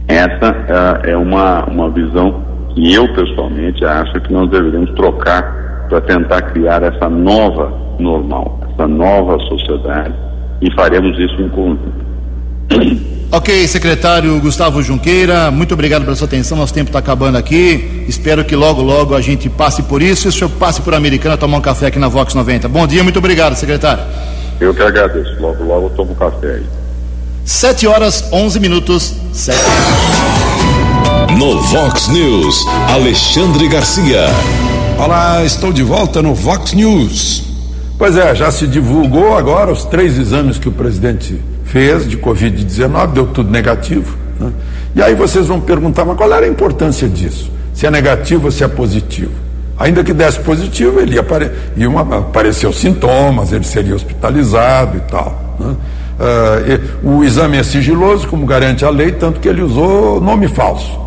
essa 0.09 1.03
é, 1.05 1.13
é 1.13 1.17
uma, 1.17 1.65
uma 1.65 1.91
visão 1.91 2.43
que 2.75 2.95
eu 2.95 3.13
pessoalmente 3.13 3.85
acho 3.85 4.21
que 4.21 4.33
nós 4.33 4.49
deveríamos 4.51 4.91
trocar 4.95 5.66
para 5.89 6.01
tentar 6.01 6.43
criar 6.53 6.83
essa 6.83 7.09
nova 7.09 7.73
normal, 7.99 8.61
essa 8.73 8.87
nova 8.87 9.39
sociedade 9.41 10.15
e 10.61 10.71
faremos 10.75 11.19
isso 11.19 11.41
em 11.41 11.49
conjunto. 11.49 12.07
Ok, 13.31 13.67
secretário 13.67 14.41
Gustavo 14.41 14.83
Junqueira, 14.83 15.51
muito 15.51 15.75
obrigado 15.75 16.05
pela 16.05 16.15
sua 16.15 16.27
atenção. 16.27 16.57
Nosso 16.57 16.73
tempo 16.73 16.91
está 16.91 17.01
acabando 17.01 17.37
aqui. 17.37 18.05
Espero 18.09 18.45
que 18.45 18.55
logo, 18.55 18.83
logo 18.83 19.15
a 19.15 19.21
gente 19.21 19.49
passe 19.49 19.83
por 19.83 20.01
isso 20.01 20.27
e 20.27 20.31
o 20.31 20.33
senhor 20.33 20.51
passe 20.51 20.81
por 20.81 20.95
Americana 20.95 21.37
tomar 21.37 21.59
um 21.59 21.61
café 21.61 21.87
aqui 21.87 21.99
na 21.99 22.09
Vox 22.09 22.35
90. 22.35 22.69
Bom 22.69 22.87
dia, 22.87 23.03
muito 23.03 23.19
obrigado, 23.19 23.57
secretário. 23.57 24.05
Eu 24.61 24.73
que 24.73 24.81
agradeço. 24.81 25.41
Logo, 25.41 25.65
logo 25.65 25.87
eu 25.87 25.91
tomo 25.91 26.15
café 26.15 26.55
aí. 26.55 26.67
7 27.45 27.87
horas 27.87 28.29
11 28.33 28.61
minutos. 28.61 29.15
7. 29.33 29.59
No 31.39 31.61
Vox 31.61 32.09
News, 32.09 32.65
Alexandre 32.89 33.69
Garcia. 33.69 34.27
Olá, 34.99 35.45
estou 35.45 35.75
de 35.75 35.83
volta 35.83 36.23
no 36.23 36.35
Vox 36.35 36.73
News. 36.73 37.45
Pois 37.99 38.17
é, 38.17 38.35
já 38.35 38.51
se 38.51 38.67
divulgou 38.67 39.37
agora 39.37 39.71
os 39.71 39.85
três 39.85 40.17
exames 40.17 40.59
que 40.59 40.71
o 40.71 40.73
presidente 40.73 41.39
fez 41.65 42.09
de 42.09 42.17
Covid-19, 42.17 43.13
deu 43.13 43.27
tudo 43.27 43.51
negativo. 43.51 44.17
Né? 44.41 44.51
E 44.95 45.03
aí 45.03 45.15
vocês 45.15 45.49
vão 45.49 45.61
perguntar, 45.61 46.07
mas 46.07 46.17
qual 46.17 46.33
era 46.33 46.47
a 46.47 46.49
importância 46.49 47.07
disso? 47.07 47.51
Se 47.75 47.87
é 47.87 47.91
negativo 47.91 48.47
ou 48.47 48.51
se 48.51 48.65
é 48.65 48.69
positivo? 48.69 49.33
Ainda 49.79 50.03
que 50.03 50.15
desse 50.15 50.41
positivo, 50.41 50.99
ele 50.99 51.19
apare... 51.19 51.51
ia 51.77 51.89
aparecer 52.19 52.67
os 52.67 52.79
sintomas, 52.79 53.53
ele 53.53 53.65
seria 53.65 53.95
hospitalizado 53.95 54.97
e 54.97 55.01
tal. 55.01 55.57
Né? 55.61 55.77
Uh, 57.05 57.17
o 57.19 57.23
exame 57.23 57.59
é 57.59 57.63
sigiloso, 57.63 58.27
como 58.27 58.47
garante 58.47 58.83
a 58.83 58.89
lei, 58.89 59.13
tanto 59.13 59.41
que 59.41 59.49
ele 59.49 59.61
usou 59.61 60.23
nome 60.23 60.49
falso. 60.49 61.06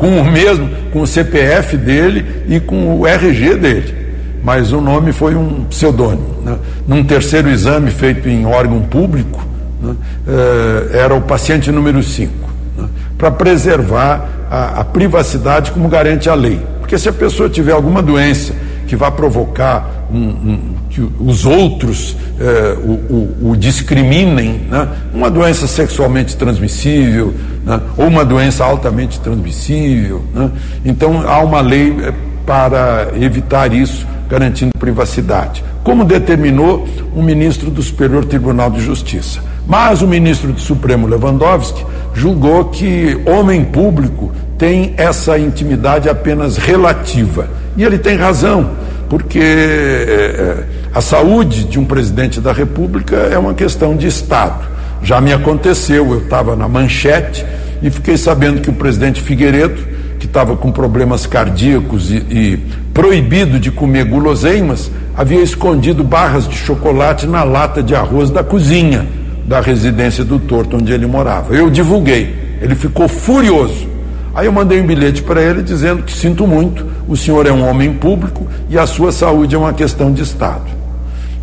Com 0.00 0.18
o 0.18 0.24
mesmo, 0.24 0.66
com 0.90 1.02
o 1.02 1.06
CPF 1.06 1.76
dele 1.76 2.24
e 2.48 2.58
com 2.58 2.98
o 2.98 3.06
RG 3.06 3.54
dele. 3.56 3.94
Mas 4.42 4.72
o 4.72 4.80
nome 4.80 5.12
foi 5.12 5.34
um 5.34 5.64
pseudônimo. 5.64 6.40
Né? 6.42 6.56
Num 6.88 7.04
terceiro 7.04 7.50
exame 7.50 7.90
feito 7.90 8.26
em 8.26 8.46
órgão 8.46 8.80
público, 8.80 9.46
né? 9.82 9.94
uh, 10.26 10.96
era 10.96 11.14
o 11.14 11.20
paciente 11.20 11.70
número 11.70 12.02
5, 12.02 12.32
né? 12.78 12.88
para 13.18 13.30
preservar 13.30 14.26
a, 14.50 14.80
a 14.80 14.84
privacidade 14.84 15.70
como 15.70 15.86
garante 15.86 16.30
a 16.30 16.34
lei. 16.34 16.58
Porque 16.80 16.96
se 16.96 17.10
a 17.10 17.12
pessoa 17.12 17.50
tiver 17.50 17.72
alguma 17.72 18.00
doença 18.00 18.54
que 18.86 18.96
vai 18.96 19.10
provocar 19.10 20.08
um, 20.10 20.18
um, 20.18 20.69
que 20.90 21.00
os 21.20 21.46
outros 21.46 22.16
eh, 22.38 22.76
o, 22.82 22.90
o, 22.90 23.50
o, 23.50 23.56
discriminem, 23.56 24.62
né? 24.68 24.88
uma 25.14 25.30
doença 25.30 25.66
sexualmente 25.68 26.36
transmissível, 26.36 27.32
né? 27.64 27.80
ou 27.96 28.08
uma 28.08 28.24
doença 28.24 28.64
altamente 28.64 29.20
transmissível. 29.20 30.24
Né? 30.34 30.50
Então 30.84 31.26
há 31.28 31.40
uma 31.40 31.60
lei 31.60 31.96
eh, 32.02 32.12
para 32.44 33.12
evitar 33.20 33.72
isso, 33.72 34.04
garantindo 34.28 34.72
privacidade. 34.78 35.62
Como 35.84 36.04
determinou 36.04 36.88
o 37.14 37.22
ministro 37.22 37.70
do 37.70 37.82
Superior 37.82 38.24
Tribunal 38.24 38.70
de 38.70 38.80
Justiça. 38.80 39.40
Mas 39.66 40.02
o 40.02 40.06
ministro 40.08 40.52
do 40.52 40.60
Supremo 40.60 41.06
Lewandowski 41.06 41.86
julgou 42.12 42.64
que 42.66 43.20
homem 43.24 43.64
público 43.64 44.32
tem 44.58 44.94
essa 44.96 45.38
intimidade 45.38 46.08
apenas 46.08 46.56
relativa. 46.56 47.48
E 47.76 47.84
ele 47.84 47.98
tem 47.98 48.16
razão, 48.16 48.72
porque 49.08 49.38
é, 49.38 50.64
a 50.94 51.00
saúde 51.00 51.64
de 51.64 51.78
um 51.78 51.84
presidente 51.84 52.40
da 52.40 52.52
República 52.52 53.16
é 53.16 53.38
uma 53.38 53.54
questão 53.54 53.96
de 53.96 54.06
Estado. 54.06 54.68
Já 55.02 55.20
me 55.20 55.32
aconteceu, 55.32 56.12
eu 56.12 56.18
estava 56.18 56.56
na 56.56 56.68
manchete 56.68 57.44
e 57.82 57.90
fiquei 57.90 58.16
sabendo 58.16 58.60
que 58.60 58.70
o 58.70 58.72
presidente 58.72 59.20
Figueiredo, 59.20 59.80
que 60.18 60.26
estava 60.26 60.56
com 60.56 60.70
problemas 60.70 61.26
cardíacos 61.26 62.10
e, 62.10 62.16
e 62.16 62.56
proibido 62.92 63.58
de 63.58 63.70
comer 63.70 64.04
guloseimas, 64.04 64.90
havia 65.16 65.40
escondido 65.40 66.02
barras 66.02 66.46
de 66.46 66.56
chocolate 66.56 67.26
na 67.26 67.44
lata 67.44 67.82
de 67.82 67.94
arroz 67.94 68.30
da 68.30 68.42
cozinha 68.42 69.06
da 69.46 69.60
residência 69.60 70.24
do 70.24 70.38
Torto, 70.38 70.76
onde 70.76 70.92
ele 70.92 71.06
morava. 71.06 71.54
Eu 71.54 71.70
divulguei, 71.70 72.58
ele 72.60 72.74
ficou 72.74 73.08
furioso 73.08 73.90
Aí 74.34 74.46
eu 74.46 74.52
mandei 74.52 74.80
um 74.80 74.86
bilhete 74.86 75.22
para 75.22 75.42
ele 75.42 75.62
dizendo 75.62 76.02
que 76.02 76.12
sinto 76.12 76.46
muito, 76.46 76.86
o 77.08 77.16
senhor 77.16 77.46
é 77.46 77.52
um 77.52 77.68
homem 77.68 77.94
público 77.94 78.46
e 78.68 78.78
a 78.78 78.86
sua 78.86 79.10
saúde 79.10 79.54
é 79.54 79.58
uma 79.58 79.72
questão 79.72 80.12
de 80.12 80.22
Estado. 80.22 80.79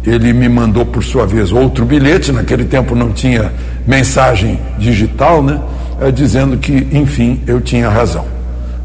Ele 0.07 0.31
me 0.31 0.47
mandou, 0.47 0.85
por 0.85 1.03
sua 1.03 1.27
vez, 1.27 1.51
outro 1.51 1.83
bilhete, 1.83 2.31
naquele 2.31 2.63
tempo 2.63 2.95
não 2.95 3.11
tinha 3.11 3.51
mensagem 3.85 4.57
digital, 4.79 5.43
né? 5.43 5.59
É, 5.99 6.09
dizendo 6.11 6.57
que, 6.57 6.87
enfim, 6.93 7.41
eu 7.45 7.59
tinha 7.59 7.89
razão. 7.89 8.25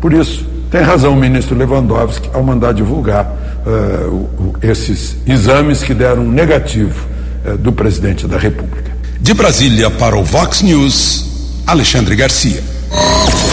Por 0.00 0.12
isso, 0.12 0.44
tem 0.68 0.80
razão 0.80 1.12
o 1.12 1.16
ministro 1.16 1.56
Lewandowski 1.56 2.28
ao 2.32 2.42
mandar 2.42 2.74
divulgar 2.74 3.26
uh, 3.64 4.54
esses 4.62 5.16
exames 5.24 5.84
que 5.84 5.94
deram 5.94 6.24
negativo 6.24 7.06
uh, 7.44 7.56
do 7.56 7.70
presidente 7.70 8.26
da 8.26 8.36
República. 8.36 8.90
De 9.20 9.32
Brasília 9.32 9.90
para 9.90 10.16
o 10.16 10.24
Vox 10.24 10.62
News, 10.62 11.62
Alexandre 11.66 12.16
Garcia. 12.16 12.64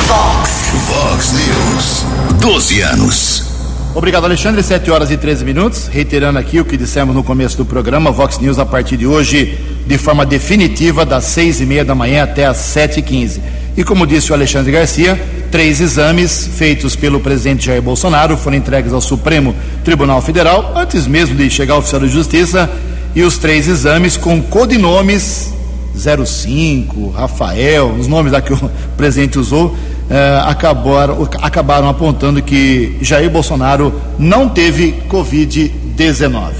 Fox. 0.07 0.49
Fox 0.87 1.33
News. 1.33 2.05
12 2.41 2.81
anos. 2.81 3.48
Obrigado, 3.95 4.25
Alexandre. 4.25 4.61
7 4.61 4.91
horas 4.91 5.09
e 5.09 5.17
13 5.17 5.43
minutos. 5.43 5.87
Reiterando 5.87 6.37
aqui 6.37 6.59
o 6.59 6.65
que 6.65 6.77
dissemos 6.77 7.15
no 7.15 7.23
começo 7.23 7.57
do 7.57 7.65
programa, 7.65 8.11
Vox 8.11 8.37
News 8.37 8.59
a 8.59 8.65
partir 8.65 8.97
de 8.97 9.07
hoje, 9.07 9.57
de 9.85 9.97
forma 9.97 10.25
definitiva, 10.25 11.03
das 11.03 11.23
6 11.25 11.61
e 11.61 11.65
meia 11.65 11.83
da 11.83 11.95
manhã 11.95 12.23
até 12.23 12.45
as 12.45 12.57
7 12.57 12.99
e 12.99 13.01
15 13.01 13.41
E 13.75 13.83
como 13.83 14.05
disse 14.05 14.31
o 14.31 14.35
Alexandre 14.35 14.71
Garcia, 14.71 15.19
três 15.51 15.81
exames 15.81 16.47
feitos 16.53 16.95
pelo 16.95 17.19
presidente 17.19 17.65
Jair 17.65 17.81
Bolsonaro 17.81 18.37
foram 18.37 18.57
entregues 18.57 18.93
ao 18.93 19.01
Supremo 19.01 19.55
Tribunal 19.83 20.21
Federal, 20.21 20.73
antes 20.75 21.07
mesmo 21.07 21.35
de 21.35 21.49
chegar 21.49 21.73
ao 21.73 21.79
oficial 21.79 22.01
de 22.01 22.09
justiça, 22.09 22.69
e 23.15 23.23
os 23.23 23.39
três 23.39 23.67
exames 23.67 24.15
com 24.15 24.39
codinomes 24.39 25.51
05, 25.95 27.09
Rafael, 27.09 27.95
os 27.99 28.07
nomes 28.07 28.31
lá 28.31 28.39
que 28.39 28.53
o 28.53 28.71
presidente 28.95 29.39
usou, 29.39 29.75
eh, 30.09 30.41
acabaram, 30.43 31.29
acabaram 31.39 31.87
apontando 31.87 32.41
que 32.41 32.97
Jair 32.99 33.29
Bolsonaro 33.29 33.93
não 34.17 34.49
teve 34.49 35.03
Covid-19. 35.07 36.51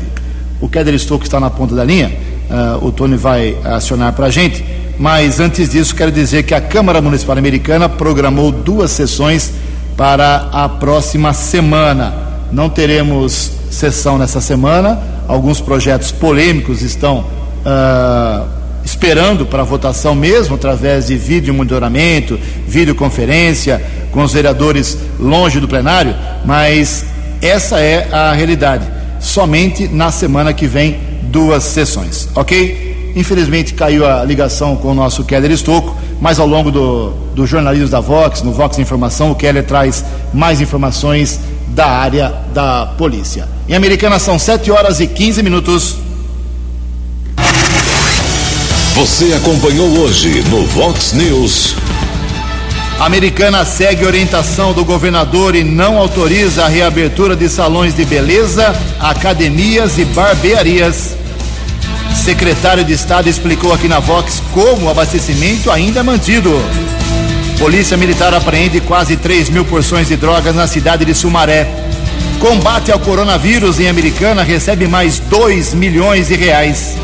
O 0.62 0.70
Keller 0.70 1.00
Stouck 1.00 1.24
está 1.24 1.40
na 1.40 1.50
ponta 1.50 1.74
da 1.74 1.84
linha, 1.84 2.12
eh, 2.50 2.78
o 2.82 2.92
Tony 2.92 3.18
vai 3.18 3.58
acionar 3.64 4.14
para 4.14 4.28
a 4.28 4.30
gente, 4.30 4.64
mas 5.00 5.40
antes 5.40 5.70
disso 5.70 5.96
quero 5.96 6.12
dizer 6.12 6.44
que 6.44 6.54
a 6.54 6.62
Câmara 6.62 7.02
Municipal 7.02 7.38
Americana 7.38 7.90
programou 7.90 8.52
duas 8.52 8.92
sessões 8.92 9.52
para 9.98 10.50
a 10.52 10.70
próxima 10.70 11.34
semana. 11.34 12.14
Não 12.52 12.70
teremos 12.70 13.52
sessão 13.72 14.18
nessa 14.18 14.42
semana, 14.42 15.00
alguns 15.28 15.60
projetos 15.60 16.12
polêmicos 16.12 16.82
estão. 16.82 17.26
Uh, 17.66 18.59
esperando 18.84 19.46
para 19.46 19.64
votação 19.64 20.16
mesmo 20.16 20.56
através 20.56 21.08
de 21.08 21.16
vídeo 21.16 21.54
monitoramento, 21.54 22.40
videoconferência, 22.68 23.82
com 24.12 24.24
os 24.24 24.34
vereadores 24.34 24.98
longe 25.20 25.60
do 25.60 25.68
plenário, 25.68 26.16
mas 26.46 27.06
essa 27.42 27.80
é 27.80 28.08
a 28.12 28.34
realidade. 28.34 28.88
Somente 29.20 29.88
na 29.88 30.12
semana 30.12 30.54
que 30.54 30.68
vem, 30.68 31.00
duas 31.24 31.64
sessões, 31.64 32.28
ok? 32.36 33.12
Infelizmente 33.16 33.74
caiu 33.74 34.08
a 34.08 34.24
ligação 34.24 34.76
com 34.76 34.90
o 34.90 34.94
nosso 34.94 35.24
Keller 35.24 35.52
Estocco, 35.52 35.96
mas 36.22 36.40
ao 36.40 36.48
longo 36.48 36.72
do, 36.72 37.12
do 37.36 37.46
jornalismo 37.46 37.90
da 37.90 38.00
Vox, 38.00 38.42
no 38.42 38.52
Vox 38.52 38.78
Informação, 38.80 39.32
o 39.32 39.36
Keller 39.36 39.64
traz 39.64 40.04
mais 40.34 40.62
informações 40.62 41.40
da 41.70 41.88
área 41.88 42.34
da 42.54 42.86
polícia. 42.98 43.48
Em 43.68 43.76
Americana 43.76 44.20
são 44.20 44.38
7 44.38 44.72
horas 44.72 45.00
e 45.00 45.08
15 45.08 45.44
minutos. 45.44 45.98
Você 49.00 49.34
acompanhou 49.34 49.98
hoje 49.98 50.44
no 50.50 50.68
Vox 50.68 51.14
News. 51.14 51.74
A 53.00 53.06
americana 53.06 53.64
segue 53.64 54.04
orientação 54.04 54.74
do 54.74 54.84
governador 54.84 55.56
e 55.56 55.64
não 55.64 55.98
autoriza 55.98 56.66
a 56.66 56.68
reabertura 56.68 57.34
de 57.34 57.48
salões 57.48 57.96
de 57.96 58.04
beleza, 58.04 58.78
academias 59.00 59.98
e 59.98 60.04
barbearias. 60.04 61.16
Secretário 62.14 62.84
de 62.84 62.92
Estado 62.92 63.30
explicou 63.30 63.72
aqui 63.72 63.88
na 63.88 64.02
Vox 64.02 64.44
como 64.54 64.88
o 64.88 64.90
abastecimento 64.90 65.72
ainda 65.72 66.02
é 66.02 66.04
mantido. 66.04 66.62
Polícia 67.58 67.96
Militar 67.96 68.34
apreende 68.34 68.82
quase 68.82 69.16
3 69.16 69.50
mil 69.50 69.64
porções 69.64 70.10
de 70.10 70.18
drogas 70.18 70.54
na 70.54 70.68
cidade 70.68 71.06
de 71.06 71.16
Sumaré. 71.16 71.74
Combate 72.38 72.92
ao 72.92 73.00
coronavírus 73.00 73.80
em 73.80 73.88
Americana 73.88 74.44
recebe 74.44 74.90
mais 74.90 75.20
2 75.20 75.74
milhões 75.74 76.28
de 76.28 76.36
reais. 76.36 76.98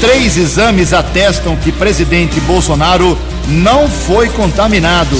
Três 0.00 0.36
exames 0.36 0.92
atestam 0.92 1.56
que 1.56 1.72
presidente 1.72 2.40
Bolsonaro 2.40 3.18
não 3.48 3.88
foi 3.88 4.28
contaminado. 4.28 5.16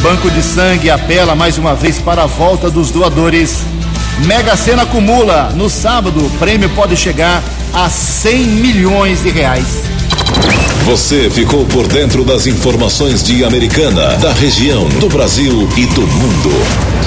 Banco 0.00 0.30
de 0.30 0.42
Sangue 0.42 0.90
apela 0.90 1.34
mais 1.34 1.58
uma 1.58 1.74
vez 1.74 1.98
para 1.98 2.24
a 2.24 2.26
volta 2.26 2.70
dos 2.70 2.90
doadores. 2.90 3.58
Mega 4.26 4.56
Sena 4.56 4.82
acumula. 4.82 5.52
No 5.54 5.68
sábado, 5.70 6.24
o 6.24 6.30
prêmio 6.38 6.68
pode 6.70 6.96
chegar 6.96 7.42
a 7.72 7.88
100 7.88 8.38
milhões 8.46 9.22
de 9.22 9.30
reais. 9.30 9.82
Você 10.84 11.30
ficou 11.30 11.64
por 11.66 11.86
dentro 11.86 12.24
das 12.24 12.46
informações 12.46 13.22
de 13.22 13.44
Americana, 13.44 14.16
da 14.16 14.32
região, 14.32 14.88
do 14.88 15.08
Brasil 15.08 15.68
e 15.76 15.86
do 15.86 16.02
mundo. 16.02 16.50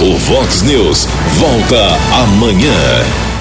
O 0.02 0.18
Vox 0.18 0.62
News 0.62 1.08
volta 1.38 1.98
amanhã. 2.24 3.35